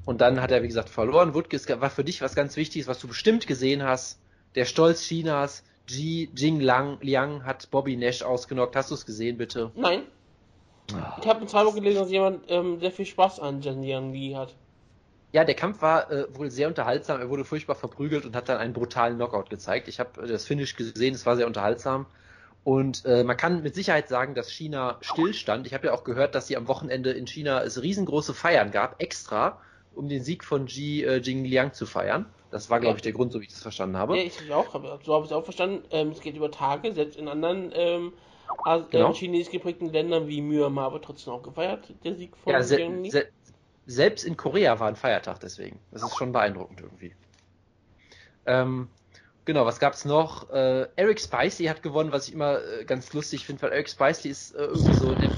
[0.06, 1.34] und dann hat er, wie gesagt, verloren.
[1.34, 4.18] Woodke war für dich was ganz Wichtiges, was du bestimmt gesehen hast.
[4.56, 8.76] Der Stolz Chinas, Ji Jing Lang, Liang hat Bobby Nash ausgenockt.
[8.76, 9.70] Hast du es gesehen, bitte?
[9.74, 10.02] Nein.
[11.20, 14.32] Ich habe in Wochen gelesen, dass jemand ähm, sehr viel Spaß an Jen Liang Li
[14.32, 14.54] hat.
[15.32, 17.20] Ja, der Kampf war äh, wohl sehr unterhaltsam.
[17.20, 19.86] Er wurde furchtbar verprügelt und hat dann einen brutalen Knockout gezeigt.
[19.86, 22.06] Ich habe das Finish gesehen, es war sehr unterhaltsam.
[22.64, 25.66] Und äh, man kann mit Sicherheit sagen, dass China stillstand.
[25.66, 29.00] Ich habe ja auch gehört, dass sie am Wochenende in China es riesengroße Feiern gab,
[29.00, 29.60] extra,
[29.94, 32.26] um den Sieg von Ji äh, Jingliang zu feiern.
[32.50, 34.16] Das war, glaube ich, der Grund, so wie ich das verstanden habe.
[34.16, 34.72] Ja, ich auch.
[35.04, 35.84] So habe ich es auch verstanden.
[35.90, 38.12] Ähm, es geht über Tage, selbst in anderen ähm,
[38.66, 39.12] äh, genau.
[39.12, 42.76] chinesisch geprägten Ländern wie Myanmar wird trotzdem auch gefeiert, der Sieg von ja, se
[43.08, 43.28] se
[43.86, 45.80] selbst in Korea war ein Feiertag deswegen.
[45.90, 47.12] Das ist schon beeindruckend irgendwie.
[48.46, 48.88] Ähm,
[49.44, 50.50] genau, was gab's noch?
[50.50, 54.28] Äh, Eric Spicey hat gewonnen, was ich immer äh, ganz lustig finde, weil Eric Spicey
[54.28, 55.30] ist äh, irgendwie so, der,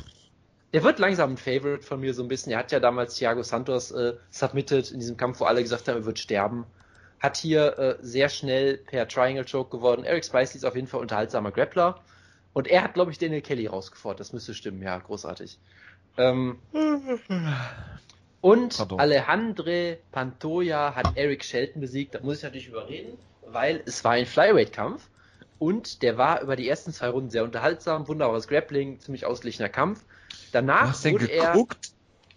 [0.72, 2.52] der, wird langsam ein Favorite von mir so ein bisschen.
[2.52, 5.96] Er hat ja damals Thiago Santos äh, submitted in diesem Kampf, wo alle gesagt haben,
[5.96, 6.66] er wird sterben.
[7.20, 10.04] Hat hier äh, sehr schnell per Triangle Choke geworden.
[10.04, 12.00] Eric Spicey ist auf jeden Fall unterhaltsamer Grappler.
[12.52, 14.20] Und er hat, glaube ich, Daniel Kelly rausgefordert.
[14.20, 15.58] Das müsste stimmen, ja, großartig.
[16.18, 16.58] Ähm,
[18.40, 19.00] und Pardon.
[19.00, 22.14] Alejandre Pantoja hat Eric Shelton besiegt.
[22.14, 23.16] Da muss ich natürlich überreden,
[23.46, 25.08] weil es war ein Flyweight-Kampf.
[25.58, 30.04] Und der war über die ersten zwei Runden sehr unterhaltsam, wunderbares Grappling, ziemlich ausgeglichener Kampf.
[30.52, 31.66] Danach Hast wurde er.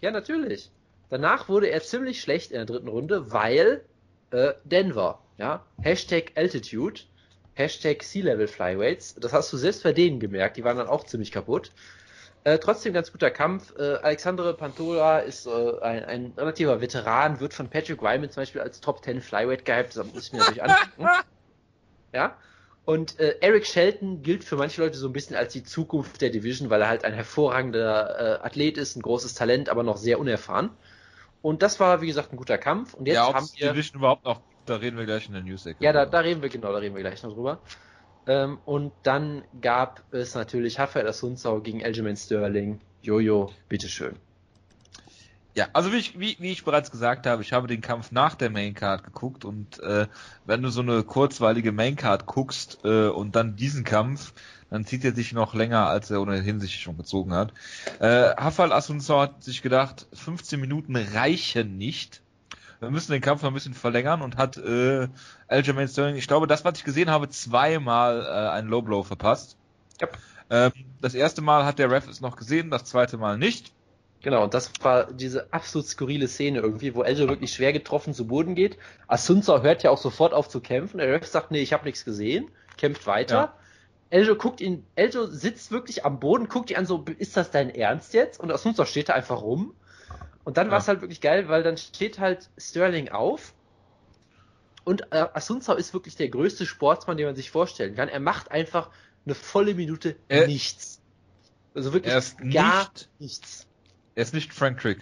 [0.00, 0.70] Ja, natürlich.
[1.08, 3.84] Danach wurde er ziemlich schlecht in der dritten Runde, weil
[4.30, 7.00] äh, Denver, ja, Hashtag Altitude,
[7.54, 9.14] Hashtag Sea-Level Flyweights.
[9.14, 11.70] Das hast du selbst bei denen gemerkt, die waren dann auch ziemlich kaputt.
[12.44, 13.74] Äh, trotzdem ganz guter Kampf.
[13.76, 18.60] Äh, Alexandre Pantoja ist äh, ein, ein, relativer Veteran, wird von Patrick Wyman zum Beispiel
[18.60, 21.08] als Top 10 Flyweight gehypt, das muss ich mir natürlich angucken.
[22.12, 22.36] ja.
[22.86, 26.30] Und äh, Eric Shelton gilt für manche Leute so ein bisschen als die Zukunft der
[26.30, 30.18] Division, weil er halt ein hervorragender äh, Athlet ist, ein großes Talent, aber noch sehr
[30.18, 30.70] unerfahren.
[31.42, 32.94] Und das war, wie gesagt, ein guter Kampf.
[32.94, 33.72] Und jetzt ja, haben wir.
[33.72, 35.82] Division überhaupt noch da reden wir gleich in der News-Ecke.
[35.82, 37.60] Ja, da, da reden wir, genau, da reden wir gleich noch drüber.
[38.26, 42.80] Ähm, und dann gab es natürlich Rafael Asunzau gegen Aljamain Sterling.
[43.02, 44.16] Jojo, bitteschön.
[45.56, 48.34] Ja, also wie ich, wie, wie ich bereits gesagt habe, ich habe den Kampf nach
[48.34, 50.06] der Maincard geguckt und äh,
[50.44, 54.34] wenn du so eine kurzweilige Maincard guckst äh, und dann diesen Kampf,
[54.68, 57.54] dann zieht er sich noch länger, als er ohnehin sich schon gezogen hat.
[58.00, 62.20] Äh, Hafal Asunsao hat sich gedacht, 15 Minuten reichen nicht.
[62.80, 65.08] Wir müssen den Kampf noch ein bisschen verlängern und hat äh,
[65.48, 69.56] Aljamain Sterling, ich glaube, das, was ich gesehen habe, zweimal äh, einen Low Blow verpasst.
[70.02, 70.08] Ja.
[70.50, 73.72] Ähm, das erste Mal hat der Ref es noch gesehen, das zweite Mal nicht.
[74.26, 78.26] Genau, und das war diese absolut skurrile Szene irgendwie, wo Eljo wirklich schwer getroffen zu
[78.26, 78.76] Boden geht.
[79.06, 80.98] Asunza hört ja auch sofort auf zu kämpfen.
[80.98, 83.36] Der Ref sagt, nee, ich habe nichts gesehen, kämpft weiter.
[83.36, 83.54] Ja.
[84.10, 87.72] Eljo guckt ihn, Eljo sitzt wirklich am Boden, guckt ihn an so, ist das dein
[87.72, 88.40] Ernst jetzt?
[88.40, 89.76] Und Asunza steht da einfach rum.
[90.42, 90.72] Und dann Ja.
[90.72, 93.54] war es halt wirklich geil, weil dann steht halt Sterling auf
[94.82, 98.08] und äh, Asunza ist wirklich der größte Sportsmann, den man sich vorstellen kann.
[98.08, 98.90] Er macht einfach
[99.24, 101.00] eine volle Minute Er- nichts.
[101.74, 102.12] Also wirklich
[102.52, 103.68] gar nicht, nichts.
[104.16, 104.98] Er ist nicht Frank Trick.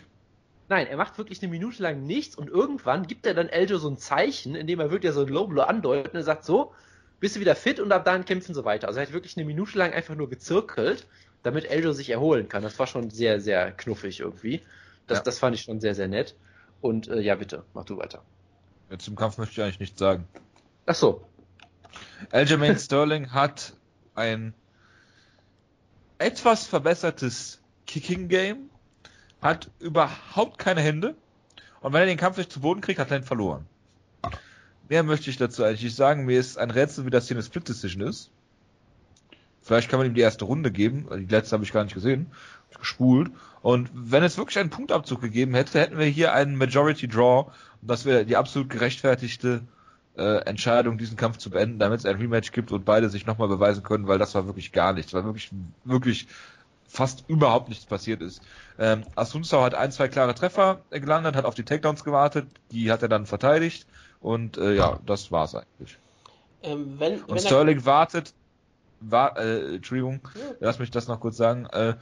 [0.68, 3.88] Nein, er macht wirklich eine Minute lang nichts und irgendwann gibt er dann Eljo so
[3.88, 6.74] ein Zeichen, indem er wirklich so ein Low Blow andeutet und er sagt so,
[7.20, 8.88] bist du wieder fit und ab dann kämpfen so weiter.
[8.88, 11.06] Also er hat wirklich eine Minute lang einfach nur gezirkelt,
[11.42, 12.62] damit Eljo sich erholen kann.
[12.62, 14.62] Das war schon sehr, sehr knuffig irgendwie.
[15.06, 15.24] Das, Ja.
[15.24, 16.34] das fand ich schon sehr, sehr nett.
[16.80, 18.22] Und äh, ja, bitte, mach du weiter.
[18.90, 20.26] Jetzt im Kampf möchte ich eigentlich nichts sagen.
[20.86, 21.26] Ach so.
[22.30, 23.74] Aljamain Sterling hat
[24.14, 24.54] ein
[26.18, 28.70] etwas verbessertes Kicking Game,
[29.44, 31.14] hat überhaupt keine Hände
[31.82, 33.66] und wenn er den Kampf nicht zu Boden kriegt, hat er ihn verloren.
[34.88, 36.24] Mehr möchte ich dazu eigentlich nicht sagen.
[36.24, 38.30] Mir ist ein Rätsel, wie das hier eine Split Decision ist.
[39.60, 41.08] Vielleicht kann man ihm die erste Runde geben.
[41.12, 42.28] Die letzte habe ich gar nicht gesehen.
[42.64, 43.32] Hab ich gespult.
[43.60, 47.50] Und wenn es wirklich einen Punktabzug gegeben hätte, hätten wir hier einen Majority Draw.
[47.82, 49.62] Und das wäre die absolut gerechtfertigte
[50.16, 53.48] äh, Entscheidung, diesen Kampf zu beenden, damit es ein Rematch gibt und beide sich nochmal
[53.48, 55.50] beweisen können, weil das war wirklich gar nichts, weil wirklich,
[55.84, 56.28] wirklich
[56.86, 58.42] fast überhaupt nichts passiert ist.
[58.78, 63.02] Ähm, Asunsao hat ein, zwei klare Treffer gelandet, hat auf die Takedowns gewartet, die hat
[63.02, 63.86] er dann verteidigt
[64.20, 66.00] und äh, ja, das war's eigentlich.
[66.62, 68.34] Ähm, wenn, Und wenn er, Sterling wartet,
[69.00, 70.56] war, äh, Entschuldigung, Ja.
[70.60, 71.96] lass mich das noch kurz sagen, äh,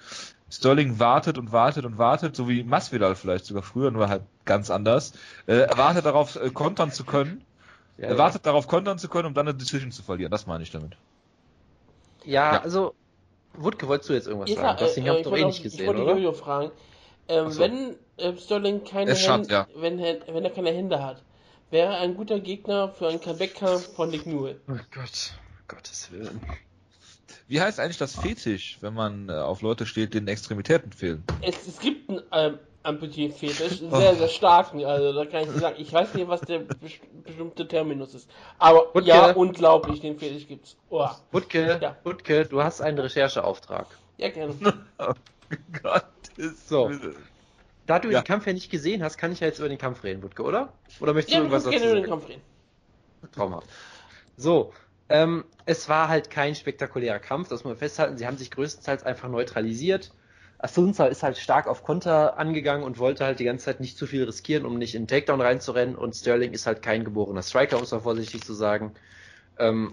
[0.50, 4.70] Sterling wartet und wartet und wartet, so wie Masvidal vielleicht sogar früher, nur halt ganz
[4.70, 5.12] anders.
[5.46, 7.46] Äh, er wartet darauf, äh, kontern zu können.
[7.96, 10.30] Ja, er wartet darauf, kontern zu können, um dann eine Decision zu verlieren.
[10.32, 10.98] Das meine ich damit.
[12.24, 12.60] ja, ja.
[12.62, 12.96] also,
[13.54, 14.78] Wutke, wolltest du jetzt irgendwas Ja, sagen?
[14.96, 16.12] Den äh, Kampf ich doch wollte eh nicht Ich gesehen, wollte oder?
[16.16, 16.70] Jojo fragen.
[17.28, 17.60] Ähm, so.
[17.60, 19.66] Wenn äh, Sterling keine Er Hände, ja.
[19.76, 21.22] wenn, er- wenn er keine Hände hat,
[21.70, 24.60] wäre er ein guter Gegner für einen Comeback-Kampf von Nick Newell.
[24.68, 25.32] Oh Gott,
[25.68, 26.40] Gottes Willen.
[27.48, 31.24] Wie heißt eigentlich das Fetisch, wenn man äh, auf Leute steht, denen Extremitäten fehlen?
[31.42, 35.76] Es, es gibt einen ähm, Amputee-Fetisch, einen sehr, sehr starken, also da kann ich sagen.
[35.78, 38.30] Ich weiß nicht, was der bes- bestimmte Terminus ist.
[38.58, 40.76] Aber Und ja, unglaublich, den Fetisch gibt's.
[40.90, 41.96] Oh, Wutke, Ja.
[42.04, 43.86] Wutke, du hast einen Rechercheauftrag.
[44.18, 44.54] ja, gerne.
[44.98, 45.12] Oh
[45.82, 46.88] Gottes So.
[46.88, 47.16] Willen.
[47.86, 48.20] Da du Ja.
[48.20, 50.42] den Kampf ja nicht gesehen hast, kann ich ja jetzt über den Kampf reden, Wutke,
[50.42, 50.72] oder?
[51.00, 52.10] Oder möchtest Ja, du irgendwas dazu gerne über den sagen?
[52.20, 52.42] Kampf reden.
[53.32, 53.68] Traumhaft.
[54.36, 54.72] So,
[55.08, 58.16] ähm, es war halt kein spektakulärer Kampf, das muss man festhalten.
[58.16, 60.12] Sie haben sich größtenteils einfach neutralisiert.
[60.62, 64.06] Asunza ist halt stark auf Konter angegangen und wollte halt die ganze Zeit nicht zu
[64.06, 65.96] viel riskieren, um nicht in Takedown reinzurennen.
[65.96, 68.94] Und Sterling ist halt kein geborener Striker, um es mal vorsichtig zu sagen.
[69.58, 69.92] Ähm,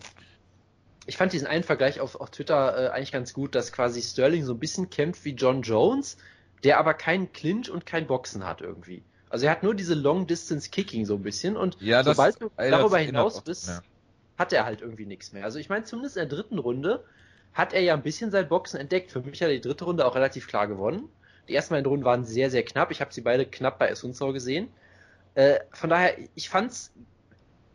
[1.05, 4.45] ich fand diesen einen Vergleich auf, auf Twitter äh, eigentlich ganz gut, dass quasi Sterling
[4.45, 6.17] so ein bisschen kämpft wie John Jones,
[6.63, 9.03] der aber keinen Clinch und kein Boxen hat irgendwie.
[9.30, 12.39] Also er hat nur diese Long Distance Kicking so ein bisschen und Ja, das sobald
[12.41, 13.82] du erinnert- darüber hinaus bist,
[14.38, 15.43] hat er halt irgendwie nichts mehr.
[15.45, 17.03] Also ich meine, zumindest in der dritten Runde
[17.54, 19.12] hat er ja ein bisschen sein Boxen entdeckt.
[19.12, 21.10] Für mich hat er die dritte Runde auch relativ klar gewonnen.
[21.47, 22.91] Die ersten beiden Runden waren sehr, sehr knapp.
[22.91, 24.70] Ich habe sie beide knapp bei Esunsau gesehen.
[25.34, 26.91] Äh, von daher, ich fand's,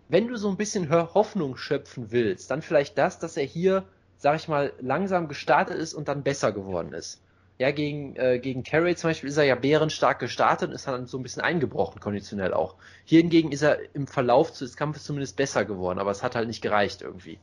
[0.09, 3.85] wenn du so ein bisschen Hoffnung schöpfen willst, dann vielleicht das, dass er hier,
[4.17, 7.21] sag ich mal, langsam gestartet ist und dann besser geworden ist.
[7.59, 11.07] Ja, gegen, äh, gegen Carey zum Beispiel ist er ja bärenstark gestartet und ist dann
[11.07, 12.75] so ein bisschen eingebrochen, konditionell auch.
[13.05, 16.49] Hier hingegen ist er im Verlauf des Kampfes zumindest besser geworden, aber es hat halt
[16.49, 17.39] nicht gereicht irgendwie.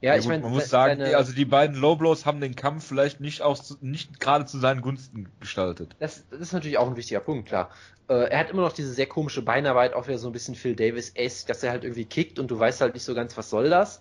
[0.00, 2.54] Ja, Ja, ich meine, man muss sagen, seine- also die beiden Low Blows haben den
[2.54, 5.96] Kampf vielleicht nicht auch zu- nicht gerade zu seinen Gunsten gestaltet.
[5.98, 7.70] Das, das ist natürlich auch ein wichtiger Punkt, klar.
[8.08, 10.76] Äh, er hat immer noch diese sehr komische Beinarbeit, auch wieder so ein bisschen Phil
[10.76, 13.68] Davis-esque, dass er halt irgendwie kickt und du weißt halt nicht so ganz, was soll
[13.70, 14.00] das.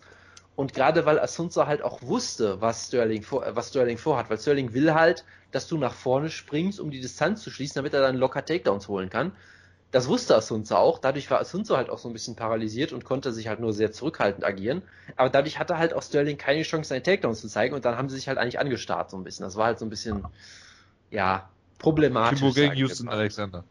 [0.55, 4.39] Und gerade weil Asunza halt auch wusste, was Sterling, vor, äh, was Sterling vorhat, weil
[4.39, 8.01] Sterling will halt, dass du nach vorne springst, um die Distanz zu schließen, damit er
[8.01, 9.35] dann locker Takedowns holen kann.
[9.91, 10.99] Das wusste Asunza auch.
[10.99, 13.91] Dadurch war Asunza halt auch so ein bisschen paralysiert und konnte sich halt nur sehr
[13.91, 14.81] zurückhaltend agieren.
[15.15, 18.09] Aber dadurch hatte halt auch Sterling keine Chance, seine Takedowns zu zeigen und dann haben
[18.09, 19.43] sie sich halt eigentlich angestarrt so ein bisschen.
[19.45, 20.25] Das war halt so ein bisschen,
[21.09, 22.39] ja, problematisch.
[22.39, 23.07] Kimbo sag gegen Houston.
[23.07, 23.63] Alexander.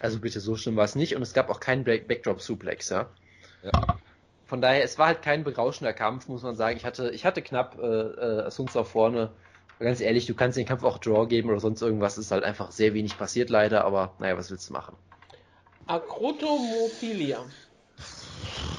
[0.00, 1.16] Also bitte, so schlimm war es nicht.
[1.16, 3.06] Und es gab auch keinen Back Backdrop-Suplex, ja.
[3.62, 3.96] Ja.
[4.44, 6.76] Von daher, es war halt kein berauschender Kampf, muss man sagen.
[6.76, 9.30] Ich hatte, ich hatte knapp äh, äh, Asunza vorne
[9.78, 12.70] Ganz ehrlich, du kannst den Kampf auch Draw geben oder sonst irgendwas, ist halt einfach
[12.72, 14.96] sehr wenig passiert leider, aber naja, was willst du machen?
[15.86, 17.44] Akrotomophilia.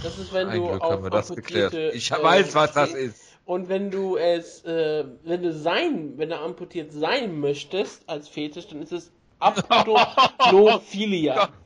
[0.03, 1.95] Das ist, wenn Ein du Glück auf haben wir das amputierte, geklärt.
[1.95, 3.17] Ich äh, weiß, was das stehst.
[3.17, 3.23] ist.
[3.45, 8.67] Und wenn du es, äh, wenn du sein, wenn du amputiert sein möchtest als Fetisch,
[8.67, 11.49] dann ist es Apodophilia.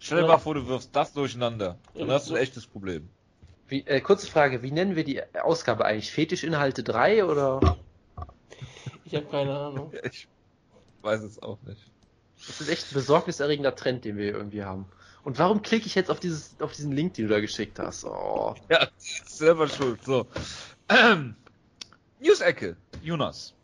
[0.00, 1.76] Stell dir mal vor, du wirfst das durcheinander.
[1.94, 3.08] Dann hast du ein echtes Problem.
[3.68, 6.10] Wie, äh, kurze Frage, wie nennen wir die Ausgabe eigentlich?
[6.10, 7.76] Fetischinhalte 3 oder?
[9.04, 9.92] Ich habe keine Ahnung.
[10.10, 10.28] Ich
[11.02, 11.80] weiß es auch nicht.
[12.46, 14.86] Das ist echt ein besorgniserregender Trend, den wir hier irgendwie haben.
[15.24, 18.04] Und warum klicke ich jetzt auf dieses, auf diesen Link, den du da geschickt hast?
[18.04, 18.54] Oh.
[18.70, 18.88] Ja,
[19.26, 20.02] selber schuld.
[20.04, 20.26] So.
[20.88, 21.34] Ähm,
[22.20, 22.76] News-Ecke.
[23.02, 23.54] Jonas.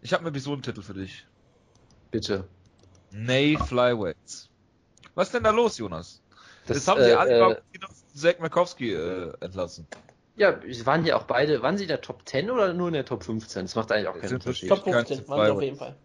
[0.00, 1.26] Ich habe einen Episodentitel für dich.
[2.10, 2.44] Bitte.
[3.10, 4.48] Nay Flyweights.
[5.14, 6.22] Was ist denn da los, Jonas?
[6.66, 7.56] Das, Jetzt haben sie äh, alle äh,
[8.14, 9.86] Zack Markowski äh, entlassen.
[10.36, 12.94] Ja, sie waren ja auch beide, waren sie in der Top 10 oder nur in
[12.94, 13.64] der Top 15?
[13.64, 14.68] Das macht eigentlich auch keinen Unterschied.
[14.68, 15.96] Top Kein 15 zu waren sie auf jeden Fall.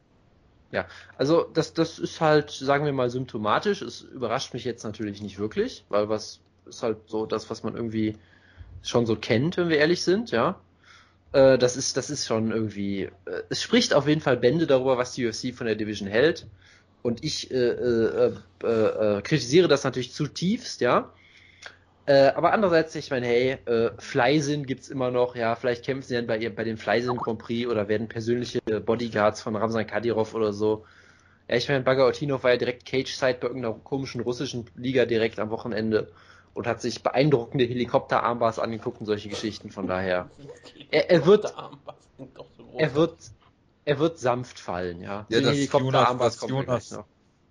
[1.18, 3.82] Also das, das ist halt, sagen wir mal, symptomatisch.
[3.82, 7.76] Es überrascht mich jetzt natürlich nicht wirklich, weil was ist halt so das, was man
[7.76, 8.18] irgendwie
[8.82, 10.60] schon so kennt, wenn wir ehrlich sind, ja.
[11.32, 14.98] Äh, das ist, das ist schon irgendwie, äh, es spricht auf jeden Fall Bände darüber,
[14.98, 16.48] was die UFC von der Division hält.
[17.02, 21.12] Und ich äh, äh, äh, äh, kritisiere das natürlich zutiefst, ja.
[22.06, 26.16] Äh, aber andererseits, ich meine, hey, äh, Fleisin gibt's immer noch, ja, vielleicht kämpfen sie
[26.16, 30.34] dann bei, ihr, bei dem Fleisin Grand Prix oder werden persönliche Bodyguards von Ramzan Kadyrov
[30.34, 30.86] oder so.
[31.48, 35.50] Ja, ich meine, Bagautinov war ja direkt Cage-Side bei irgendeiner komischen russischen Liga direkt am
[35.50, 36.12] Wochenende
[36.54, 40.30] und hat sich beeindruckende Helikopterarmbars angeguckt und solche Geschichten, von daher.
[40.92, 41.54] Er- er wird-.
[42.78, 43.18] Er wird,
[43.86, 45.26] er wird sanft fallen, ja.
[45.30, 47.06] Ja, das Helikopterarmbars wir Jonas- noch.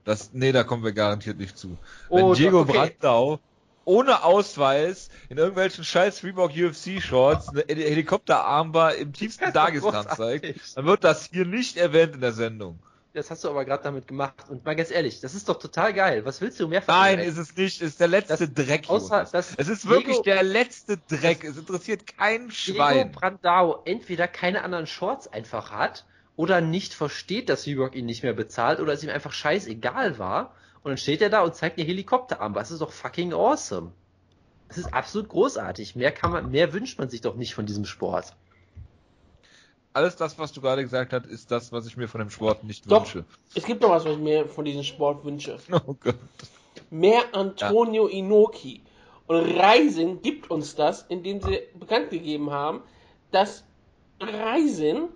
[0.04, 1.78] Das, nee, da kommen wir garantiert nicht zu.
[2.10, 2.72] Wenn Oh, Diego okay.
[2.72, 3.38] Brandau
[3.84, 10.76] ohne Ausweis in irgendwelchen scheiß Reebok UFC Shorts eine Helikopterarmbar im tiefsten Das Dagestan zeigt,
[10.76, 12.78] dann wird das hier nicht erwähnt in der Sendung.
[13.14, 14.36] Das hast du aber gerade damit gemacht.
[14.48, 16.24] Und mal ganz ehrlich, das ist doch total geil.
[16.24, 17.82] Was willst du mehr von Nein, ist es nicht.
[17.82, 18.88] Es ist der letzte Das- Dreck.
[18.88, 21.44] außer, dass Es ist wirklich Diego- der letzte Dreck.
[21.44, 23.12] Es interessiert kein Diego Schwein.
[23.12, 26.06] Brandao entweder keine anderen Shorts einfach hat
[26.36, 30.54] oder nicht versteht, dass Reebok ihn nicht mehr bezahlt oder es ihm einfach scheißegal war.
[30.84, 32.54] Und dann steht er da und zeigt eine Helikopterarm.
[32.54, 33.92] Das ist doch fucking awesome.
[34.68, 35.96] Das ist absolut großartig.
[35.96, 38.34] Mehr kann man, mehr wünscht man sich doch nicht von diesem Sport.
[39.92, 42.64] Alles das, was du gerade gesagt hast, ist das, was ich mir von dem Sport
[42.64, 43.02] nicht Doch.
[43.02, 43.26] wünsche.
[43.54, 45.58] Es gibt noch was, was ich mir von diesem Sport wünsche.
[45.86, 46.16] Oh Gott.
[46.90, 48.82] Mehr Antonio Inoki.
[49.26, 52.82] Und Reisen gibt uns das, indem sie bekannt gegeben haben,
[53.30, 53.64] dass
[54.20, 55.08] Reisen,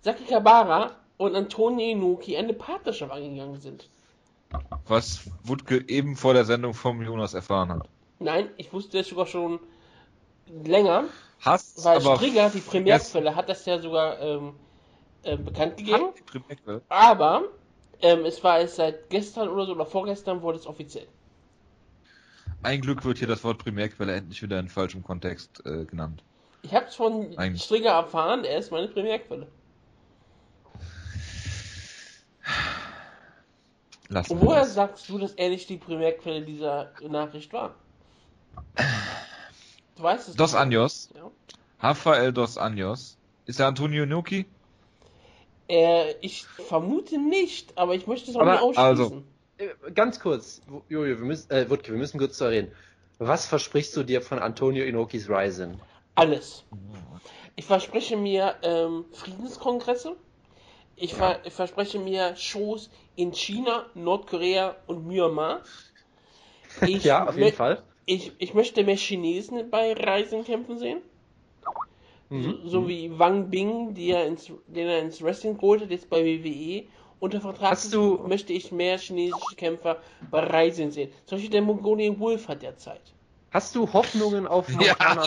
[0.00, 3.88] Saki Kabara und Antonio Inoki eine Partnerschaft eingegangen sind.
[4.86, 7.88] Was Wutke eben vor der Sendung vom Jonas erfahren hat.
[8.18, 9.60] Nein, ich wusste es sogar schon
[10.46, 11.04] länger,
[11.40, 14.54] Hast weil aber Stringer, die Primärquelle, hat das ja sogar ähm,
[15.22, 16.12] äh, bekannt gegeben.
[16.88, 17.44] Aber
[18.02, 21.06] ähm, es war es seit gestern oder so oder vorgestern wurde es offiziell.
[22.62, 26.22] Ein Glück wird hier das Wort Primärquelle endlich wieder in falschem Kontext äh, genannt.
[26.62, 29.46] Ich habe es von Ein- Stringer erfahren, er ist meine Primärquelle.
[34.12, 34.74] Lass Und mal woher das.
[34.74, 37.74] sagst du, dass er nicht die Primärquelle dieser Nachricht war?
[39.96, 40.58] Du weißt es Dos doch.
[40.58, 41.30] Anjos, Ja.
[41.80, 43.16] Rafael Dos Anjos.
[43.46, 44.46] Ist er Antonio Nuki?
[45.68, 48.84] Äh, ich vermute nicht, aber ich möchte es auch Aber- nicht ausschließen.
[48.84, 49.22] also-
[49.58, 52.72] Äh, Ganz kurz, Jojo, wir müssen, äh, Wutke, wir müssen kurz da reden.
[53.18, 55.78] Was versprichst du dir von Antonio Inokis Ryzen?
[56.14, 56.64] Alles.
[57.56, 60.16] Ich verspreche mir ähm, Friedenskongresse.
[61.00, 65.60] Ich, ver ich verspreche mir Shows in China, Nordkorea und Myanmar.
[66.86, 67.82] Ich ja, auf jeden Fall.
[68.06, 70.98] Ich, ich möchte mehr Chinesen bei Reisen kämpfen sehen.
[72.28, 72.42] Mhm.
[72.62, 76.08] So, so wie Wang Bing, die er ins, den er ins Wrestling geholt hat, jetzt
[76.08, 76.84] bei WWE
[77.18, 79.96] unter Vertrag Hast du- möchte ich mehr chinesische Kämpfer
[80.30, 81.10] bei Reisen sehen.
[81.26, 83.02] Zum Beispiel der Mongolian Wolf hat ja Zeit.
[83.50, 85.24] Hast du Hoffnungen auf Ja, Montana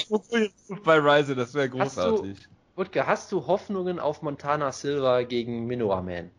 [0.85, 2.37] bei Ryzen, das wäre Hast du- großartig.
[2.75, 6.31] Wutke, hast du Hoffnungen auf Montana Silva gegen Minoa Man?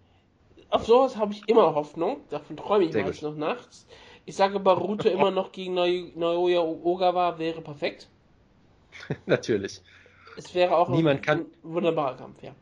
[0.71, 2.21] Auf sowas habe ich immer Hoffnung.
[2.31, 3.87] Davon träume ich Sehr meist noch nachts.
[4.27, 8.09] Ich sage Baruto immer noch gegen Neu- Naoya Ogawa wäre perfekt.
[9.27, 9.83] Natürlich.
[10.37, 12.55] Es wäre auch Niemand ein, kann- wunderbarer Kampf, ja.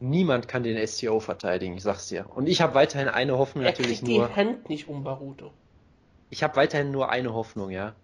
[0.00, 2.26] Niemand kann den STO verteidigen, ich sag's dir.
[2.34, 4.28] Und ich habe weiterhin eine Hoffnung Er natürlich kriegt nur.
[4.28, 5.50] die Hand nicht um Baruto.
[6.30, 7.94] Ich habe weiterhin nur eine Hoffnung, ja.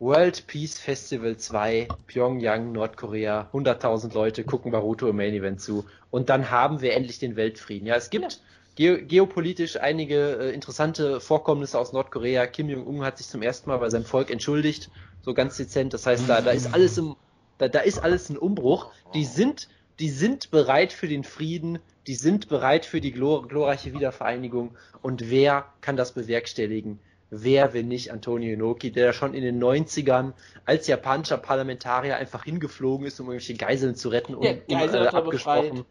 [0.00, 5.84] World Peace Festival 2, Pyongyang, Nordkorea, 100.000 Leute gucken Baruto im Main Event zu.
[6.10, 7.86] Und dann haben wir endlich den Weltfrieden.
[7.86, 8.40] Ja, es gibt
[8.76, 12.46] geo geopolitisch einige äh, interessante Vorkommnisse aus Nordkorea.
[12.46, 14.90] Kim Jong-un hat sich zum ersten Mal bei seinem Volk entschuldigt,
[15.20, 15.92] so ganz dezent.
[15.92, 17.14] Das heißt, da, da ist alles im,
[17.58, 18.90] Da, da ist alles ein Umbruch.
[19.12, 23.92] Die sind, die sind bereit für den Frieden, die sind bereit für die glor glorreiche
[23.92, 24.74] Wiedervereinigung.
[25.02, 27.00] Und wer kann das bewerkstelligen?
[27.30, 30.32] Wer, wenn nicht Antonio Inoki, der schon in den 90ern
[30.64, 35.06] als japanischer Parlamentarier einfach hingeflogen ist, um irgendwelche Geiseln zu retten und Ja, Geiseln äh,
[35.06, 35.70] er abgesprochen.
[35.70, 35.84] befreit.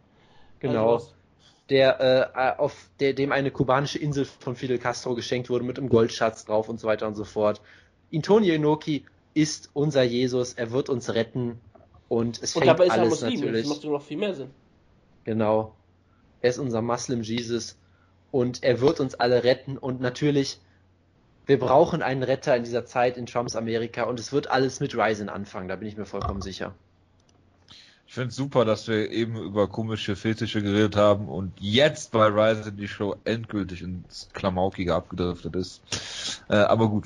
[0.60, 0.94] Genau.
[0.96, 1.12] Also,
[1.70, 5.88] Der, äh, auf der, dem eine kubanische Insel von Fidel Castro geschenkt wurde mit einem
[5.90, 7.62] Goldschatz drauf und so weiter und so fort.
[8.14, 11.62] Antonio Inoki ist unser Jesus, er wird uns retten
[12.10, 13.68] und es Und fängt dabei ist er alles Muslim, das natürlich.
[13.68, 14.50] macht sogar noch viel mehr Sinn.
[15.24, 15.76] Genau.
[16.42, 17.78] Er ist unser Muslim Jesus
[18.32, 20.60] und er wird uns alle retten und natürlich,
[21.50, 24.96] wir brauchen einen Retter in dieser Zeit in Trumps Amerika und es wird alles mit
[24.96, 26.76] Ryzen anfangen, da bin ich mir vollkommen sicher.
[28.06, 32.72] Ich finde super, dass wir eben über komische Fetische geredet haben und jetzt bei Rise
[32.72, 35.82] die Show endgültig ins Klamaukige abgedriftet ist.
[36.50, 37.06] Äh, aber gut.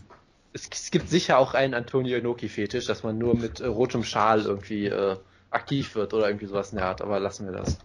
[0.51, 4.41] Es, es gibt sicher auch einen Antonio Inoki-Fetisch, dass man nur mit äh, rotem Schal
[4.41, 5.15] irgendwie äh,
[5.51, 7.77] aktiv wird oder irgendwie sowas in der Art, aber lassen wir das.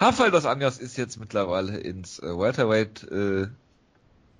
[0.00, 3.46] Rafael dos Anjos ist jetzt mittlerweile ins äh, Welterweight äh,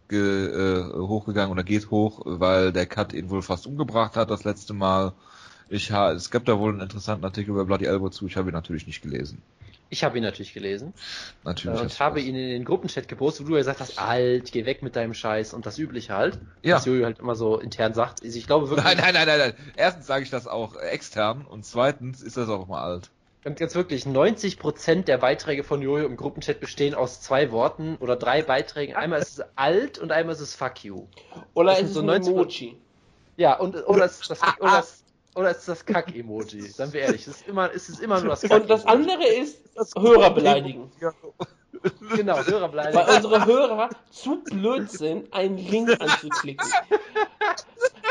[0.09, 4.45] ge, äh, hochgegangen oder geht hoch, weil der Cut ihn wohl fast umgebracht hat das
[4.45, 5.13] letzte Mal.
[5.69, 8.51] Ich ha, es gab da wohl einen interessanten Artikel über Bloody Elbow zu, ich habe
[8.51, 9.43] ihn natürlich nicht gelesen.
[9.89, 10.93] Ich habe ihn natürlich gelesen äh,
[11.45, 11.81] Natürlich.
[11.81, 14.51] und hast du habe ihn in den Gruppenchat gepostet, wo du ja gesagt hast, alt,
[14.51, 16.39] geh weg mit deinem Scheiß und das Übliche halt.
[16.63, 16.77] Ja.
[16.77, 18.23] Was Jojo halt immer so intern sagt.
[18.25, 19.55] Also Ich glaube wirklich, Nein, nein, nein, nein, nein.
[19.77, 23.11] Erstens sage ich das auch extern und zweitens ist das auch mal alt.
[23.47, 28.17] Ganz, ganz wirklich, 90% der Beiträge von Jojo im Gruppenchat bestehen aus zwei Worten oder
[28.17, 28.97] drei Beiträgen.
[28.97, 31.05] Einmal ist es alt und einmal ist es fuck you.
[31.55, 32.77] Oder Das ist es so ein 90 Emoji?
[33.37, 35.05] Ja, und oder es ist das, oder es,
[35.37, 36.63] oder es ist das Kack-Emoji.
[36.63, 39.61] Seien wir ehrlich, es ist immer, es ist immer nur das Und das andere ist
[39.97, 40.91] Hörer beleidigen.
[42.15, 43.17] Genau, Hörer Weil bleiben.
[43.17, 46.67] unsere Hörer zu blöd sind, einen Link anzuklicken.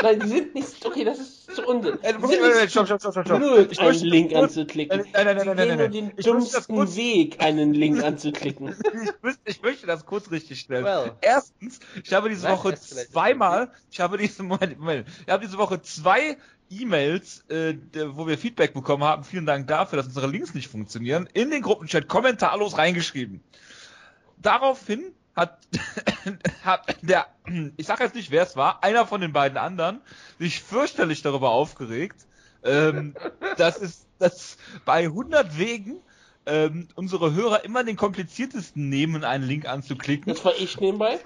[0.02, 0.84] Nein, die sind nicht.
[0.84, 1.98] Okay, das ist zu Unsinn.
[2.02, 4.42] Äh, Die Moment, sind nicht stopp, stopp, stopp, stopp, blöd, Ich einen möchte Link kurz-
[4.42, 4.98] anzuklicken.
[4.98, 5.92] Nein, nein, nein, nein, nein, nein, nur nein.
[5.92, 8.68] den Ich kurz- Weg, einen Link anzuklicken.
[9.04, 10.84] ich, müsste, ich möchte das kurz richtig stellen.
[10.84, 11.12] Well.
[11.22, 15.80] Erstens, ich habe diese Woche zweimal, ich habe diese, Moment, Moment, ich habe diese Woche
[15.80, 16.36] zwei
[16.70, 17.74] E-Mails, äh,
[18.08, 19.24] wo wir Feedback bekommen haben.
[19.24, 21.28] Vielen Dank dafür, dass unsere Links nicht funktionieren.
[21.32, 23.40] In den Gruppenchat kommentarlos reingeschrieben.
[24.38, 25.58] Daraufhin hat,
[26.64, 27.26] hat der,
[27.76, 30.00] ich sage jetzt nicht, wer es war, einer von den beiden anderen
[30.38, 32.26] sich fürchterlich darüber aufgeregt,
[32.64, 33.14] ähm,
[33.56, 36.00] dass es, dass bei 100 Wegen
[36.46, 40.32] ähm, unsere Hörer immer den kompliziertesten nehmen, einen Link anzuklicken.
[40.32, 41.18] Das war ich nebenbei.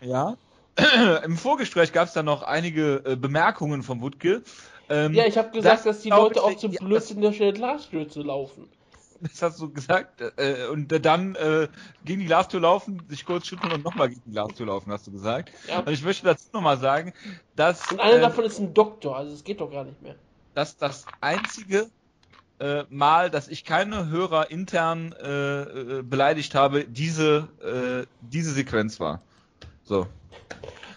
[0.00, 0.36] Ja.
[1.24, 4.42] Im Vorgespräch gab es dann noch einige äh, Bemerkungen von Wutke.
[4.88, 7.42] Ähm, Ja, ich habe gesagt, das dass die Leute auch zu ja, blöd sind, durch
[7.42, 8.68] eine Glastür zu laufen.
[9.20, 10.20] Das hast du gesagt.
[10.36, 11.68] Äh, und dann äh,
[12.04, 15.12] gegen die Glastür laufen, sich kurz schütteln und nochmal gegen die Glastür laufen, hast du
[15.12, 15.52] gesagt.
[15.68, 15.80] Ja.
[15.80, 17.12] Und ich möchte dazu nochmal sagen,
[17.54, 20.16] dass, Und einer äh, davon ist ein Doktor, also es geht doch gar nicht mehr.
[20.54, 21.88] dass das einzige
[22.58, 27.48] äh, Mal, dass ich keine Hörer intern äh, beleidigt habe, diese,
[28.22, 29.22] diese Sequenz war.
[29.84, 30.06] So.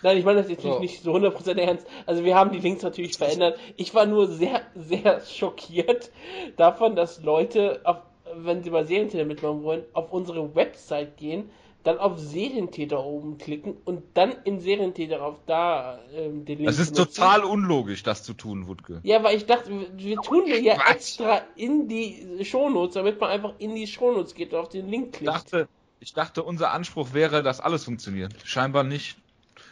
[0.04, 0.80] Nein, ich meine das jetzt So.
[0.80, 1.88] nicht so 100% ernst.
[2.06, 3.58] Also wir haben die Links natürlich verändert.
[3.76, 6.12] Ich war nur sehr, sehr schockiert
[6.58, 7.98] davon, dass Leute, auf,
[8.36, 11.50] wenn sie bei Serientäter mitmachen wollen, auf unsere Website gehen,
[11.84, 16.80] dann auf Serientäter oben klicken und dann in Serientäter auf da ähm, den Link Es
[16.80, 17.16] ist benutzen.
[17.22, 19.02] total unlogisch, das zu tun, Wutke.
[19.04, 20.96] Ja, weil ich dachte, wir- wir tun wir ja Quatsch.
[20.96, 25.06] extra in die Shownotes, damit man einfach in die Shownotes geht und auf den Link
[25.08, 25.28] Ich klickt.
[25.34, 25.68] dachte,
[26.00, 28.34] ich dachte, unser Anspruch wäre, dass alles funktioniert.
[28.44, 29.18] Scheinbar nicht.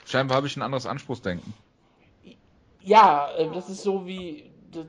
[0.05, 1.53] Scheinbar habe ich ein anderes Anspruchsdenken.
[2.81, 4.51] Ja, äh, das ist so wie.
[4.71, 4.85] Das,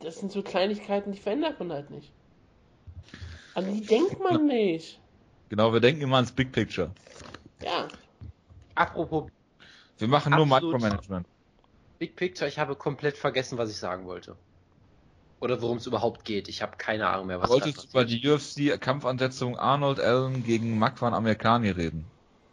[0.00, 2.12] das sind so Kleinigkeiten, die verändert man halt nicht.
[3.54, 4.98] An die denkt man nicht.
[5.48, 6.90] Genau, wir denken immer ans Big Picture.
[7.62, 7.88] Ja.
[8.74, 9.30] Apropos
[9.98, 10.46] Wir machen nur.
[10.46, 11.26] Micromanagement.
[11.98, 14.36] Big Picture, ich habe komplett vergessen, was ich sagen wollte.
[15.42, 16.48] Oder worum es überhaupt geht.
[16.48, 20.78] Ich habe keine Ahnung mehr, was Wolltest du das über die UFC-Kampfansetzung Arnold Allen gegen
[20.78, 22.04] Makwan Amerikani reden?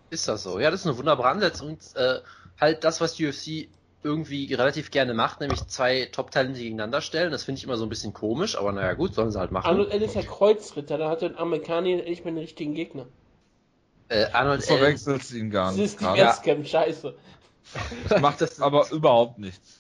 [0.10, 0.60] ist das so.
[0.60, 1.78] Ja, das ist eine wunderbare Ansetzung.
[1.94, 2.16] Äh,
[2.60, 3.70] halt das, was die UFC
[4.02, 7.32] irgendwie relativ gerne macht, nämlich zwei Top-Talente gegeneinander stellen.
[7.32, 9.68] Das finde ich immer so ein bisschen komisch, aber naja, gut, sollen sie halt machen.
[9.68, 13.06] Arnold Allen ist ja Kreuzritter, da hat der Amerikaner endlich mal den richtigen Gegner.
[14.08, 15.86] äh, Arnold Du verwechselst ihn gar Das nicht.
[15.94, 16.06] ist die.
[16.06, 17.14] Westcam, scheiße.
[18.08, 19.79] Das macht Das- aber überhaupt nichts.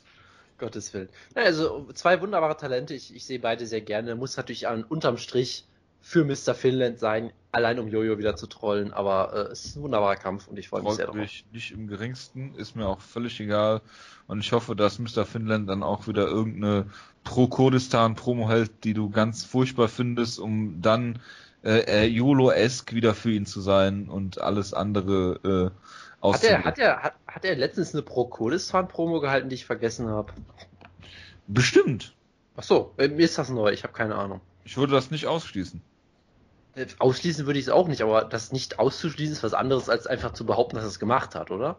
[0.60, 1.10] Gottes Willen.
[1.36, 2.93] Also zwei wunderbare Talente.
[2.93, 4.16] Ich, ich sehe beide sehr gerne.
[4.16, 5.66] Muss natürlich an, unterm Strich
[6.01, 6.53] für Mr.
[6.53, 8.93] Finland sein, allein um Jojo wieder zu trollen.
[8.93, 11.16] Aber äh, es ist ein wunderbarer Kampf und ich freue mich sehr drauf.
[11.16, 13.82] mich nicht im geringsten, ist mir auch völlig egal.
[14.28, 15.26] Und ich hoffe, dass Mr.
[15.26, 16.88] Finland dann auch wieder irgendeine
[17.24, 21.20] Pro-Kurdistan-Promo hält, die du ganz furchtbar findest, um dann
[21.64, 26.78] äh, äh, YOLO-esque wieder für ihn zu sein und alles andere äh, Hat er, hat,
[26.78, 30.34] er, hat, hat er letztens eine Pro-Kurdistan-Promo gehalten, die ich vergessen habe?
[31.47, 32.13] Bestimmt.
[32.57, 34.41] Ach so, äh, mir ist das neu, ich habe keine Ahnung.
[34.65, 35.82] Ich würde das nicht ausschließen.
[36.76, 40.07] Äh, Ausschließen würde ich es auch nicht, aber das nicht auszuschließen ist was anderes, als
[40.07, 41.78] einfach zu behaupten, dass er es gemacht hat, oder?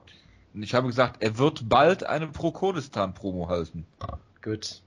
[0.55, 3.87] Ich habe gesagt, er wird bald eine Pro-Kurdistan-Promo halten.
[4.43, 4.83] Gut.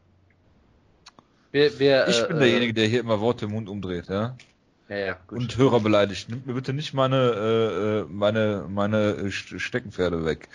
[1.51, 4.35] Wer, wer, Ich äh, bin derjenige, der hier immer Worte im Mund umdreht, ja.
[4.89, 5.17] Ja, ja.
[5.29, 6.29] Und Hörer beleidigt.
[6.29, 10.49] Nimmt mir bitte nicht meine, äh, äh, meine, meine äh, St- Steckenpferde weg.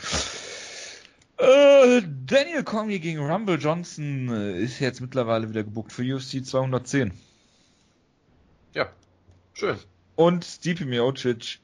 [1.38, 7.12] Äh, Daniel Cormier gegen Rumble Johnson äh, ist jetzt mittlerweile wieder gebucht für UFC 210.
[8.74, 8.88] ja,
[9.54, 9.76] schön.
[10.16, 11.60] Und Stipe Miocic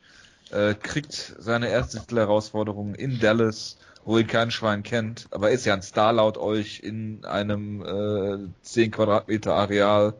[0.50, 5.26] äh, kriegt seine erste Titelherausforderung in Dallas, wo ihn kein Schwein kennt.
[5.32, 10.14] Aber er ist ja ein Star laut euch in einem äh, 10 Quadratmeter Areal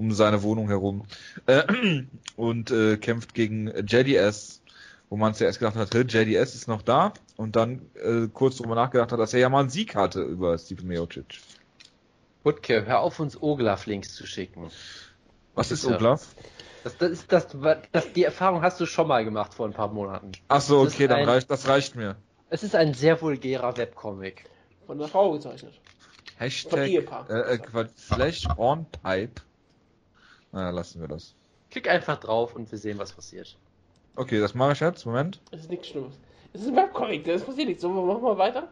[0.00, 1.04] um seine Wohnung herum.
[1.44, 1.62] Äh,
[2.36, 4.62] und äh, kämpft gegen JDS,
[5.10, 7.12] wo man zuerst gedacht hat, "Hä, JDS ist noch da.
[7.36, 10.56] Und dann äh, kurz drüber nachgedacht hat, dass er ja mal einen Sieg hatte über
[10.56, 11.38] Stipe Miocic.
[12.44, 14.70] Wutke, hör auf, uns Oglaf-Links zu schicken.
[15.54, 15.84] Was ist.
[15.84, 16.28] Oglaf?
[16.82, 17.48] Das, das ist das,
[17.92, 20.32] das, die Erfahrung hast du schon mal gemacht vor ein paar Monaten.
[20.48, 22.16] Ach so, okay, dann ein- reicht, das reicht mir.
[22.48, 24.46] Es ist ein sehr vulgärer Webcomic.
[24.86, 25.78] Von einer Frau gezeichnet.
[26.38, 27.58] Hashtag äh, äh,
[27.98, 29.42] slash onpipe.
[30.52, 31.34] Naja, lassen wir das.
[31.70, 33.56] Klick einfach drauf und wir sehen, was passiert.
[34.16, 35.06] Okay, das mache ich jetzt.
[35.06, 35.40] Moment.
[35.50, 36.18] Es ist nichts Schlimmes.
[36.52, 37.82] Es ist ein Webcomic, das passiert nichts.
[37.82, 38.68] So, machen wir weiter?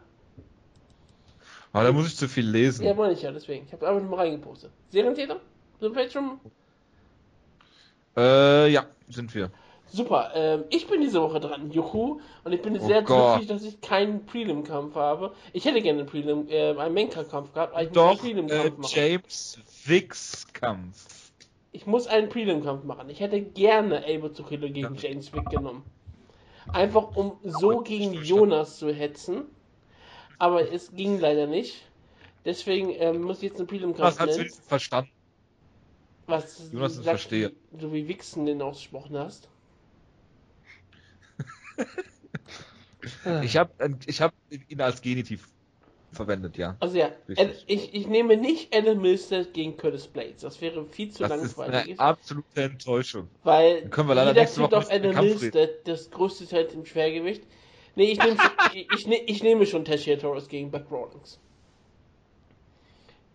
[1.71, 2.85] Aber da muss ich zu viel lesen.
[2.85, 3.65] Ja, meine ich ja, deswegen.
[3.65, 4.71] Ich habe einfach nur mal reingepostet.
[4.89, 5.35] Serientäter?
[5.79, 6.39] Sind wir vielleicht schon?
[8.17, 9.51] Äh, ja, sind wir.
[9.91, 13.37] Super, ähm, ich bin diese Woche dran, juhu, und ich bin Oh sehr Gott.
[13.37, 15.33] glücklich, dass ich keinen Prelim-Kampf habe.
[15.51, 18.47] Ich hätte gerne einen Prelim, äh, einen Menka-Kampf gehabt, aber ich muss Doch, einen äh,
[18.47, 18.91] Prelim-Kampf machen.
[18.93, 21.28] James Wicks Kampf.
[21.71, 23.09] Ich muss einen Prelim-Kampf machen.
[23.09, 25.83] Ich hätte gerne Abel Zuchilo gegen James Wick genommen.
[26.67, 29.43] Einfach um so gegen Jonas zu hetzen.
[30.37, 31.85] Aber es ging leider nicht.
[32.45, 34.39] Deswegen ähm, muss ich jetzt einen Prelim-Kampf Was hat's nennen.
[34.39, 35.11] wenigstens verstanden?
[36.27, 37.51] Was Jonas, du sagst, verstehe.
[37.79, 39.49] So wie Wichsen den ausgesprochen hast.
[43.43, 43.71] Ich habe
[44.05, 45.47] ich hab ihn als Genitiv
[46.11, 46.75] verwendet, ja.
[46.79, 47.63] Also ja, Richtig.
[47.67, 50.41] Ich, ich nehme nicht Adam Milster gegen Curtis Blades.
[50.41, 51.99] Das wäre viel zu Das ist langweilig.
[51.99, 53.29] eine absolute Enttäuschung.
[53.43, 57.43] Weil Dann können wir leider jeder Woche auf Adam Milster, das größte Talent im Schwergewicht.
[57.95, 58.37] Nee, ich nehme,
[58.73, 61.39] ich, ich, ich nehme schon Teshia Torres gegen Buck Rawlings.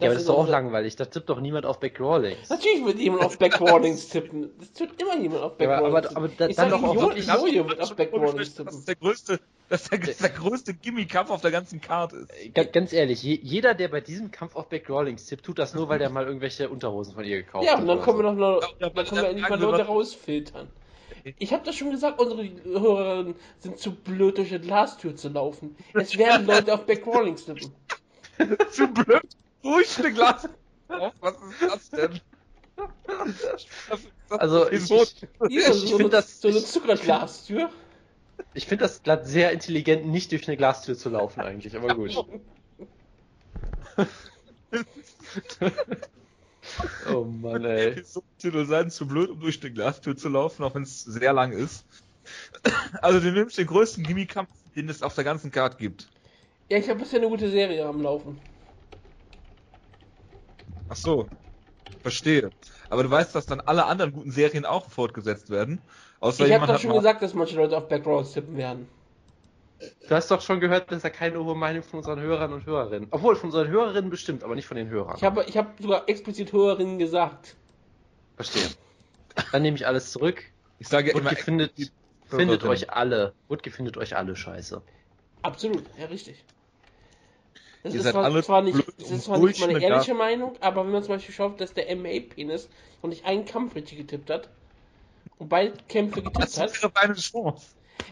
[0.01, 0.97] Ja, aber das ist doch auch langweilig.
[0.97, 2.51] Da tippt doch niemand auf Back Rawlings.
[2.51, 4.51] Natürlich wird jemand auf Back Rawlings tippen.
[4.59, 6.33] Das tut immer jemand auf Back Ja, aber- aber- aber tippen.
[6.37, 8.79] da- ich dann doch auch Jo- wirklich- Jojo wird auf Back Rawlings Das tippen.
[8.79, 12.55] ist der größte, das ist der, das der größte Gimmie-Kampf auf der ganzen Karte ist.
[12.55, 15.75] Ga- Ganz ehrlich, je, jeder, der bei diesem Kampf auf Back Rawlings tippt, tut das
[15.75, 17.81] nur, weil der mal irgendwelche Unterhosen von ihr gekauft Ja, hat.
[17.81, 18.31] und dann oder können wir so.
[18.31, 20.69] noch mal, Ja, dann können wir endlich mal Leute rausfiltern.
[21.39, 25.77] Ich habe das schon gesagt, unsere Hörerinnen sind zu blöd, durch eine Glastür zu laufen.
[25.95, 27.73] Es werden Leute auf Back Rawlings tippen.
[28.73, 29.23] Zu blöd.
[29.65, 30.49] Ruhig eine Glas.
[30.89, 32.21] Oh, was ist das denn?
[34.29, 37.71] Also, ich, ich, Ja, Ich so, find eine, das- so eine Zuckerglastür.
[38.53, 42.15] ich finde das glatt sehr intelligent, nicht durch eine Glastür zu laufen eigentlich, aber gut.
[47.07, 48.03] Oh Mann, ey.
[48.05, 51.33] So Titel sein, zu blöd, um durch eine Glastür zu laufen, auch wenn es sehr
[51.33, 51.85] lang ist.
[53.03, 56.11] Also du nimmst den größten Gimmie-Kampf, den es auf der ganzen Karte gibt.
[56.71, 58.41] Ja, ich habe bisher eine gute Serie am Laufen.
[60.89, 61.29] Ach so.
[62.03, 62.51] Verstehe.
[62.91, 65.81] Aber du weißt, dass dann alle anderen guten Serien auch fortgesetzt werden.
[66.21, 68.89] Außer Ich habe doch schon mal- gesagt, dass manche Leute auf Back Rawlings tippen werden.
[70.09, 73.09] Du hast doch schon gehört, dass er keine hohe Meinung von unseren Hörern und Hörerinnen.
[73.11, 75.17] Obwohl, von unseren Hörerinnen bestimmt, aber nicht von den Hörern.
[75.17, 77.57] Ich habe ich hab sogar explizit Hörerinnen gesagt.
[78.37, 78.69] Verstehe.
[79.53, 80.43] Dann nehme ich alles zurück.
[80.79, 81.73] Ich sage ja immer, Wutke findet,
[82.27, 83.35] findet euch alle.
[83.49, 84.83] Wutke findet euch alle scheiße.
[85.43, 86.45] Absolut, ja, richtig.
[87.85, 90.93] Das Ihr ist zwar, zwar nicht, das ist zwar nicht meine ehrliche Meinung, aber wenn
[90.93, 92.71] man zum Beispiel schaut, dass der MA-Penis
[93.03, 94.49] noch nicht einen Kampf richtig getippt hat
[95.37, 97.67] und beide Kämpfe getippt das hat, deine Chance.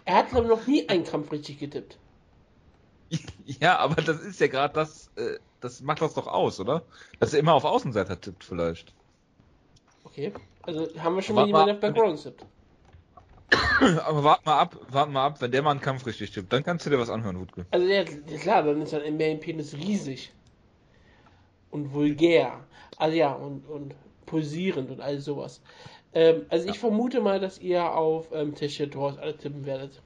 [0.05, 1.99] er hat glaube ich noch nie einen Kampf richtig getippt.
[3.61, 6.83] Ja, aber das ist ja gerade das, äh, das macht das doch aus, oder?
[7.19, 8.95] Dass er immer auf Außenseiter tippt vielleicht.
[10.05, 12.45] Okay, also haben wir schon mal jemanden auf Back Rawlings tippt.
[14.05, 16.63] Aber wart mal ab, wart mal ab, wenn der mal einen Kampf richtig tippt, dann
[16.63, 17.67] kannst du dir was anhören, Wutke.
[17.71, 20.33] Also ja, klar, dann ist ein MA-Penis riesig
[21.71, 22.65] und vulgär.
[22.97, 23.95] Also ja, und, und
[24.27, 25.61] pulsierend und all sowas.
[26.15, 30.01] Ähm, also ich vermute mal, dass ihr auf ähm, Tisha Torres alle tippen werdet.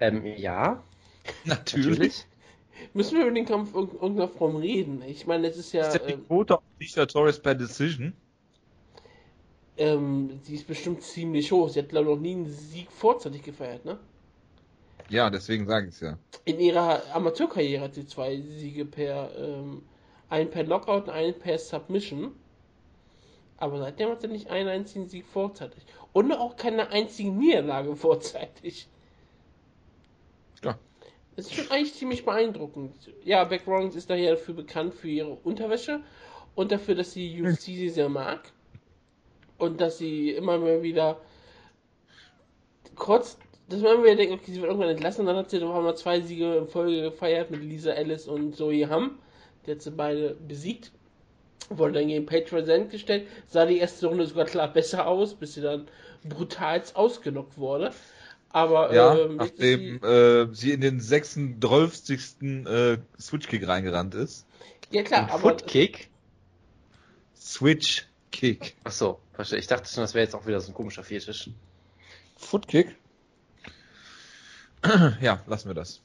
[0.00, 0.82] Ähm, ja,
[1.44, 2.26] natürlich.
[2.94, 5.02] Müssen wir über den Kampf in irgendeiner Form reden?
[5.02, 8.14] Ich meine, es ist ja, Ist ja die ähm, Quote auf Alicia Torres per Decision?
[9.76, 11.68] Ähm, sie ist bestimmt ziemlich hoch.
[11.68, 13.98] Sie hat, glaube ich, noch nie einen Sieg vorzeitig gefeiert, ne?
[15.08, 16.18] Ja, deswegen sage ich es ja.
[16.44, 19.82] In ihrer Amateurkarriere hat sie zwei Siege per ähm,
[20.28, 22.32] einen per Knockout und einen per Submission.
[23.58, 25.82] Aber seitdem hat er nicht einen einzigen Sieg vorzeitig.
[26.12, 28.88] Und auch keine einzige Niederlage vorzeitig.
[30.64, 30.78] Ja.
[31.36, 32.94] Das ist schon eigentlich ziemlich beeindruckend.
[33.24, 36.00] Ja, Beck Rollins ist daher dafür bekannt für ihre Unterwäsche
[36.54, 38.50] und dafür, dass die UFC sie sehr mag.
[39.60, 41.20] Und dass sie immer mal wieder
[42.96, 43.38] kurz,
[43.68, 45.26] dass man immer wieder denkt, okay, sie wird irgendwann entlassen.
[45.26, 48.88] Dann hat sie doch einmal zwei Siege in Folge gefeiert mit Lisa Ellis und Zoe
[48.88, 49.18] Hamm.
[49.66, 50.92] Die hat sie beide besiegt.
[51.68, 53.28] Wurde dann gegen Paige Resent gestellt.
[53.46, 55.86] Sah die erste Runde sogar klar besser aus, bis sie dann
[56.24, 57.92] brutal ausgenockt wurde.
[58.48, 62.42] Aber Ja, ähm, nachdem äh, sie in den 36.
[62.66, 64.46] Äh, Switch-Kick reingerannt ist.
[64.90, 66.10] sie, ja klar, Ein aber Footkick?
[68.30, 68.76] Switch-Kick.
[68.84, 69.58] Ach so, verstehe.
[69.58, 71.50] Ich dachte schon, das wäre jetzt auch wieder so ein komischer Fetisch.
[72.36, 72.96] Footkick?
[75.20, 76.00] ja, lassen wir das.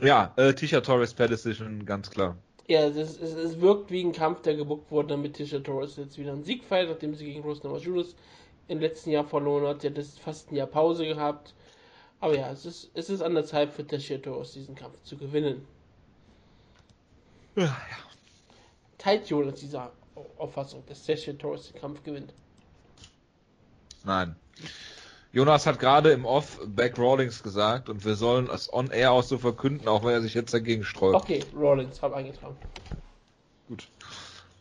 [0.00, 2.36] Ja, äh, Tisha Torres per Decision, ganz klar.
[2.68, 5.96] ja, es, ist, es, es wirkt wie ein Kampf, der gebuckt wurde, damit Tisha Torres
[5.96, 8.14] jetzt wieder einen Sieg feiert, nachdem sie gegen Rose Namajunas
[8.68, 9.80] im letzten Jahr verloren hat.
[9.80, 11.54] Sie hat jetzt fast ein Jahr Pause gehabt.
[12.20, 15.16] Aber ja, es ist, es ist an der Zeit für Tisha Torres, diesen Kampf zu
[15.16, 15.66] gewinnen.
[17.56, 17.76] Ja.
[18.98, 19.80] Teilt Jonas diese
[20.38, 22.32] Auffassung, dass Tisha Torres den Kampf gewinnt?
[24.04, 24.36] Nein.
[25.32, 29.22] Jonas hat gerade im Off Back Rawlings gesagt und wir sollen es on air auch
[29.22, 31.16] so verkünden, auch wenn er sich jetzt dagegen sträubt.
[31.16, 32.56] Okay, Rollins, hab eingetragen.
[33.68, 33.88] Gut.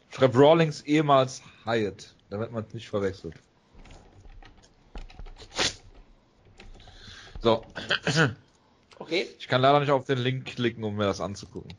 [0.10, 3.36] Schreibt Rawlings ehemals Hyatt, damit man es nicht verwechselt.
[7.42, 7.64] So,
[9.00, 11.72] Okay, ich kann leider nicht auf den Link klicken, um mir das anzugucken.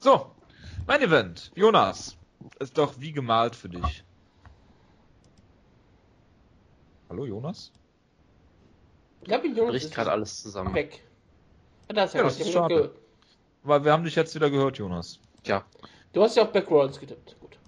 [0.00, 0.30] So,
[0.86, 1.50] mein Event.
[1.54, 2.16] Jonas,
[2.60, 4.04] ist doch wie gemalt für dich.
[7.08, 7.72] Hallo Jonas?
[9.22, 10.74] ich glaube, Jonas Bricht gerade alles zusammen.
[10.74, 11.02] weg.
[11.88, 12.74] Ah, da ist Ja, was, das ich ist hab schade.
[12.74, 12.98] gehört.
[13.64, 15.18] Weil wir haben dich jetzt wieder gehört, Jonas.
[15.42, 15.64] Tja,
[16.12, 17.36] Du hast ja auf Back Rollins getippt.
[17.40, 17.58] Gut.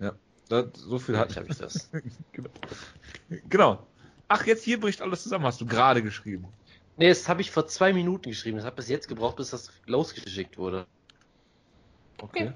[0.00, 0.12] Ja,
[0.48, 1.90] das, so viel hat ich habe ich das.
[2.32, 2.50] genau.
[3.48, 3.86] genau.
[4.28, 6.48] Ach, jetzt hier bricht alles zusammen, hast du gerade geschrieben.
[6.96, 8.56] Nee, das habe ich vor zwei Minuten geschrieben.
[8.56, 10.86] Das hat bis jetzt gebraucht, bis das losgeschickt wurde.
[12.22, 12.52] Okay.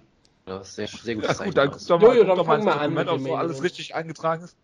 [0.47, 1.25] Das ist sehr, sehr gut.
[1.25, 3.35] Ja, gut, dann guck doch mal, Jojo, guck doch mal mal an mit ob so
[3.35, 4.57] alles richtig eingetragen ist.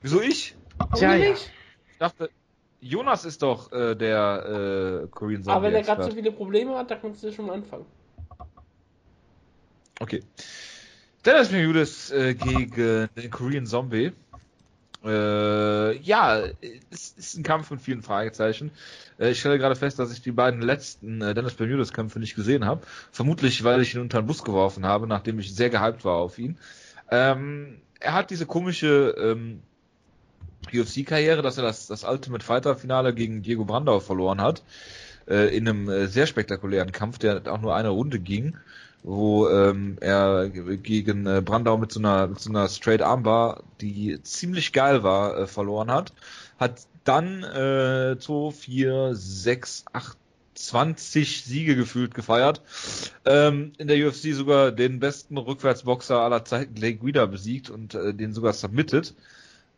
[0.00, 0.56] Wieso ich?
[0.94, 1.32] Tja, ja.
[1.32, 2.30] Ich dachte,
[2.80, 6.76] Jonas ist doch äh, der äh, Korean Zombie Aber wenn er gerade so viele Probleme
[6.76, 7.86] hat, da kannst du schon mal anfangen.
[11.24, 14.12] Dennis Miulis äh, gegen den Korean Zombie.
[15.04, 16.42] Äh, ja,
[16.90, 18.72] es ist ein Kampf mit vielen Fragezeichen.
[19.18, 22.34] Äh, ich stelle gerade fest, dass ich die beiden letzten äh, Dennis Bermudes Kämpfe nicht
[22.34, 22.82] gesehen habe.
[23.12, 26.38] Vermutlich, weil ich ihn unter den Bus geworfen habe, nachdem ich sehr gehypt war auf
[26.38, 26.58] ihn.
[27.10, 29.62] Ähm, er hat diese komische ähm,
[30.72, 34.62] UFC-Karriere, dass er das, das Ultimate Fighter Finale gegen Diego Brandau verloren hat.
[35.28, 38.56] Äh, in einem äh, sehr spektakulären Kampf, der auch nur eine Runde ging,
[39.02, 44.20] wo ähm, er gegen äh, Brandau mit so einer, mit so einer Straight Armbar, die
[44.22, 46.12] ziemlich geil war, äh, verloren hat.
[46.58, 50.16] Hat dann äh, 2, 4, 6, 8,
[50.54, 52.62] 20 Siege gefühlt gefeiert.
[53.24, 58.12] Ähm, in der UFC sogar den besten Rückwärtsboxer aller Zeiten, Clay Guida, besiegt und äh,
[58.12, 59.14] den sogar submitted.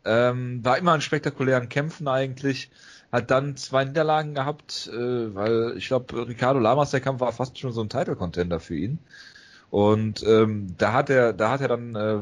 [0.05, 2.71] Ähm, war immer in spektakulären Kämpfen eigentlich.
[3.13, 7.59] Hat dann zwei Niederlagen gehabt, äh, weil ich glaube, Ricardo Lamas, der Kampf war fast
[7.59, 8.99] schon so ein Title-Contender für ihn.
[9.71, 12.19] Und ähm, da hat er, da hat er dann äh,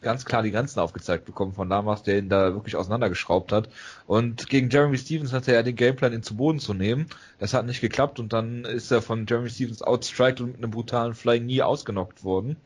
[0.00, 3.68] ganz klar die Grenzen aufgezeigt bekommen von Lamas, der ihn da wirklich auseinandergeschraubt hat.
[4.06, 7.06] Und gegen Jeremy Stevens hatte er den Gameplan, ihn zu Boden zu nehmen.
[7.38, 10.70] Das hat nicht geklappt und dann ist er von Jeremy Stevens outstriked und mit einem
[10.70, 12.56] brutalen Flying nie ausgenockt worden.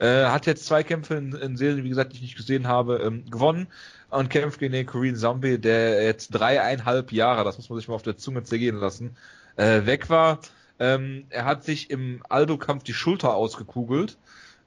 [0.00, 2.96] Äh, hat jetzt zwei Kämpfe in, in Serien, wie gesagt, die ich nicht gesehen habe,
[2.96, 3.68] ähm, gewonnen
[4.10, 7.94] und kämpft gegen den Korean Zombie, der jetzt dreieinhalb Jahre, das muss man sich mal
[7.94, 9.16] auf der Zunge zergehen lassen,
[9.56, 10.40] äh, weg war.
[10.78, 14.18] Ähm, er hat sich im Aldo-Kampf die Schulter ausgekugelt,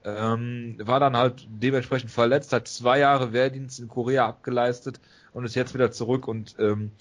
[0.05, 4.99] ähm, war dann halt dementsprechend verletzt, hat zwei Jahre Wehrdienst in Korea abgeleistet
[5.33, 6.91] und ist jetzt wieder zurück und ähm,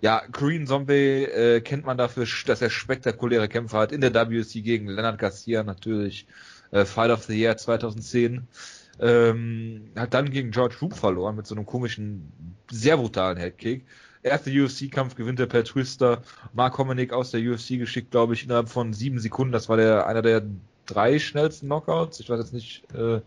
[0.00, 4.60] ja, Korean Zombie äh, kennt man dafür, dass er spektakuläre Kämpfe hat in der WC
[4.62, 6.26] gegen Leonard Garcia natürlich,
[6.72, 8.48] äh, Fight of the Year 2010.
[9.00, 12.32] Ähm, hat dann gegen George Roop verloren mit so einem komischen,
[12.70, 13.84] sehr brutalen Headkick.
[14.22, 16.22] Erster UFC-Kampf gewinnt er per Twister.
[16.52, 19.52] Mark Hominick aus der UFC geschickt, glaube ich, innerhalb von sieben Sekunden.
[19.52, 20.42] Das war der einer der
[20.86, 22.20] drei schnellsten Knockouts.
[22.20, 23.20] Ich weiß jetzt nicht, äh,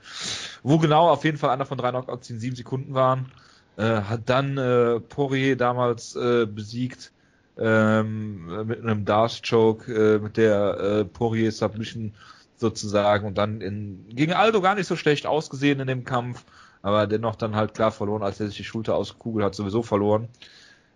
[0.64, 1.10] wo genau.
[1.10, 3.32] Auf jeden Fall einer von drei Knockouts, die in sieben Sekunden waren.
[3.78, 7.12] Äh, hat dann äh, Poirier damals äh, besiegt
[7.58, 12.14] ähm, mit einem Darce Choke, äh, mit der äh, Poirier Submission
[12.58, 16.46] sozusagen und dann in, gegen Aldo gar nicht so schlecht ausgesehen in dem Kampf,
[16.82, 20.30] aber dennoch dann halt klar verloren, als er sich die Schulter ausgekugelt hat, sowieso verloren.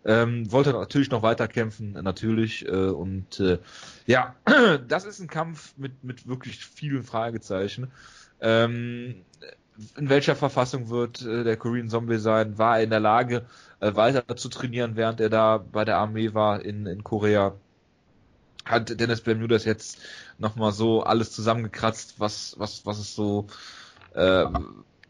[0.05, 2.65] Ähm, wollte natürlich noch weiter kämpfen, natürlich.
[2.65, 3.59] Äh, und äh,
[4.05, 4.35] ja,
[4.87, 7.91] das ist ein Kampf mit, mit wirklich vielen Fragezeichen.
[8.39, 9.25] Ähm,
[9.97, 12.57] in welcher Verfassung wird äh, der Korean Zombie sein?
[12.57, 13.45] War er in der Lage,
[13.79, 17.55] äh, weiter zu trainieren, während er da bei der Armee war in, in Korea?
[18.69, 19.97] Hat Dennis Bermudas jetzt
[20.37, 23.47] nochmal so alles zusammengekratzt, was, was, was es so,
[24.13, 24.45] äh,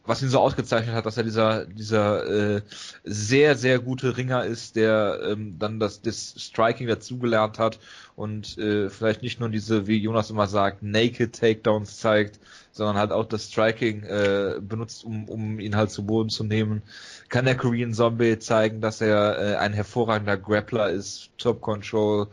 [0.05, 2.61] was ihn so ausgezeichnet hat, dass er dieser, dieser äh,
[3.03, 7.79] sehr, sehr gute Ringer ist, der ähm, dann das, das Striking dazugelernt hat
[8.15, 12.39] und äh, vielleicht nicht nur diese, wie Jonas immer sagt, Naked Takedowns zeigt,
[12.71, 16.81] sondern halt auch das Striking äh, benutzt, um, um ihn halt zu Boden zu nehmen.
[17.27, 22.29] Kann der Korean Zombie zeigen, dass er äh, ein hervorragender Grappler ist, Top Control,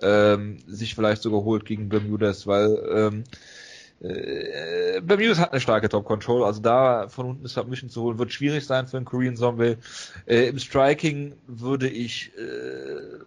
[0.00, 3.24] ähm, sich vielleicht sogar holt gegen Bermudas, weil ähm,
[4.00, 8.32] äh, Bermudas hat eine starke Top Control, also da von unten Submission zu holen, wird
[8.32, 9.76] schwierig sein für einen Korean Zombie.
[10.26, 13.24] Äh, Im Striking würde ich äh,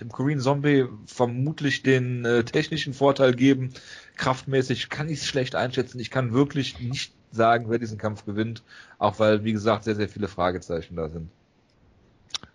[0.00, 3.72] dem Korean Zombie vermutlich den äh, technischen Vorteil geben.
[4.16, 5.98] Kraftmäßig kann ich es schlecht einschätzen.
[6.00, 8.62] Ich kann wirklich nicht sagen, wer diesen Kampf gewinnt,
[8.98, 11.30] auch weil, wie gesagt, sehr, sehr viele Fragezeichen da sind.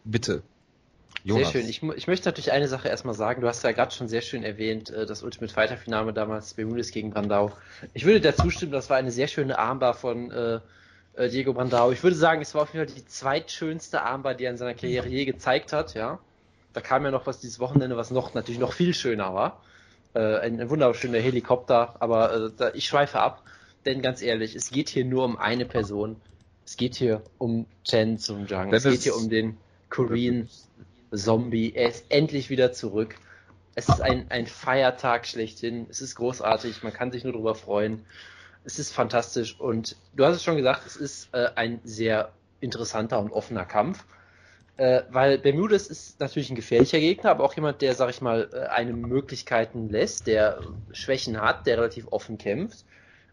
[0.04, 0.44] Bitte.
[1.24, 1.52] Jonas.
[1.52, 1.70] Sehr schön.
[1.70, 3.42] Ich, ich möchte natürlich eine Sache erstmal sagen.
[3.42, 6.92] Du hast ja gerade schon sehr schön erwähnt, äh, das Ultimate Fighter Finale damals Bermudez
[6.92, 7.52] gegen Brandau.
[7.94, 10.60] Ich würde dazu stimmen, das war eine sehr schöne Armbar von äh,
[11.14, 11.92] äh, Diego Brandau.
[11.92, 14.74] Ich würde sagen, es war auf jeden Fall die zweitschönste Armbar, die er in seiner
[14.74, 16.20] Karriere je gezeigt hat, ja.
[16.74, 19.62] Da kam ja noch was dieses Wochenende, was noch natürlich noch viel schöner war.
[20.14, 23.44] Äh, ein, ein wunderschöner Helikopter, aber äh, da, ich schweife ab,
[23.86, 26.16] denn ganz ehrlich, es geht hier nur um eine Person.
[26.66, 28.74] Es geht hier um Chen Sung Jang.
[28.74, 29.58] Es geht hier um den
[29.90, 30.48] Korean
[31.12, 31.74] Zombie.
[31.76, 33.16] Er ist endlich wieder zurück.
[33.76, 35.88] Es ist ein, ein Feiertag schlechthin.
[35.90, 36.84] Es ist großartig.
[36.84, 38.06] Man kann sich nur darüber freuen.
[38.64, 39.60] Es ist fantastisch.
[39.60, 44.06] Und du hast es schon gesagt, es ist äh, ein sehr interessanter und offener Kampf.
[44.78, 48.50] Äh, weil Bermudes ist natürlich ein gefährlicher Gegner, aber auch jemand, der, sag ich mal,
[48.54, 50.62] äh, einem Möglichkeiten lässt, der
[50.92, 52.86] Schwächen hat, der relativ offen kämpft.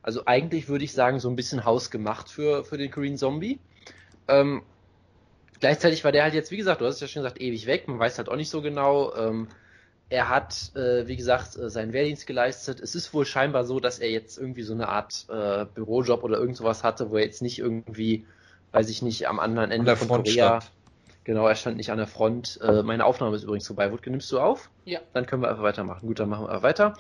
[0.03, 3.59] Also eigentlich würde ich sagen, so ein bisschen hausgemacht für, für den Korean Zombie.
[4.27, 4.63] Ähm,
[5.61, 7.89] gleichzeitig war der halt jetzt, wie gesagt, du hast es ja schon gesagt, ewig weg.
[7.89, 9.15] Man weiß halt auch nicht so genau.
[9.15, 9.49] Ähm,
[10.11, 12.81] er hat, äh, wie gesagt, äh, seinen Wehrdienst geleistet.
[12.81, 16.39] Es ist wohl scheinbar so, dass er jetzt irgendwie so eine Art äh, Bürojob oder
[16.39, 18.25] irgend sowas hatte, wo er jetzt nicht irgendwie,
[18.73, 20.61] weiß ich nicht, am anderen Ende von Korea.
[20.61, 20.73] Stand.
[21.25, 22.59] Genau, er stand nicht an der Front.
[22.63, 23.93] Äh, meine Aufnahme ist übrigens vorbei.
[23.93, 24.71] Wutke, nimmst du auf?
[24.87, 25.01] Ja.
[25.13, 26.07] Dann können wir einfach weitermachen.
[26.07, 26.95] Gut, dann machen wir weiter.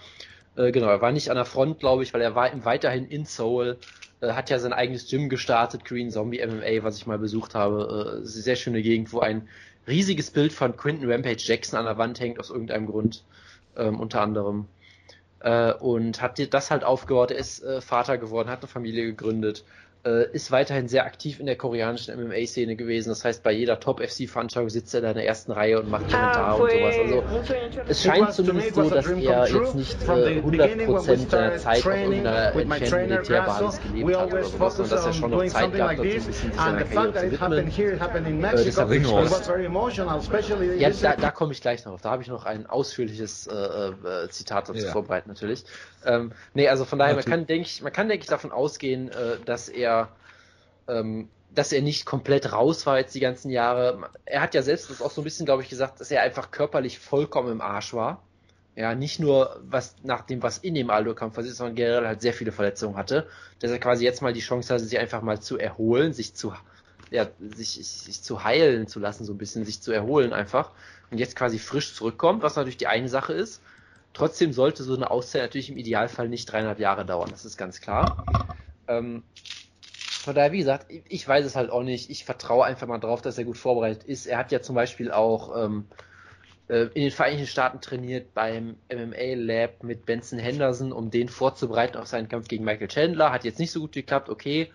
[0.54, 3.24] Äh, genau, er war nicht an der Front, glaube ich, weil er war weiterhin in
[3.24, 3.78] Seoul
[4.20, 8.20] äh, hat ja sein eigenes Gym gestartet, Green Zombie MMA, was ich mal besucht habe.
[8.22, 9.48] Äh, sehr schöne Gegend, wo ein
[9.86, 13.24] riesiges Bild von Quinton Rampage Jackson an der Wand hängt, aus irgendeinem Grund,
[13.76, 14.66] ähm, unter anderem.
[15.40, 17.30] Äh, und hat das halt aufgebaut.
[17.30, 19.64] Er ist äh, Vater geworden, hat eine Familie gegründet,
[20.08, 23.10] äh, ist weiterhin sehr aktiv in der koreanischen MMA-Szene gewesen.
[23.10, 26.70] Das heißt, bei jeder Top-FC-Veranstaltung sitzt er in der ersten Reihe und macht Kommentare und
[26.70, 26.94] sowas.
[26.98, 27.24] Also
[27.88, 33.08] es scheint zumindest so, dass er jetzt nicht äh, 100% der Zeit auf irgendeiner entfernten
[33.08, 36.32] Militärbasis gelebt hat oder sowas, sondern dass er schon noch Zeit gab, dazu ein bisschen
[36.32, 38.44] sich seiner Karriere zu widmen.
[38.44, 38.90] Äh, deshalb
[40.78, 42.00] ja, da, da komme ich gleich noch.
[42.00, 44.92] Da habe ich noch ein ausführliches äh, äh, Zitat dazu ja.
[44.92, 45.64] vorbereitet natürlich.
[46.04, 49.08] Ähm, nee, also von daher, man kann, denke ich, man kann, denke ich, davon ausgehen,
[49.08, 50.08] äh, dass er
[50.88, 54.10] ähm, dass er nicht komplett raus war jetzt die ganzen Jahre.
[54.24, 56.50] Er hat ja selbst das auch so ein bisschen, glaube ich, gesagt, dass er einfach
[56.50, 58.22] körperlich vollkommen im Arsch war.
[58.76, 62.32] Ja, nicht nur was nach dem, was in dem Aldo-Kampf passiert, sondern generell halt sehr
[62.32, 63.26] viele Verletzungen hatte.
[63.58, 66.52] Dass er quasi jetzt mal die Chance hatte, sich einfach mal zu erholen, sich zu,
[67.10, 70.70] ja, sich, sich zu heilen zu lassen, so ein bisschen, sich zu erholen einfach.
[71.10, 73.62] Und jetzt quasi frisch zurückkommt, was natürlich die eine Sache ist.
[74.12, 77.80] Trotzdem sollte so eine Auszeit natürlich im Idealfall nicht dreieinhalb Jahre dauern, das ist ganz
[77.80, 78.24] klar.
[78.88, 79.22] Ähm,
[80.28, 82.10] von daher, wie gesagt, ich weiß es halt auch nicht.
[82.10, 84.26] Ich vertraue einfach mal drauf, dass er gut vorbereitet ist.
[84.26, 85.86] Er hat ja zum Beispiel auch ähm,
[86.68, 91.96] äh, in den Vereinigten Staaten trainiert beim MMA Lab mit Benson Henderson, um den vorzubereiten
[91.96, 93.32] auf seinen Kampf gegen Michael Chandler.
[93.32, 94.70] Hat jetzt nicht so gut geklappt, okay.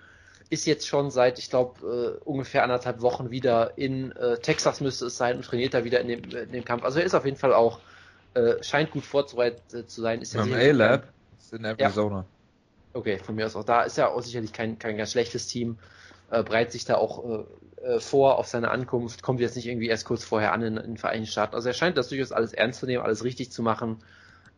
[0.49, 5.05] Ist jetzt schon seit, ich glaube, äh, ungefähr anderthalb Wochen wieder in äh, Texas müsste
[5.05, 6.83] es sein und trainiert da wieder in dem, in dem Kampf.
[6.83, 7.79] Also er ist auf jeden Fall auch
[8.33, 10.21] äh, scheint gut vorzubereitet äh, zu sein.
[10.21, 11.07] Ist Beim A-Lab
[11.39, 12.17] ist in Arizona.
[12.17, 12.25] Ja.
[12.93, 13.83] Okay, von mir aus auch da.
[13.83, 15.77] Ist ja auch sicherlich kein, kein ganz schlechtes Team.
[16.29, 19.21] Äh, bereitet sich da auch äh, äh, vor auf seine Ankunft.
[19.21, 21.55] Kommt jetzt nicht irgendwie erst kurz vorher an in, in den Vereinigten Staaten.
[21.55, 23.97] Also er scheint das durchaus alles ernst zu nehmen, alles richtig zu machen.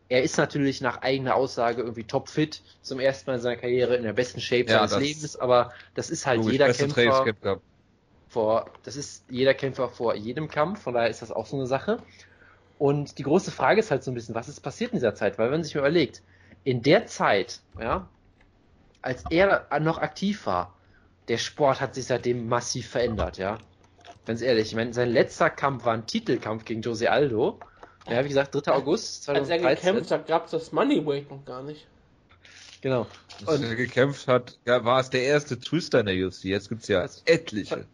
[0.08, 4.04] Er ist natürlich nach eigener Aussage irgendwie topfit, zum ersten Mal in seiner Karriere in
[4.04, 7.26] der besten Shape ja, seines Lebens, aber das ist halt jeder Kämpfer
[8.30, 11.66] vor, das ist jeder Kämpfer vor jedem Kampf, von daher ist das auch so eine
[11.66, 11.98] Sache.
[12.78, 15.38] Und die große Frage ist halt so ein bisschen, was ist passiert in dieser Zeit?
[15.38, 16.22] Weil wenn man sich mal überlegt,
[16.64, 18.08] in der Zeit, ja,
[19.02, 20.74] als er noch aktiv war,
[21.28, 23.58] der Sport hat sich seitdem massiv verändert, ja.
[24.26, 27.60] Ganz ehrlich, ich meine, sein letzter Kampf war ein Titelkampf gegen Jose Aldo.
[28.10, 28.72] Ja, wie gesagt, 3.
[28.72, 29.76] August Als er 2013.
[29.94, 31.88] gekämpft hat, gab es das Moneyweight noch gar nicht.
[32.82, 33.08] Genau.
[33.46, 36.46] Als Und- er gekämpft hat, ja, war es der erste Twister in der UFC.
[36.46, 37.86] Jetzt gibt's ja Was- etliche.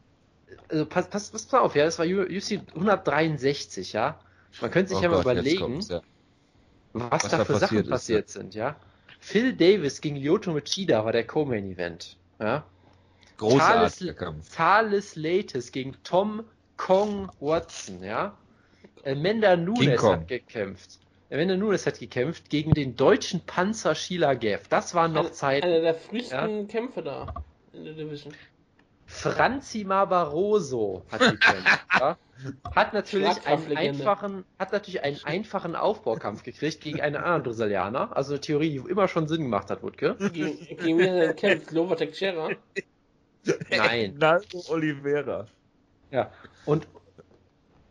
[0.70, 4.20] Also pass, pass, pass mal auf, ja, das war UFC 163, ja.
[4.60, 6.02] Man könnte sich Oh ja mal Gott, jetzt überlegen, ja.
[6.94, 8.76] was, was da für passiert Sachen ist, passiert sind, ja.
[9.20, 12.66] Phil Davis gegen Lyoto Machida war der Co-Main-Event, ja.
[13.38, 14.56] Großartiger Kampf.
[14.56, 16.44] Thales Latis gegen Tom
[16.78, 18.38] Kong Watson, ja.
[19.06, 21.00] Amanda Nunes hat gekämpft.
[21.32, 24.68] Amanda Nunes hat gekämpft gegen den deutschen Panzer Sheila Geff.
[24.68, 25.66] Das waren noch Zeiten.
[25.66, 27.34] Einer der frühesten Kämpfe da
[27.74, 28.34] in der Division.
[29.12, 31.86] Franzi Barroso hat gekämpft.
[32.00, 32.18] ja.
[32.76, 38.16] Hat natürlich einen einfachen, hat natürlich einen einfachen Aufbaukampf gekriegt gegen einen anderen Brasilianer.
[38.16, 40.16] Also eine Theorie, die immer schon Sinn gemacht hat, Wutke.
[40.32, 41.72] Gegen, wen er kämpft?
[41.72, 42.50] Lova Teixeira?
[43.70, 44.16] Nein.
[44.20, 45.46] Naldo Oliveira.
[46.10, 46.32] Ja.
[46.66, 46.88] Und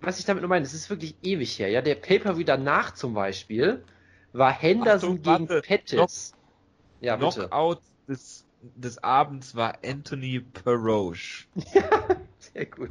[0.00, 1.68] was ich damit nur meine, es ist wirklich ewig her.
[1.68, 3.84] Ja, der Pay-Per-View danach zum Beispiel
[4.32, 5.62] war Henderson Achtung, gegen.
[5.62, 6.34] Pettis.
[7.00, 7.48] Ja, bitte.
[7.48, 11.46] Knockout des, des Abends war Anthony Peroche.
[12.38, 12.90] Sehr gut.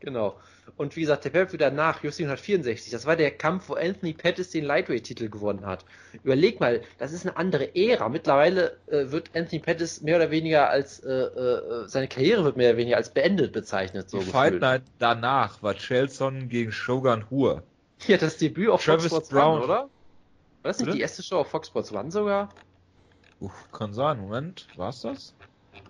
[0.00, 0.36] Genau.
[0.76, 4.50] Und wie gesagt, der Pay-Per-View danach, UFC 164, das war der Kampf, wo Anthony Pettis
[4.50, 5.84] den Lightweight-Titel gewonnen hat.
[6.22, 8.08] Überleg mal, das ist eine andere Ära.
[8.08, 12.70] Mittlerweile äh, wird Anthony Pettis mehr oder weniger als, äh, äh, seine Karriere wird mehr
[12.70, 14.08] oder weniger als beendet bezeichnet.
[14.08, 14.60] So Die Fight.
[14.60, 17.64] Night danach war Chelson gegen Shogun Hur.
[18.06, 19.56] Ja, das Debüt auf Travis Fox Sports Brown.
[19.56, 19.74] One, oder?
[19.74, 19.90] War
[20.62, 20.96] das nicht Bitte?
[20.98, 22.50] die erste Show auf Fox Sports One sogar?
[23.40, 25.34] Uff, kann sein, Moment, war's das?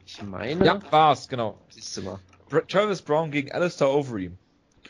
[0.07, 0.65] Ich meine.
[0.65, 1.59] Ja, war's, genau.
[1.71, 2.19] Siehst du mal.
[2.49, 4.37] Br Travis Brown gegen Alistair Overeem.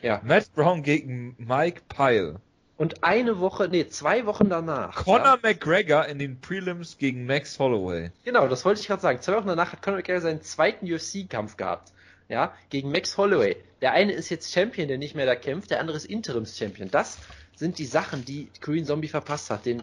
[0.03, 0.21] Ja.
[0.25, 2.41] Matt Brown gegen Mike Pyle.
[2.77, 4.95] Und eine Woche, nee, zwei Wochen danach.
[4.95, 8.13] Conor Ja, McGregor in den Prelims gegen Max Holloway.
[8.25, 9.21] genau, das wollte ich gerade sagen.
[9.21, 11.93] Zwei Wochen danach hat Conor McGregor seinen zweiten UFC-Kampf gehabt.
[12.29, 13.57] Ja, gegen Max Holloway.
[13.81, 16.91] Der eine ist jetzt Champion, der nicht mehr da kämpft, der andere ist Interims-Champion.
[16.91, 17.19] Das
[17.57, 19.67] sind die Sachen, die Korean Zombie verpasst hat.
[19.67, 19.83] Den,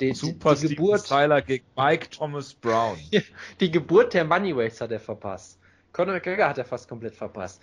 [0.00, 2.98] den, Super die, die Geburt, Styler gegen Mike Thomas Brown.
[3.60, 5.58] die Geburt der Moneyweights hat er verpasst.
[5.92, 7.60] Conor McGregor hat er fast komplett verpasst.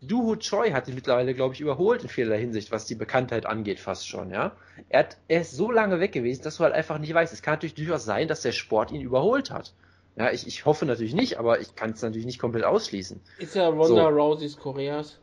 [0.00, 3.80] Duho Choi hat ihn mittlerweile, glaube ich, überholt in vielerlei Hinsicht, was die Bekanntheit angeht,
[3.80, 4.52] fast schon, ja.
[4.88, 7.32] Er, hat, er ist so lange weg gewesen, dass du halt einfach nicht weißt.
[7.32, 9.74] Es kann natürlich durchaus sein, dass der Sport ihn überholt hat.
[10.16, 13.20] Ja, ich, ich hoffe natürlich nicht, aber ich kann es natürlich nicht komplett ausschließen.
[13.38, 14.08] Ist ja Ronda So.
[14.08, 15.18] Rouseys Koreas.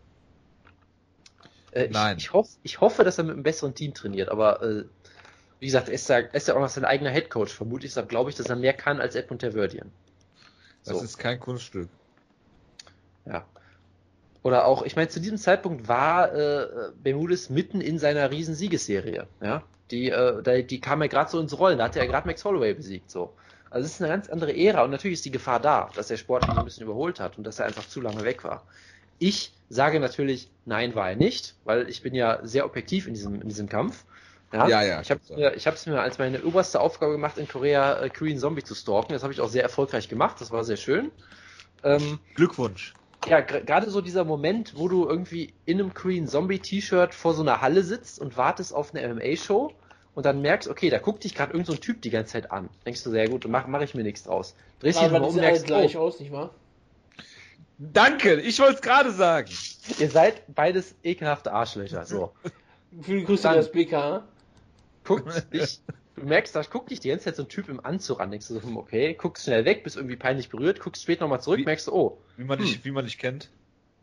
[1.71, 2.17] Äh, Nein.
[2.17, 4.83] Ich, ich, hoff, ich hoffe, dass er mit einem besseren Team trainiert, aber äh,
[5.59, 7.49] wie gesagt, er ist ja, er ist ja auch noch sein eigener Headcoach.
[7.49, 9.91] Vermutlich deshalb glaube ich, dass er mehr kann als Edmund Terverdian.
[10.83, 11.03] Das So.
[11.03, 11.89] ist kein Kunststück.
[13.25, 13.45] Ja.
[14.43, 19.25] Oder auch, ich meine, zu diesem Zeitpunkt war äh, Bermudez mitten in seiner riesen Siegesserie.
[19.41, 21.79] Ja, die, äh, die kam ja gerade so ins Rollen.
[21.79, 23.09] Da hatte er gerade Max Holloway besiegt.
[23.09, 23.33] So.
[23.71, 26.17] Also es ist eine ganz andere Ära und natürlich ist die Gefahr da, dass der
[26.17, 28.63] Sport ihn so ein bisschen überholt hat und dass er einfach zu lange weg war.
[29.17, 33.41] Ich sage natürlich, nein, war er nicht, weil ich bin ja sehr objektiv in diesem,
[33.41, 34.05] in diesem Kampf.
[34.55, 35.37] Ja, Ja, ja, Ich habe klar.
[35.39, 38.75] mir, ich hab's mir als meine oberste Aufgabe gemacht, in Korea äh, Korean Zombie zu
[38.75, 39.13] stalken.
[39.13, 40.39] Das habe ich auch sehr erfolgreich gemacht.
[40.39, 41.11] Das war sehr schön.
[41.83, 42.93] Ähm, Glückwunsch.
[43.27, 47.41] ja, gerade so dieser Moment, wo du irgendwie in einem Korean Zombie T-Shirt vor so
[47.41, 49.71] einer Halle sitzt und wartest auf eine MMA-Show
[50.15, 52.51] und dann merkst, okay, da guckt dich gerade irgendein so ein Typ die ganze Zeit
[52.51, 52.69] an.
[52.85, 54.55] Denkst du, sehr gut, dann mache mach ich mir nichts draus.
[54.79, 56.51] Drehst dich die um merkst, gleich oh, aus, nicht wahr?
[57.77, 59.49] Danke, ich wollte es gerade sagen.
[59.99, 62.05] ihr seid beides ekelhafte Arschlöcher.
[62.05, 62.31] So.
[63.01, 64.23] Viele Grüße Dann- an das BK.
[65.05, 65.81] Guckt dich,
[66.15, 68.31] du merkst, da guckt dich die ganze Zeit so ein Typ im Anzug an.
[68.31, 71.41] Denkst du so, hm, okay, guckst schnell weg, bist irgendwie peinlich berührt, guckst später nochmal
[71.41, 72.65] zurück, Wie- merkst du, oh, Wie man, Hm.
[72.65, 73.49] dich, wie man dich kennt.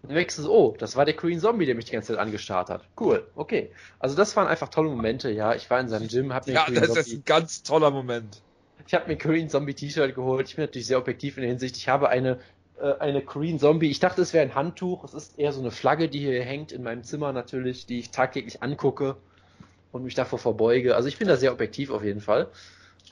[0.02, 2.18] Dann merkst du so, oh, das war der Korean Zombie, der mich die ganze Zeit
[2.18, 2.88] angestarrt hat.
[2.98, 3.70] Cool, okay.
[4.00, 5.54] Also das waren einfach tolle Momente, ja.
[5.54, 7.90] Ich war in seinem Gym, hab mir Ja, Korean das ist Zombie, ein ganz toller
[7.92, 8.42] Moment.
[8.86, 10.48] ich habe mir ein Korean Zombie T-Shirt geholt.
[10.48, 11.76] Ich bin natürlich sehr objektiv in der Hinsicht.
[11.76, 12.40] Ich habe eine
[12.80, 13.90] äh, eine Korean Zombie.
[13.90, 15.04] Ich dachte, es wäre ein Handtuch.
[15.04, 18.10] Es ist eher so eine Flagge, die hier hängt in meinem Zimmer natürlich, die ich
[18.10, 19.16] tagtäglich angucke
[19.93, 20.97] und mich davor verbeuge.
[20.97, 22.48] Also ich bin da sehr objektiv auf jeden Fall.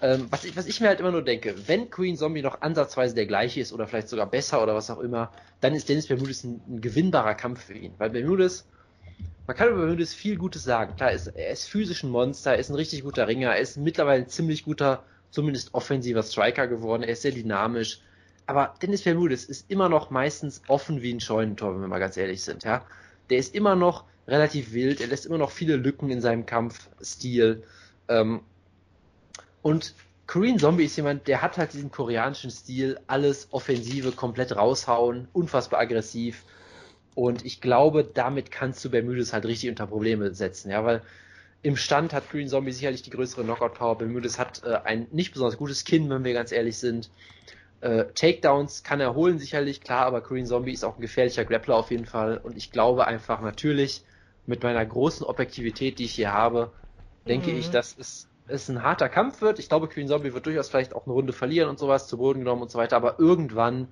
[0.02, 3.15] Ähm, was, ich, was ich mir halt immer nur denke, wenn Queen Zombie noch ansatzweise
[3.15, 5.31] der gleiche ist oder vielleicht sogar besser oder was auch immer,
[5.61, 7.93] dann ist Dennis Bermudez ein, ein gewinnbarer Kampf für ihn.
[7.98, 8.66] Weil Bermudez,
[9.47, 10.97] man kann über Bermudez viel Gutes sagen.
[10.97, 13.77] Klar, ist, er ist physisch ein Monster, er ist ein richtig guter Ringer, er ist
[13.77, 18.01] mittlerweile ein ziemlich guter, zumindest offensiver Striker geworden, er ist sehr dynamisch.
[18.47, 22.16] Aber Dennis Bermudez ist immer noch meistens offen wie ein Scheunentor, wenn wir mal ganz
[22.16, 22.85] ehrlich sind, ja.
[23.28, 27.62] Der ist immer noch relativ wild, er lässt immer noch viele Lücken in seinem Kampfstil.
[28.09, 28.40] Ähm,
[29.62, 29.94] und
[30.26, 35.80] Korean Zombie ist jemand, der hat halt diesen koreanischen Stil, alles Offensive komplett raushauen, unfassbar
[35.80, 36.44] aggressiv.
[37.16, 41.02] Und ich glaube, damit kannst du Bermudes halt richtig unter Probleme setzen, ja, weil
[41.62, 43.98] im Stand hat Green Zombie sicherlich die größere Knockout-Power.
[43.98, 47.10] Bermudes hat äh, ein nicht besonders gutes Kinn, wenn wir ganz ehrlich sind.
[47.80, 51.76] Äh, Takedowns kann er holen, sicherlich, klar, aber Korean Zombie ist auch ein gefährlicher Grappler
[51.76, 52.38] auf jeden Fall.
[52.38, 54.05] Und ich glaube einfach natürlich,
[54.51, 56.74] mit meiner großen Objektivität, die ich hier habe,
[57.28, 57.59] denke Mhm.
[57.59, 59.59] ich, dass es, es ein harter Kampf wird.
[59.60, 62.40] Ich glaube, Korean Zombie wird durchaus vielleicht auch eine Runde verlieren und sowas, zu Boden
[62.40, 63.89] genommen und so weiter, aber irgendwann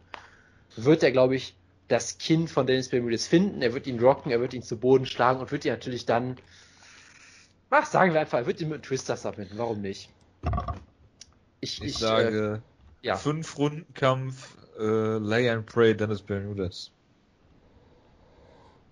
[0.77, 1.57] wird er, glaube ich,
[1.89, 5.07] das Kind von Dennis Bermudez finden, er wird ihn rocken, er wird ihn zu Boden
[5.07, 6.39] schlagen und wird ihn natürlich dann,
[7.71, 10.11] ach, sagen wir einfach, er wird ihn mit einem Twister submitten, warum nicht?
[11.61, 12.63] Ich, Ich, äh, sage,
[13.03, 13.17] ja.
[13.17, 16.93] fünf Runden Kampf, äh, Lay and Pray, Dennis Bermudez.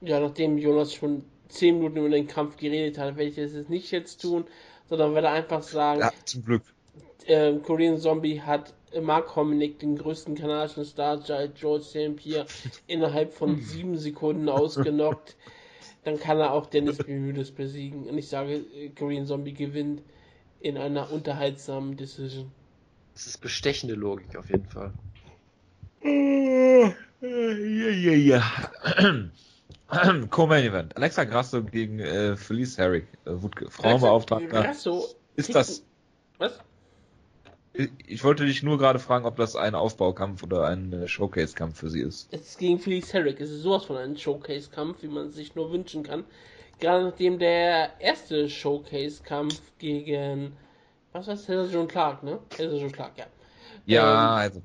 [0.01, 3.71] Ja, nachdem Jonas schon 10 Minuten über den Kampf geredet hat, werde ich das jetzt
[3.71, 4.45] nicht jetzt tun,
[4.89, 6.63] sondern werde einfach sagen, Ja, zum Glück.
[7.27, 12.17] ähm, Korean Zombie hat Mark Hominick, den größten kanadischen Star George St.
[12.17, 12.47] Pierre,
[12.87, 15.37] innerhalb von sieben Sekunden ausgenockt.
[16.05, 18.05] Dann kann er auch Dennis Bermudez besiegen.
[18.05, 20.03] Und ich sage, äh, Korean Zombie gewinnt
[20.61, 22.51] in einer unterhaltsamen Decision.
[23.15, 24.93] Das ist bestechende Logik auf jeden Fall.
[26.05, 26.95] Ja,
[27.91, 28.43] ja, ja.
[30.31, 30.97] Co-Main Event.
[30.97, 33.33] Alexa Grasso gegen äh, Felice Herrick, äh,
[33.69, 34.63] Frauenbeauftragter.
[34.63, 35.07] Grasso
[35.37, 35.85] Ist das,
[36.39, 36.59] Was?
[38.07, 41.91] ich wollte dich nur gerade fragen, ob das ein Aufbaukampf oder ein äh, Showcase-Kampf für
[41.91, 42.29] sie ist.
[42.33, 43.41] Es ist gegen Felix Herrick.
[43.41, 46.25] Es ist sowas von einem Showcase-Kampf, wie man sich nur wünschen kann.
[46.79, 50.53] Gerade nachdem der erste Showcase-Kampf gegen.
[51.13, 51.49] Was war es?
[51.49, 52.39] Heather John Clark, ne?
[52.57, 53.27] Heather John Clark, ja.
[53.87, 54.61] Ja, also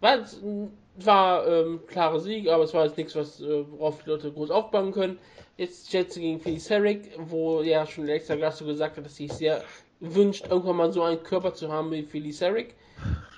[0.00, 0.70] War, jetzt, m,
[1.04, 4.50] war ähm, klarer Sieg, aber es war jetzt nichts, was, äh, worauf die Leute groß
[4.50, 5.18] aufbauen können.
[5.56, 9.36] Jetzt sie gegen Felix Herrick, wo ja schon Alexa Grasso gesagt hat, dass sie sich
[9.36, 9.62] sehr
[10.00, 12.74] wünscht, irgendwann mal so einen Körper zu haben wie Felix Herrick,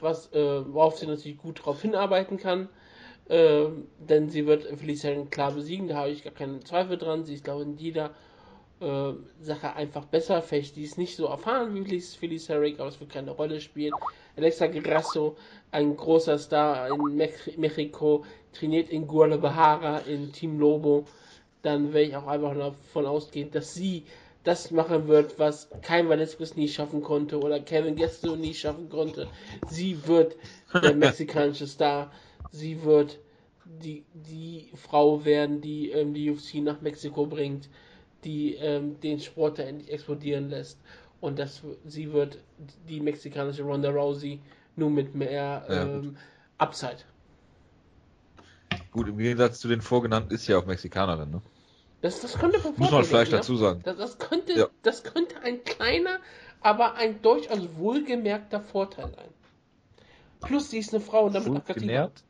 [0.01, 2.69] was, äh, worauf sie natürlich gut drauf hinarbeiten kann.
[3.31, 7.25] Ähm, denn sie wird Felix Herrick klar besiegen, da habe ich gar keinen Zweifel dran.
[7.25, 8.11] Sie ist, glaube ich, in jeder
[8.81, 10.43] äh, Sache einfach besser.
[10.43, 13.93] Vielleicht die ist nicht so erfahren wie Felix Herrick, aber es wird keine Rolle spielen.
[14.37, 15.37] Alexa Grasso,
[15.71, 21.07] ein großer Star in Mex Mexiko, trainiert in Guadalajara in Team Lobo.
[21.63, 24.05] Dann werde ich auch einfach davon ausgehen, dass sie
[24.45, 29.29] das machen wird, was kein Velasquez nie schaffen konnte oder Kevin Gesto nie schaffen konnte.
[29.69, 30.37] Sie wird
[30.73, 32.11] der mexikanische Star.
[32.51, 33.19] Sie wird
[33.65, 37.69] die, die Frau werden, die ähm, die UFC nach Mexiko bringt,
[38.25, 40.79] die ähm, den Sport da endlich explodieren lässt.
[41.21, 42.39] Und das, sie wird
[42.89, 44.41] die mexikanische Ronda Rousey
[44.77, 46.17] nur mit mehr Ja, ähm,
[46.59, 46.99] Upside.
[48.93, 51.43] gut, im Gegensatz zu den vorgenannten ist ja auch Mexikanerin, ne?
[52.01, 53.81] Das, das könnte von Muss man vielleicht werden, dazu sagen.
[53.83, 54.69] Das, das, könnte, Ja.
[54.83, 56.21] das könnte ein kleiner,
[56.61, 59.29] aber ein durchaus wohlgemerkter Vorteil sein.
[60.41, 61.49] Plus, sie ist eine Frau und damit.
[61.49, 62.23] Wohlgenährt?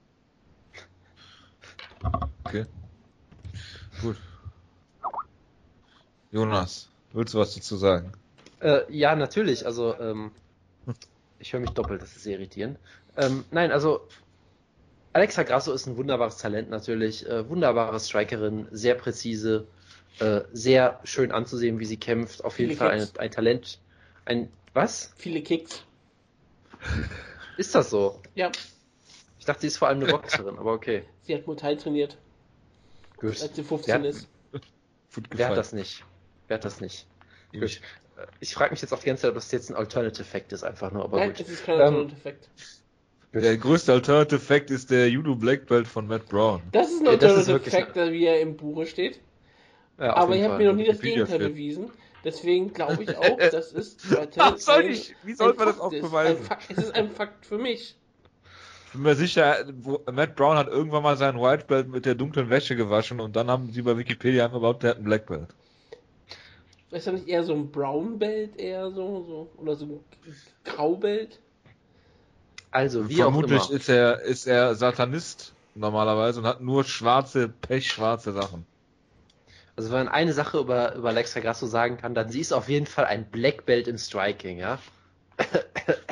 [2.44, 2.65] Okay.
[4.01, 4.16] Gut.
[6.31, 8.13] Jonas, willst du was dazu sagen?
[8.61, 9.65] Äh, ja, natürlich.
[9.67, 10.31] Also, ähm,
[11.39, 12.79] ich höre mich doppelt, das ist sehr irritierend.
[13.17, 14.01] Ähm, nein, also,
[15.13, 17.27] Alexa Grasso ist ein wunderbares Talent natürlich.
[17.27, 19.67] Äh, wunderbare Strikerin, sehr präzise,
[20.21, 22.45] äh, sehr schön anzusehen, wie sie kämpft.
[22.45, 23.81] Auf jeden Fall ein, ein Talent.
[24.25, 25.13] Ein, was?
[25.17, 25.83] Viele Kicks.
[27.57, 28.21] Ist das so?
[28.35, 28.53] Ja,
[29.39, 31.03] Ich dachte, sie ist vor allem eine Boxerin, aber okay.
[31.23, 32.17] sie hat Muay Thai trainiert,
[33.17, 33.41] Gut.
[33.41, 34.11] als sie 15 Ja.
[34.11, 34.29] ist.
[35.15, 36.05] Gut Wer hat das nicht?
[36.49, 37.07] Wer hat das nicht?
[37.53, 37.81] Ich.
[38.41, 40.65] Ich frage mich jetzt auch die ganze Zeit, ob das jetzt ein Alternative Fact ist,
[40.65, 41.41] einfach nur, aber Nein, gut.
[41.41, 42.49] es ist kein Ähm, Alternative-Effekt.
[43.33, 46.62] Der größte Alternative Fact ist der Judo Black Belt von Matt Brown.
[46.73, 49.20] Das ist ein Ja, das ist Alternative-Effekt, wirklich- wie er im Buche steht.
[50.01, 50.59] Ja, aber habt Fall.
[50.59, 51.91] mir noch nie das Gegenteil bewiesen.
[52.25, 55.79] Deswegen glaube ich auch, das ist Was soll ein- ich, wie soll ein man das
[55.79, 56.03] auch ist.
[56.03, 56.39] beweisen?
[56.39, 57.97] Ein Fakt, es ist ein Fakt für mich.
[58.87, 62.15] Ich bin mir sicher, wo, Matt Brown hat irgendwann mal seinen White Belt mit der
[62.16, 65.27] dunklen Wäsche gewaschen und dann haben sie bei Wikipedia einfach behauptet, er hat einen Black
[65.27, 65.49] Belt.
[66.90, 70.01] Ist das nicht eher so ein Brown Belt, eher so, so oder so ein
[70.65, 71.39] Graubelt?
[72.70, 73.78] Also, wie auch Vermutlich immer.
[73.78, 78.66] ist er, ist er Satanist normalerweise und hat nur schwarze, pechschwarze Sachen.
[79.77, 82.69] Also wenn man eine Sache über, über Alexa Grasso sagen kann, dann sie ist auf
[82.69, 84.81] jeden Fall ein Black Belt im Striking, ja?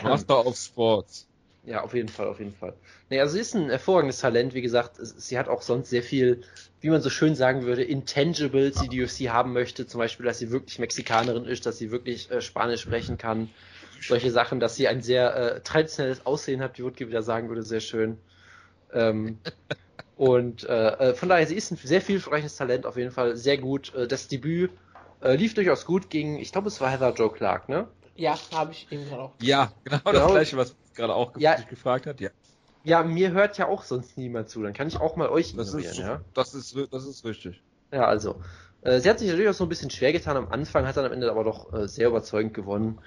[0.03, 1.27] Master of Sports.
[1.67, 2.75] Ja, auf jeden Fall, auf jeden Fall.
[3.11, 6.43] Also sie ist ein hervorragendes Talent, wie gesagt, es- sie hat auch sonst sehr viel,
[6.81, 10.39] wie man so schön sagen würde, Intangibles, die die UFC haben möchte, zum Beispiel, dass
[10.39, 13.53] sie wirklich Mexikanerin ist, dass sie wirklich äh, Spanisch sprechen kann,
[14.05, 17.65] solche Sachen, dass sie ein sehr äh, traditionelles Aussehen hat, wie Wutke wieder sagen würde,
[17.65, 18.19] sehr schön.
[18.93, 19.41] Ähm,
[20.17, 23.59] und äh, äh, von daher, sie ist ein sehr vielversprechendes Talent, auf jeden Fall sehr
[23.59, 23.95] gut.
[23.95, 24.71] Äh, das Debüt
[25.21, 27.89] äh, lief durchaus gut gegen, ich glaube, es war Heather Joe Clark, ne?
[28.17, 29.33] Ja, habe ich eben auch.
[29.41, 30.13] Ja, genau, Genau.
[30.13, 31.57] das gleiche, was gerade auch Ja.
[31.57, 32.21] dich gefragt hat.
[32.21, 32.31] Ja,
[32.83, 35.75] Ja, mir hört ja auch sonst niemand zu, dann kann ich auch mal euch das
[35.75, 36.21] ist, ja?
[36.35, 37.63] das ist, das ist richtig.
[37.93, 38.41] Ja, also.
[38.83, 41.05] Äh, sie hat sich natürlich auch so ein bisschen schwer getan am Anfang, hat dann
[41.05, 43.01] am Ende aber doch äh, sehr überzeugend gewonnen.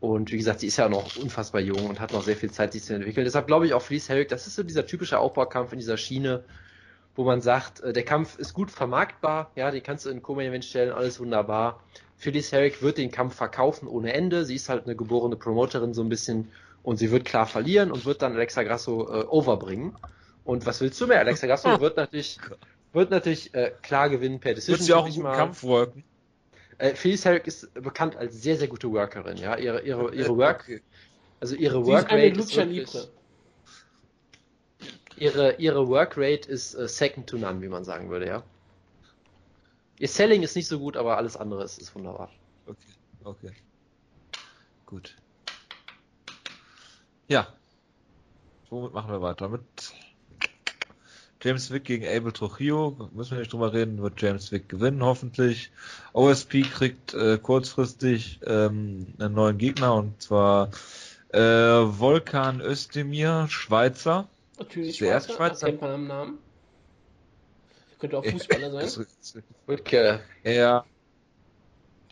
[0.00, 2.72] Und wie gesagt, sie ist ja noch unfassbar jung und hat noch sehr viel Zeit,
[2.72, 3.24] sich zu entwickeln.
[3.24, 6.44] Deshalb glaube ich auch Felice Herrick, das ist so dieser typische Aufbaukampf in dieser Schiene,
[7.14, 10.48] wo man sagt, äh, der Kampf ist gut vermarktbar, ja, den kannst du in Co-Main
[10.48, 11.84] Event stellen, alles wunderbar.
[12.16, 14.44] Felice Herrick wird den Kampf verkaufen ohne Ende.
[14.44, 16.52] Sie ist halt eine geborene Promoterin so ein bisschen
[16.84, 19.96] und sie wird klar verlieren und wird dann Alexa Grasso äh, overbringen.
[20.44, 21.18] Und was willst du mehr?
[21.18, 22.38] Alexa Grasso wird natürlich,
[22.92, 24.78] wird natürlich äh, klar gewinnen per Decision.
[24.78, 26.04] Wird sie auch einen Kampf worken?
[26.76, 29.56] Äh, Felice Herrick ist bekannt als sehr, sehr gute Workerin, ja.
[29.56, 30.82] Ihre, ihre, ihre Work,
[31.40, 33.08] also ihre Workrate ist, ist wirklich,
[35.16, 38.42] ihre, ihre Workrate ist uh, second to none, wie man sagen würde, ja.
[39.98, 42.30] Ihr Selling ist nicht so gut, aber alles andere ist, ist wunderbar.
[42.66, 42.76] Okay,
[43.22, 43.52] okay.
[44.84, 45.16] Gut.
[47.28, 47.48] Ja.
[48.70, 49.48] Womit machen wir weiter?
[49.48, 49.62] Mit
[51.42, 53.10] James Wick gegen Abel Trujillo.
[53.12, 55.70] Müssen wir nicht drüber reden, wird James Wick gewinnen, hoffentlich.
[56.12, 60.70] OSP kriegt äh, kurzfristig ähm, einen neuen Gegner und zwar
[61.28, 64.28] äh, Volkan Özdemir, Schweizer.
[64.58, 65.66] Natürlich der Schweizer, Schweizer.
[65.66, 66.38] kennt man am Namen.
[67.98, 69.06] Könnte auch Fußballer sein.
[69.66, 70.18] Okay.
[70.44, 70.84] Ja.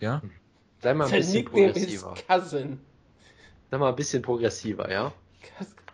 [0.01, 0.21] Ja?
[0.83, 2.15] Sei mal ein bisschen progressiver.
[2.29, 2.81] Cousin.
[3.73, 5.15] Sei mal ein bisschen progressiver, ja?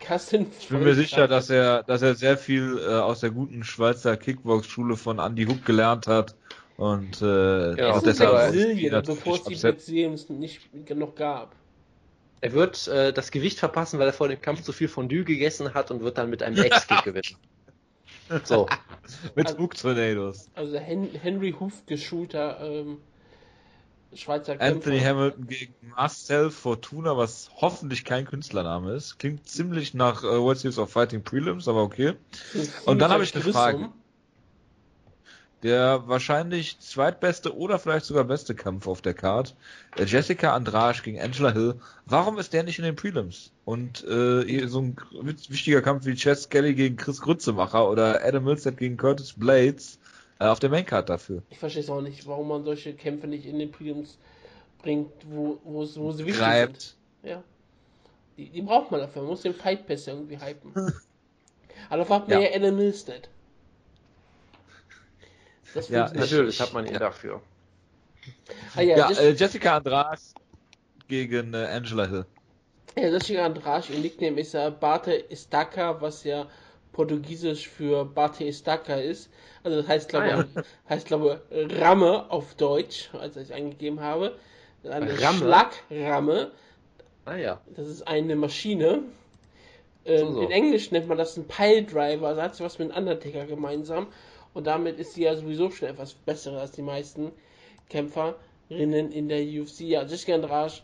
[0.01, 4.17] Ich bin mir sicher, dass er, dass er sehr viel äh, aus der guten Schweizer
[4.17, 6.35] Kickbox-Schule von Andy Hook gelernt hat.
[6.77, 11.55] Und äh, ja, auch deshalb Brasilien, bevor es die Brasilien nicht noch gab.
[12.41, 15.73] Er wird äh, das Gewicht verpassen, weil er vor dem Kampf zu viel Fondue gegessen
[15.73, 17.37] hat und wird dann mit einem Ex-Kick gewinnen.
[18.43, 18.67] So.
[19.37, 20.51] Mit also, Hook Tornadoes.
[20.57, 22.99] Also Hen Henry Hoof geschulter ähm,
[24.15, 24.77] Schweizer Kämpfer.
[24.77, 29.19] Anthony Hamilton gegen Marcel Fortuna, was hoffentlich kein Künstlername ist.
[29.19, 32.15] Klingt ziemlich nach äh, World Series of Fighting Prelims, aber okay.
[32.87, 33.91] Und dann habe ich eine Frage.
[35.65, 39.57] Der wahrscheinlich zweitbeste oder vielleicht sogar beste Kampf auf der Card.
[39.97, 41.75] Äh, Jessica Andrade gegen Angela Hill.
[42.07, 43.51] Warum ist der nicht in den Prelims?
[43.65, 48.77] Und äh, so ein wichtiger Kampf wie Chess Kelly gegen Chris Grützemacher oder Adam Milstead
[48.77, 49.99] gegen Curtis Blades
[50.39, 51.43] auf der Maincard dafür.
[51.51, 54.19] Ich verstehe es auch nicht, warum man solche Kämpfe nicht in den Prelims
[54.83, 56.81] bringt, wo, wo, wo sie wichtig Greift.
[56.81, 56.97] sind.
[57.23, 57.43] Ja.
[58.37, 59.23] Die, die braucht man dafür.
[59.23, 60.73] Man muss den Fight Pass irgendwie hypen.
[61.89, 63.29] Aber da fragt man ja, ja Adam Milstead.
[65.75, 66.99] Das ja, natürlich hat man ihn ja.
[66.99, 67.43] dafür.
[68.77, 70.21] Ah, ja, ja äh, Jessica Andrade
[71.09, 72.27] gegen äh, Angela Hill.
[72.97, 76.47] Ja, Jessica Andrade, ihr Nickname ist ja Barte Estaca, was ja
[76.99, 79.31] portugiesisch für Barte Estaca ist.
[79.63, 80.63] Also das heißt, glaube ah, ja.
[80.89, 84.37] heißt, glaube Ramme auf Deutsch, als ich eingegeben habe.
[84.83, 85.39] Eine Ramme?
[85.39, 86.51] Schlagramme.
[87.25, 87.61] Ah ja.
[87.77, 89.05] Das ist eine Maschine.
[90.05, 90.41] Ähm, so, so.
[90.43, 94.09] In Englisch nennt man das ein Piledriver, also hat sie was mit einem Undertaker gemeinsam.
[94.53, 97.31] Und damit ist sie ja sowieso schon etwas besser als die meisten
[97.91, 99.83] Kämpferinnen in der UFC.
[99.83, 100.75] Ja, Jessica Andrade,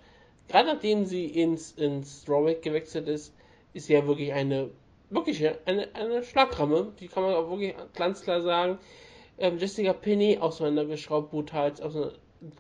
[0.46, 3.34] gerade nachdem sie ins, ins Strawweight gewechselt ist,
[3.72, 4.70] ist sie ja wirklich eine,
[5.10, 6.92] wirklich eine, eine Schlagramme.
[7.00, 8.78] Die kann man auch wirklich ganz klar sagen.
[9.38, 11.72] Ähm, Jessica Penny auseinandergeschraubt, brutal,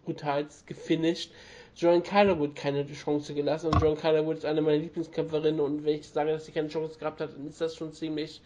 [0.04, 1.32] brutal gefinisht.
[1.76, 6.08] Joan Calderwood keine Chance gelassen und Joan Calderwood ist eine meiner Lieblingskämpferinnen und wenn ich
[6.08, 8.40] sage, dass sie keine Chance gehabt hat, dann ist das schon ziemlich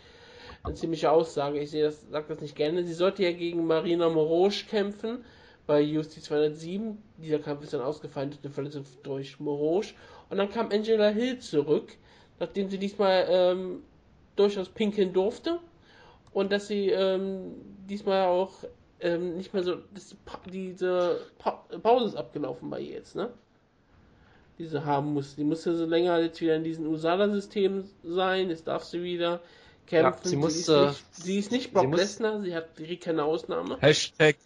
[0.64, 1.60] eine ziemliche Aussage.
[1.60, 2.84] Ich sehe das, sage das nicht gerne.
[2.84, 5.24] Sie sollte ja gegen Marina Morosch kämpfen
[5.66, 6.96] bei UFC 207.
[7.18, 9.94] Dieser Kampf ist dann ausgefallen durch eine Verletzung durch Morosch.
[10.30, 11.96] Und dann kam Angela Hill zurück,
[12.38, 13.82] nachdem sie diesmal ähm,
[14.36, 15.58] durchaus pinkeln durfte.
[16.32, 17.54] Und dass sie ähm,
[17.88, 18.52] diesmal auch
[19.00, 19.76] ähm, nicht mehr so.
[19.94, 20.14] Das,
[20.46, 23.30] diese pa Pause ist abgelaufen bei ihr jetzt, ne?
[24.58, 25.36] Diese haben muss.
[25.36, 28.50] Die musste so länger jetzt wieder in diesem USADA-System sein.
[28.50, 29.40] Jetzt darf sie wieder
[29.86, 30.20] kämpfen.
[30.24, 33.78] Ja, sie, musste, sie, ist nicht, sie ist Lesnar, sie hat die keine Ausnahme.
[33.80, 34.36] Hashtag,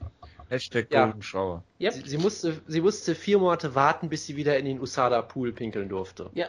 [0.49, 1.05] Hashtag ja.
[1.07, 1.65] Golden Shower.
[1.81, 1.93] Yep.
[1.95, 5.89] Sie, sie, musste, sie musste vier Monate warten, bis sie wieder in den USADA-Pool pinkeln
[5.89, 6.31] durfte.
[6.35, 6.49] Ja,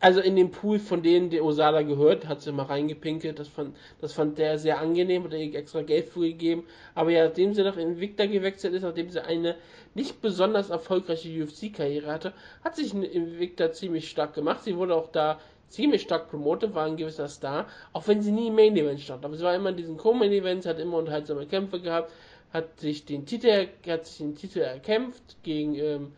[0.00, 3.38] also in dem Pool, von denen der Osada gehört, hat sie mal reingepinkelt.
[3.38, 6.64] Das fand, das fand der sehr angenehm, hat er extra Geld für gegeben.
[6.94, 9.56] Aber ja, nachdem sie nach Invicta gewechselt ist, nachdem sie eine
[9.94, 12.32] nicht besonders erfolgreiche UFC-Karriere hatte,
[12.62, 14.64] hat sich Invicta ziemlich stark gemacht.
[14.64, 15.38] Sie wurde auch da
[15.68, 19.24] ziemlich stark promotet, war ein gewisser Star, auch wenn sie nie im Main Event stand.
[19.24, 22.12] Aber sie war immer in diesen Co-Main Events, hat immer unterhaltsame Kämpfe gehabt,
[22.52, 26.12] hat sich den Titel, hat sich den Titel erkämpft gegen ähm,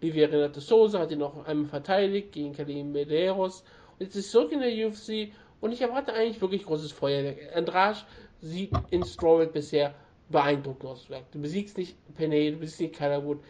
[0.00, 3.62] Livia Renate Souza, hat ihn noch einmal verteidigt gegen Kalim Medeiros
[3.98, 7.38] und jetzt ist zurück in der UFC und ich erwarte eigentlich wirklich großes Feuerwerk.
[7.54, 7.98] Andrade
[8.40, 9.94] sieht in Strawweight bisher
[10.28, 11.06] beeindruckend aus.
[11.32, 13.40] Du besiegst nicht Penny, du besiegst nicht Calderwood,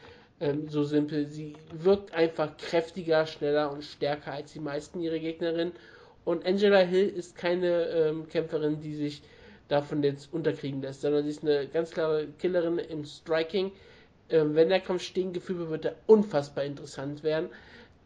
[0.40, 1.26] ähm, so simpel.
[1.26, 5.72] Sie wirkt einfach kräftiger, schneller und stärker als die meisten ihrer Gegnerinnen.
[6.24, 9.22] Und Angela Hill ist keine ähm, Kämpferin, die sich
[9.68, 13.72] davon jetzt unterkriegen lässt, sondern sie ist eine ganz klare Killerin im Striking.
[14.30, 17.48] Ähm, wenn der Kampf stehen gefühlt wird, wird er unfassbar interessant werden.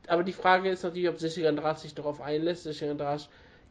[0.06, 2.66] aber die Frage ist natürlich, ob Jessica Andrade sich darauf einlässt.
[2.66, 3.24] Jessica Andrade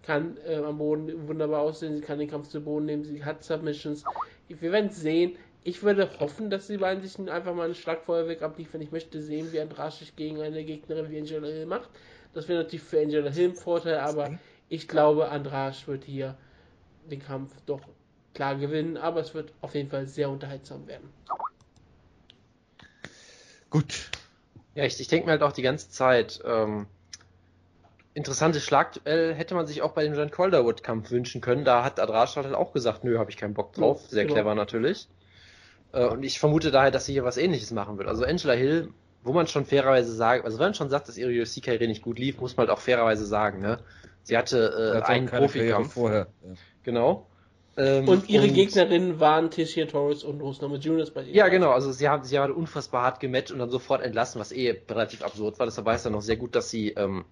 [0.03, 3.43] kann äh, am Boden wunderbar aussehen, sie kann den Kampf zu Boden nehmen, sie hat
[3.43, 4.03] Submissions.
[4.47, 5.35] Wir werden sehen.
[5.63, 8.81] Ich würde hoffen, dass sie beiden sich einfach mal ein Schlagfeuerwerk abliefern.
[8.81, 11.89] Ich möchte sehen, wie Andrade sich gegen eine Gegnerin wie Angela Hill macht.
[12.33, 16.35] Das wäre natürlich für Angela Hill ein Vorteil, aber ich glaube, Andrade wird hier
[17.09, 17.81] den Kampf doch
[18.33, 21.09] klar gewinnen, aber es wird auf jeden Fall sehr unterhaltsam werden.
[23.71, 24.11] Gut.
[24.75, 26.85] Ja, ich, ich denke mir halt auch die ganze Zeit, ähm,
[28.13, 31.65] interessantes Schlagduell hätte man sich auch bei dem John Calderwood-Kampf wünschen können.
[31.65, 34.01] Da hat Adrasch halt auch gesagt, nö, habe ich keinen Bock drauf.
[34.07, 34.35] Sehr genau.
[34.35, 35.07] clever natürlich.
[35.93, 38.07] Äh, und ich vermute daher, dass sie hier was ähnliches machen wird.
[38.07, 38.89] Also Angela Hill,
[39.23, 42.19] wo man schon fairerweise sagt, also wenn man schon sagt, dass ihre UFC-Karriere nicht gut
[42.19, 43.79] lief, muss man halt auch fairerweise sagen, ne?
[44.23, 45.93] Sie hatte äh, einen Profikampf.
[45.93, 46.27] Vorher.
[46.43, 46.53] Ja.
[46.83, 47.27] Genau.
[47.77, 51.33] Ähm, und ihre und, Gegnerinnen waren Tisha Torres und Rose Namajunas bei ihr.
[51.33, 51.71] Ja, genau.
[51.71, 55.23] Also sie haben, sie haben unfassbar hart gematcht und dann sofort entlassen, was eh relativ
[55.23, 55.65] absurd war.
[55.65, 57.25] Deshalb war es dann noch sehr gut, dass sie ähm,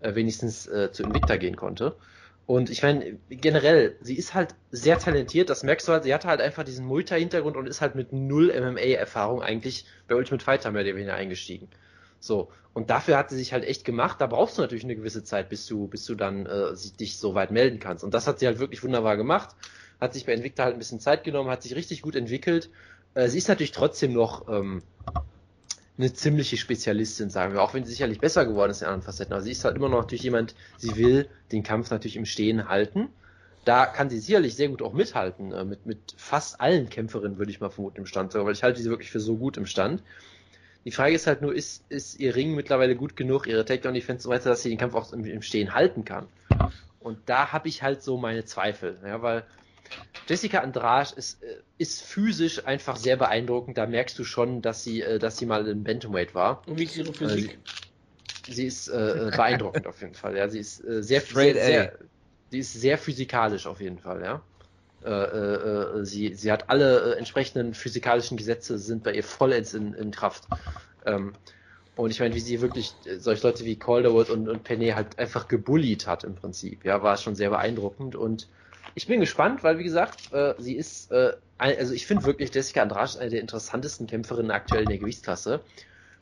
[0.00, 1.96] äh, wenigstens äh, zu Invicta gehen konnte.
[2.46, 6.28] Und ich meine, generell, sie ist halt sehr talentiert, das merkst du halt, sie hatte
[6.28, 10.82] halt einfach diesen Multi-Hintergrund und ist halt mit null MMA-Erfahrung eigentlich bei Ultimate Fighter mehr
[10.82, 11.68] oder weniger eingestiegen.
[12.22, 12.50] So.
[12.72, 14.20] Und dafür hat sie sich halt echt gemacht.
[14.20, 17.34] Da brauchst du natürlich eine gewisse Zeit, bis du, bis du dann äh, dich so
[17.34, 18.04] weit melden kannst.
[18.04, 19.56] Und das hat sie halt wirklich wunderbar gemacht.
[20.00, 22.70] Hat sich bei Invicta halt ein bisschen Zeit genommen, hat sich richtig gut entwickelt.
[23.14, 24.82] Äh, sie ist natürlich trotzdem noch ähm,
[25.98, 29.32] eine ziemliche Spezialistin, sagen wir, auch wenn sie sicherlich besser geworden ist in anderen Facetten.
[29.32, 32.68] Aber sie ist halt immer noch natürlich jemand, sie will den Kampf natürlich im Stehen
[32.68, 33.08] halten.
[33.64, 37.50] Da kann sie sicherlich sehr gut auch mithalten, äh, mit, mit fast allen Kämpferinnen, würde
[37.50, 40.02] ich mal vermuten, im Stand, weil ich halte sie wirklich für so gut im Stand.
[40.84, 44.22] Die Frage ist halt nur, ist, ist ihr Ring mittlerweile gut genug, ihre Takedown-Defense und
[44.22, 46.28] so weiter, dass sie den Kampf auch im, im Stehen halten kann?
[46.98, 49.44] Und da habe ich halt so meine Zweifel, ja, weil
[50.28, 53.76] Jessica Andrade ist, äh, ist physisch einfach sehr beeindruckend.
[53.76, 56.66] Da merkst du schon, dass sie, äh, dass sie mal in Bantamweight war.
[56.66, 57.58] Und wie ist ihre Physik?
[58.44, 60.36] Sie, sie ist äh, beeindruckend auf jeden Fall.
[60.36, 61.98] Ja, sie ist äh, sehr, sehr, sehr,
[62.50, 64.22] sie ist sehr physikalisch auf jeden Fall.
[64.22, 64.42] Ja.
[65.04, 69.94] Äh, äh, sie, sie hat alle äh, entsprechenden physikalischen Gesetze sind bei ihr vollends in,
[69.94, 70.44] in Kraft.
[71.04, 71.32] Ähm,
[71.94, 75.48] und ich meine, wie sie wirklich solche Leute wie Calderwood und, und Penne halt einfach
[75.48, 78.16] gebullied hat im Prinzip, ja, war schon sehr beeindruckend.
[78.16, 78.48] Und
[78.94, 82.82] ich bin gespannt, weil wie gesagt, äh, sie ist, äh, also ich finde wirklich Jessica
[82.82, 85.60] Andrade eine der interessantesten Kämpferinnen aktuell in der Gewichtsklasse,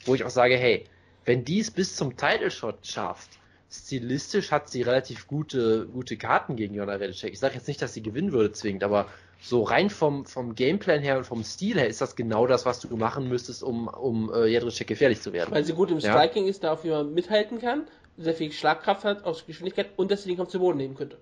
[0.04, 0.86] wo ich auch sage, hey,
[1.24, 3.39] wenn die es bis zum Title Shot schafft,
[3.70, 7.32] stilistisch hat sie relativ gute, gute Karten gegen Jona Redicek.
[7.32, 9.06] Ich sage jetzt nicht, dass sie gewinnen würde zwingend, aber
[9.40, 12.80] so rein vom, vom Gameplan her und vom Stil her ist das genau das, was
[12.80, 15.54] du machen müsstest, um, um äh, Jedrzejczyk gefährlich zu werden.
[15.54, 16.50] Weil sie gut im Striking ja?
[16.50, 17.86] ist, dafür mithalten kann,
[18.18, 21.18] sehr viel Schlagkraft hat, aus Geschwindigkeit und dass sie den Kampf zu Boden nehmen könnte.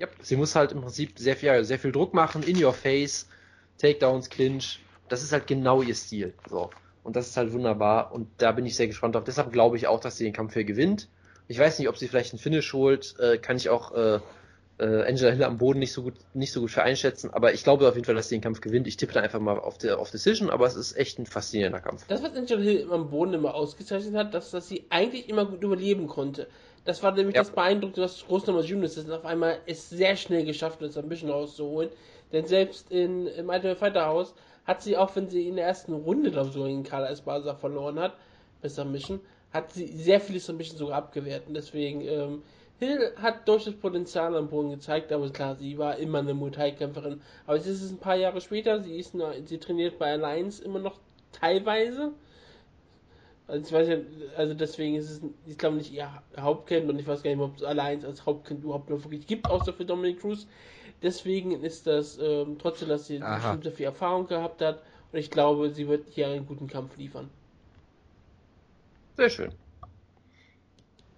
[0.00, 3.28] Ja, sie muss halt im Prinzip sehr viel, sehr viel Druck machen, in your face,
[3.78, 4.80] Takedowns, Clinch.
[5.08, 6.34] Das ist halt genau ihr Stil.
[6.48, 6.70] So.
[7.04, 9.24] Und das ist halt wunderbar und da bin ich sehr gespannt drauf.
[9.24, 11.08] Deshalb glaube ich auch, dass sie den Kampf hier gewinnt.
[11.50, 14.20] Ich weiß nicht, ob sie vielleicht einen Finish holt, äh, kann ich auch äh,
[14.78, 17.64] äh, Angela Hill am Boden nicht so gut nicht so gut für einschätzen, aber ich
[17.64, 18.86] glaube auf jeden Fall, dass sie den Kampf gewinnt.
[18.86, 21.80] Ich tippe da einfach mal auf, der, auf Decision, aber es ist echt ein faszinierender
[21.80, 22.06] Kampf.
[22.06, 25.64] Das, was Angela Hill am Boden immer ausgezeichnet hat, dass, dass sie eigentlich immer gut
[25.64, 26.46] überleben konnte.
[26.84, 27.42] Das war nämlich ja.
[27.42, 29.10] das Beeindruckende, was Großnummer Junis ist.
[29.10, 31.90] Auf einmal ist sehr schnell geschafft, das ein bisschen rauszuholen.
[32.32, 34.36] Denn selbst in, im Ultimate Fighter House
[34.66, 37.56] hat sie, auch wenn sie in der ersten Runde, glaube ich, so in Karl Esparza
[37.56, 38.14] verloren hat,
[38.62, 39.18] besser Mission,
[39.52, 41.46] hat sie sehr vieles ein bisschen sogar abgewehrt.
[41.48, 42.42] Und deswegen, ähm,
[42.78, 47.20] Hill hat durchaus Potenzial am Boden gezeigt, aber klar, sie war immer eine Muay-Kämpferin.
[47.46, 50.64] Aber jetzt ist es ein paar Jahre später, sie ist eine, sie trainiert bei Alliance
[50.64, 50.98] immer noch
[51.32, 52.12] teilweise.
[53.46, 53.96] Also ich weiß ja,
[54.36, 56.08] also deswegen ist es, ich glaube nicht ihr
[56.38, 59.50] Hauptkind und ich weiß gar nicht, ob es Alliance als Hauptkind überhaupt noch wirklich gibt,
[59.50, 60.46] außer für Dominic Cruz.
[61.02, 64.82] Deswegen ist das ähm, trotzdem, dass sie bestimmt viel Erfahrung gehabt hat
[65.12, 67.28] und ich glaube, sie wird hier einen guten Kampf liefern.
[69.20, 69.52] Sehr schön.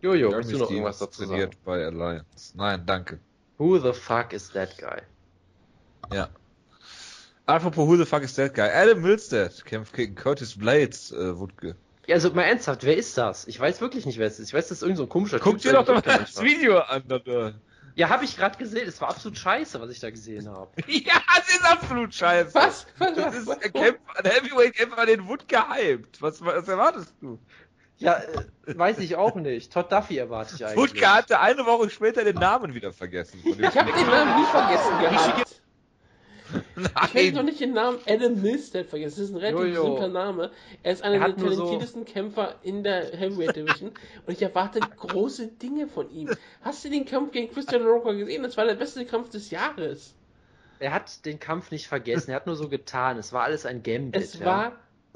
[0.00, 1.52] Jojo, willst du noch irgendwas dazu sagen?
[1.64, 2.52] bei Alliance.
[2.56, 3.20] Nein, danke.
[3.58, 5.02] Who the fuck is that guy?
[6.12, 6.28] Ja.
[7.46, 8.68] Apropos Who the fuck is that guy?
[8.68, 11.76] Adam Milstead kämpft gegen Curtis Blades, äh, Wutke.
[12.08, 13.46] Ja, also mal ernsthaft, wer ist das?
[13.46, 14.48] Ich weiß wirklich nicht, wer es ist.
[14.48, 16.80] Ich weiß, das ist irgendein so ein komischer Guck typ, dir doch mal das Video
[16.80, 17.54] an, oder?
[17.94, 18.88] Ja, habe ich gerade gesehen.
[18.88, 20.70] Es war absolut scheiße, was ich da gesehen habe.
[20.86, 22.54] ja, es ist absolut scheiße.
[22.54, 22.86] Was?
[22.98, 26.22] was das ist ein, Kämpf, ein Heavyweight-Kämpfer, den Wood gehypt.
[26.22, 27.38] Was, was erwartest du?
[28.02, 28.18] Ja,
[28.66, 29.72] äh, weiß ich auch nicht.
[29.72, 30.94] Todd Duffy erwarte ich eigentlich.
[30.94, 33.40] Wutke hatte eine Woche später den Namen wieder vergessen.
[33.44, 35.62] ich habe den Namen nie vergessen gehabt.
[36.76, 36.90] Nein.
[37.06, 39.20] Ich werde noch nicht den Namen Adam Milstead vergessen.
[39.20, 39.84] Das ist ein relativ Jojo.
[39.84, 40.50] simpler Name.
[40.82, 42.12] Er ist einer der talentiertesten so...
[42.12, 43.90] Kämpfer in der Heavyweight Division
[44.26, 46.30] und ich erwarte große Dinge von ihm.
[46.62, 48.42] Hast du den Kampf gegen Christian Roker gesehen?
[48.42, 50.14] Das war der beste Kampf des Jahres.
[50.78, 52.30] Er hat den Kampf nicht vergessen.
[52.30, 53.16] Er hat nur so getan.
[53.16, 54.20] Es war alles ein Gambit.
[54.20, 54.44] Es ja.
[54.44, 54.72] war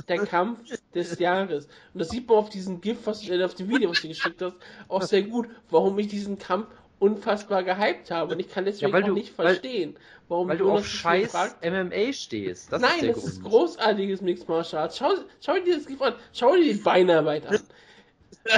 [0.09, 0.59] der Kampf
[0.95, 1.67] des Jahres.
[1.95, 4.43] Und das sieht man auf diesem GIF, was du, auf dem Video, was du geschickt
[4.43, 4.55] hast,
[4.89, 6.67] auch sehr gut, warum ich diesen Kampf
[6.99, 8.35] unfassbar gehypt habe.
[8.35, 9.97] Und ich kann deswegen Ja, weil auch du- nicht weil- verstehen,
[10.29, 12.73] warum Weil du auf scheiß MMA stehst.
[12.73, 13.27] Das Nein, ist das Grund.
[13.27, 14.97] ist großartiges Mixed Martial Arts.
[14.99, 15.11] Schau,
[15.45, 16.15] schau dir das GIF an.
[16.33, 17.59] Schau dir die Beinarbeit an.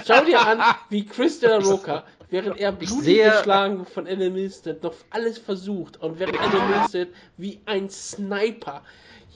[0.06, 4.32] Schau dir an, wie Chris de la Roca, während er blutig sehe- geschlagen von Adam
[4.34, 7.08] Milstead, noch alles versucht und während Adam Milstead
[7.38, 8.82] wie ein Sniper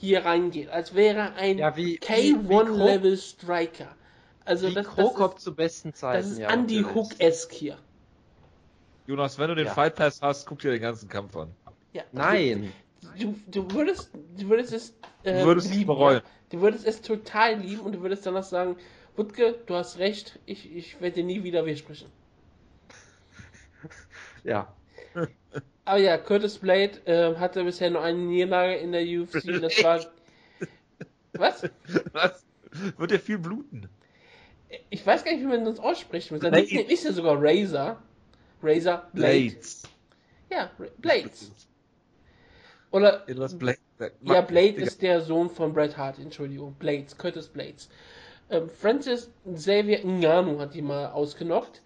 [0.03, 3.87] hier reingeht, als wäre ein Ja, wie- wie- wie K1-Level Striker.
[4.45, 6.21] Also Wie das, Krokop ist, zu besten Zeiten.
[6.21, 6.83] das ist ja, Andy.
[6.83, 7.77] Hook-esque hier.
[9.07, 9.73] Jonas, wenn du den Ja.
[9.73, 11.51] Fight Pass hast, guck dir den ganzen Kampf an.
[11.93, 12.73] Ja, Nein.
[13.17, 14.93] Du, du würdest, du würdest es
[15.23, 15.87] äh, Du würdest es lieben.
[15.87, 16.17] bereuen.
[16.23, 16.29] Ja.
[16.49, 18.75] Du würdest es total lieben und du würdest danach sagen,
[19.15, 22.09] Wutke, du hast recht, ich, ich werde dir nie wieder widersprechen.
[24.43, 24.73] Ja.
[25.85, 29.43] Aber ja, Curtis Blade äh, hatte bisher nur eine Niederlage in der UFC.
[29.61, 29.99] Das war.
[31.33, 31.63] Was?
[32.13, 32.45] Was?
[32.97, 33.89] Wird ja viel bluten.
[34.89, 36.29] Ich weiß gar nicht, wie man das ausspricht.
[36.29, 36.61] Sein Blade.
[36.61, 38.01] Nickname ist ja sogar Razor.
[38.61, 39.49] Razor Blade.
[39.49, 39.83] Blades.
[40.49, 41.51] Ja, Ra- Blades.
[42.91, 43.27] Oder.
[43.27, 43.77] Etwas Blade.
[44.21, 46.73] Ja, Blade ist der Sohn von Bret Hart, Entschuldigung.
[46.75, 47.89] Blades, Curtis Blades.
[48.49, 51.81] Ähm, Francis Xavier Ngannou hat ihn mal ausgenockt.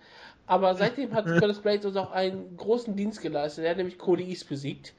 [0.47, 3.65] Aber seitdem hat Curtis Blades uns auch einen großen Dienst geleistet.
[3.65, 4.93] Er hat nämlich Cody East besiegt.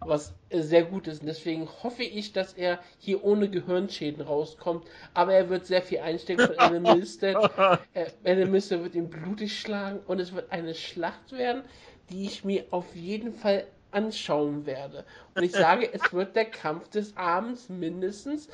[0.00, 1.20] Was sehr gut ist.
[1.20, 4.84] Und deswegen hoffe ich, dass er hier ohne Gehirnschäden rauskommt.
[5.14, 7.36] Aber er wird sehr viel einstecken von Adam Milstead.
[7.36, 10.00] Adam Milstead wird ihn blutig schlagen.
[10.08, 11.62] Und es wird eine Schlacht werden,
[12.10, 15.04] die ich mir auf jeden Fall anschauen werde.
[15.36, 18.48] Und ich sage, es wird der Kampf des Abends mindestens.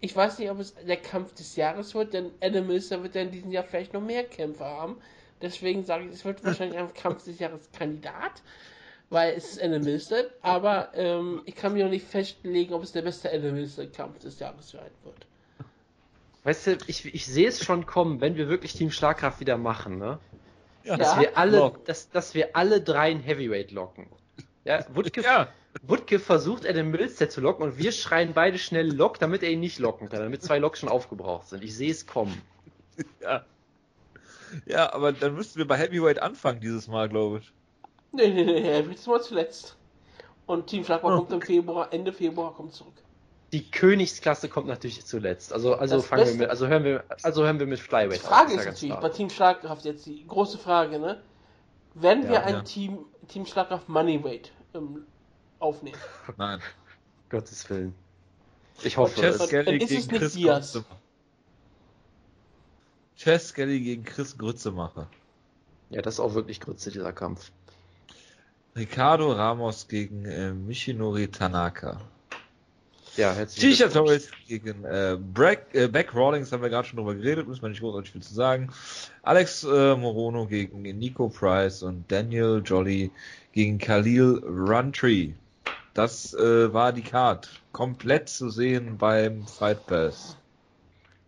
[0.00, 3.20] Ich weiß nicht, ob es der Kampf des Jahres wird, denn Adam Milster wird ja
[3.22, 4.96] in diesem Jahr vielleicht noch mehr Kämpfe haben.
[5.42, 8.42] Deswegen sage ich, es wird wahrscheinlich ein Kampf des Jahres Kandidat,
[9.10, 10.24] weil es ist Adam Milster.
[10.40, 14.18] Aber ähm, ich kann mir noch nicht festlegen, ob es der beste Adam Milster Kampf
[14.20, 15.26] des Jahres sein wird.
[16.44, 19.98] Weißt du, ich, ich sehe es schon kommen, wenn wir wirklich Team Schlagkraft wieder machen,
[19.98, 20.18] ne?
[20.84, 20.96] Ja.
[20.96, 21.20] Dass Ja.
[21.20, 24.06] wir alle, dass, dass wir alle drei ein Heavyweight locken.
[24.64, 25.48] Ja, Wutke, Ja.
[25.82, 29.60] Wutke versucht Adam Milstead zu locken und wir schreien beide schnell Lock, damit er ihn
[29.60, 31.62] nicht locken kann, damit zwei Locks schon aufgebraucht sind.
[31.62, 32.42] Ich sehe es kommen.
[33.20, 33.44] ja.
[34.66, 37.52] Ja, aber dann müssten wir bei Heavyweight anfangen dieses Mal, glaube ich.
[38.12, 39.76] Nee, nee, nee, er wird mal zuletzt.
[40.46, 42.92] Und Team Schlagmann kommt im Februar, Ende Februar kommt zurück.
[43.52, 45.52] Die Königsklasse kommt natürlich zuletzt.
[45.52, 48.14] Also, also Das fangen wir Beste- mit, also hören wir, also hören wir mit Flyweight
[48.14, 49.12] Die Frage auf, ist natürlich, ganz bei klar.
[49.12, 51.22] Team Schlagkraft jetzt die große Frage, ne?
[51.94, 52.62] Werden wir Ja, ein ja.
[52.62, 52.98] Team,
[53.28, 55.04] Team Schlagkraft Moneyweight ähm,
[55.58, 55.98] aufnehmen?
[56.38, 56.60] Nein.
[57.28, 57.94] Gottes Willen.
[58.82, 59.40] Ich hoffe es.
[59.40, 60.72] Und ist es nicht Chris Diaz?
[60.72, 61.00] Grützemacher.
[63.22, 65.06] Chess Kelly gegen Chris Grützemacher.
[65.90, 67.52] Ja, das ist auch wirklich Grütze, dieser Kampf.
[68.74, 72.00] Ricardo Ramos gegen äh, Michinori Tanaka.
[73.16, 73.92] Ja, herzlichen Glückwunsch.
[73.92, 77.70] Torres gegen äh, Brack, äh, Beck Rawlings haben wir gerade schon drüber geredet, muss man
[77.70, 78.72] nicht großartig viel zu sagen.
[79.22, 83.12] Alex äh, Morono gegen Nico Price und Daniel Jolly
[83.52, 85.34] gegen Khalil Runtree.
[85.94, 87.50] Das äh, war die Card.
[87.70, 90.36] Komplett zu sehen beim Fight Pass.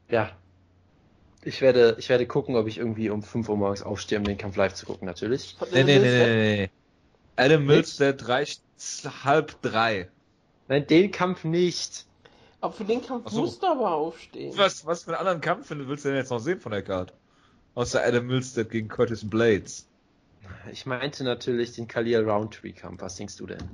[0.09, 0.33] Ja.
[1.45, 4.39] Ich werde, ich werde gucken, ob ich irgendwie um 5 Uhr morgens aufstehe, um den
[4.39, 5.57] Kampf live zu gucken, natürlich.
[5.73, 6.71] Nee, nee, nee, nee, nee.
[7.37, 7.75] Adam Nicht?
[7.75, 8.63] Milstead reicht
[9.25, 10.09] halb drei.
[10.69, 12.07] Nein, den Kampf nicht.
[12.61, 13.43] Aber für den Kampf so.
[13.43, 14.57] musst du aber aufstehen.
[14.57, 17.13] Was, was für einen anderen Kampf willst du denn jetzt noch sehen von der Card?
[17.75, 19.87] Außer Adam Milstead gegen Curtis Blades.
[20.71, 23.03] Ich meinte natürlich den Khalil Roundtree Kampf.
[23.03, 23.69] Was denkst du denn?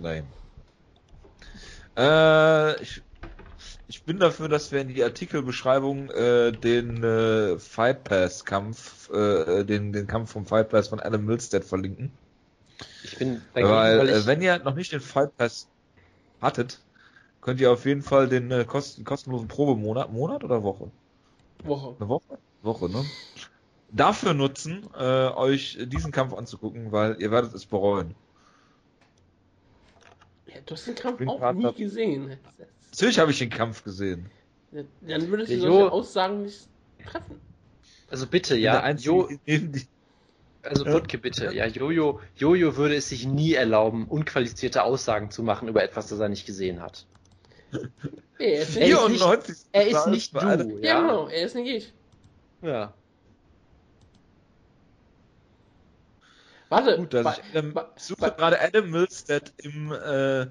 [0.00, 0.26] Nein.
[1.96, 3.02] Äh, ich,
[3.88, 9.64] ich bin dafür, dass wir in die Artikelbeschreibung äh, den äh, Fight Pass Kampf, äh,
[9.64, 12.12] den, den Kampf vom Fight Pass von Adam Milstead verlinken.
[13.02, 15.68] Ich bin dagegen, weil, weil äh, ich, wenn ihr noch nicht den Fight Pass
[16.42, 16.80] hattet,
[17.40, 20.90] könnt ihr auf jeden Fall den äh, kosten, kostenlosen Probemonat, Monat oder Woche?
[21.64, 21.96] Woche.
[21.98, 22.38] Eine Woche?
[22.62, 23.04] Woche, ne?
[23.90, 28.14] Dafür nutzen, äh, euch diesen Kampf anzugucken, weil ihr werdet es bereuen.
[30.46, 32.36] Ja, du hast den Kampf auch nie gesehen.
[32.98, 34.28] Natürlich habe ich den Kampf gesehen.
[34.72, 36.68] Dann würdest du solche Jo- Aussagen nicht
[37.06, 37.40] treffen.
[38.08, 39.28] also bitte, ja, jo,
[40.62, 40.92] also Ja.
[40.92, 45.84] Wutke, bitte, ja, Jojo, Jojo würde es sich nie erlauben, unqualifizierte Aussagen zu machen über
[45.84, 47.06] etwas, das er nicht gesehen hat.
[48.40, 49.56] Nee, er ist Er ist nicht, 94.
[49.70, 51.00] Er ist nicht du, ja, ja?
[51.00, 51.94] genau, er ist nicht ich.
[52.62, 52.94] Ja.
[56.68, 57.62] Warte, Gut, dass wa- ich
[57.96, 60.46] ich suche gerade Adam Milstead im, äh,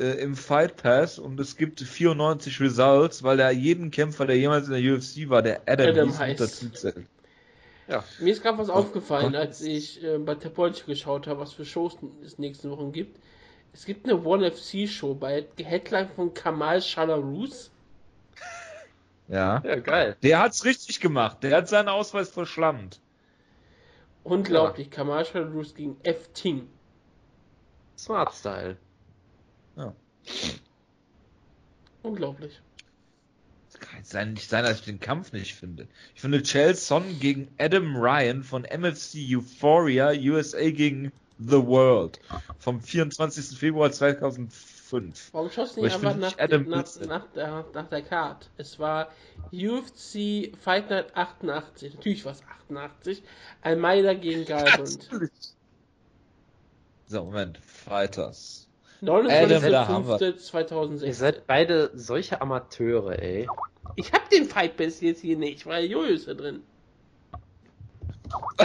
[0.00, 4.66] äh, im Fight Pass und es gibt 94 Results, weil er jeden Kämpfer, der jemals
[4.68, 6.94] in der UFC war, der Adam, Adam hieß, heißt.
[7.88, 8.02] Ja.
[8.20, 11.52] Mir ist gerade was Und- aufgefallen, und- als ich äh, bei Topolchi geschaut habe, was
[11.52, 13.18] für Shows es nächste Woche gibt.
[13.72, 17.70] Es gibt eine One FC Show bei Headline von Kamal Shalarus.
[19.28, 19.62] Ja.
[19.64, 20.16] Ja, geil.
[20.24, 21.36] Der hat's richtig gemacht.
[21.44, 22.98] Der hat seinen Ausweis verschlammt.
[24.24, 26.28] Unglaublich, Kamal Shalarus gegen F.
[26.34, 26.66] Ting.
[27.96, 28.76] Smart Style.
[32.02, 32.60] Unglaublich.
[33.72, 35.86] Das kann jetzt sein, nicht sein, dass ich den Kampf nicht finde.
[36.14, 42.20] Ich finde Chelson gegen Adam Ryan von MFC Euphoria USA gegen The World
[42.58, 43.58] vom 24.
[43.58, 45.32] Februar 2005.
[45.32, 48.50] Warum schaust du nicht ich einfach nach, Adam nach, nach, der, nach der Card?
[48.56, 49.10] Es war
[49.52, 51.94] UFC Fight Night 88.
[51.94, 53.22] Natürlich war es 88.
[53.62, 55.08] Almeida gegen Garbrandt.
[57.06, 57.58] So, Moment.
[57.58, 58.69] Fighters.
[59.02, 60.18] Adam, da haben wir.
[60.18, 61.04] 29.05.2016.
[61.06, 63.48] Ihr seid beide solche Amateure, ey.
[63.96, 66.62] Ich hab den Fight Pass jetzt hier nicht, weil Jojo ist da drin.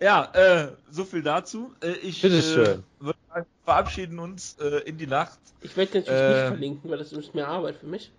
[0.00, 1.72] ja, äh, so viel dazu.
[1.82, 5.38] Äh, ich äh, würde sagen, verabschieden uns äh, in die Nacht.
[5.60, 6.28] Ich werde natürlich Äh.
[6.38, 8.10] nicht verlinken, weil das ist mehr Arbeit für mich.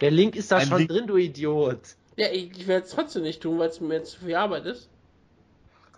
[0.00, 1.80] Der Link ist da Ein schon Link- drin, du Idiot.
[2.16, 4.66] Ja, ich, ich werde es trotzdem nicht tun, weil es mir jetzt zu viel Arbeit
[4.66, 4.88] ist.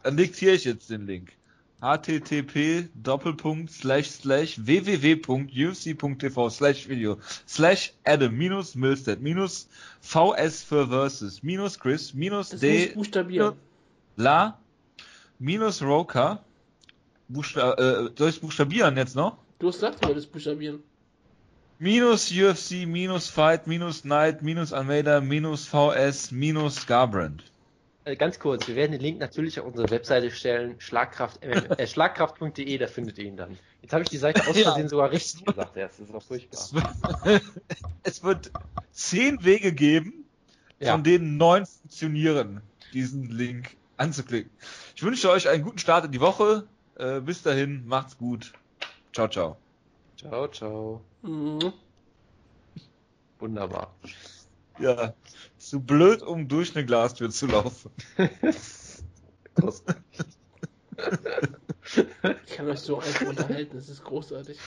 [0.03, 1.33] Dann diktiere ich jetzt den Link.
[1.81, 9.69] Http doppelpunkt slash slash www.ufc.tv slash video slash adam minus milstead minus
[10.03, 12.95] vs für versus minus chris minus Das d
[14.17, 14.59] la
[15.39, 16.41] minus roker
[17.29, 19.39] Buchsta äh, soll ich buchstabieren jetzt noch?
[19.59, 20.83] Du hast gesagt, du wolltest buchstabieren.
[21.79, 27.43] Minus UFC, minus Fight, minus Knight, minus Almeida, minus VS, minus Garbrandt.
[28.07, 32.79] Äh, ganz kurz, wir werden den Link natürlich auf unsere Webseite stellen, Schlagkraft, äh, schlagkraft.de,
[32.79, 33.59] da findet ihr ihn dann.
[33.83, 34.63] Jetzt habe ich die Seite aus Ja.
[34.71, 36.61] Versehen sogar richtig gesagt, ja, das ist doch furchtbar.
[36.61, 37.43] Es wird,
[38.05, 38.53] es wird
[38.93, 40.25] zehn Wege geben,
[40.79, 40.93] Ja.
[40.93, 42.63] von denen neun funktionieren,
[42.93, 44.53] diesen Link anzuklicken.
[44.95, 46.69] Ich wünsche euch einen guten Start in die Woche.
[46.95, 48.53] Äh, bis dahin, macht's gut.
[49.13, 49.57] Ciao, ciao.
[50.17, 51.01] Ciao, ciao.
[51.23, 51.73] Mhm.
[53.41, 53.93] Wunderbar.
[54.79, 55.15] Ja,
[55.59, 57.91] zu blöd, um durch eine Glastür zu laufen.
[62.47, 64.59] Ich kann euch so einfach unterhalten, das ist großartig.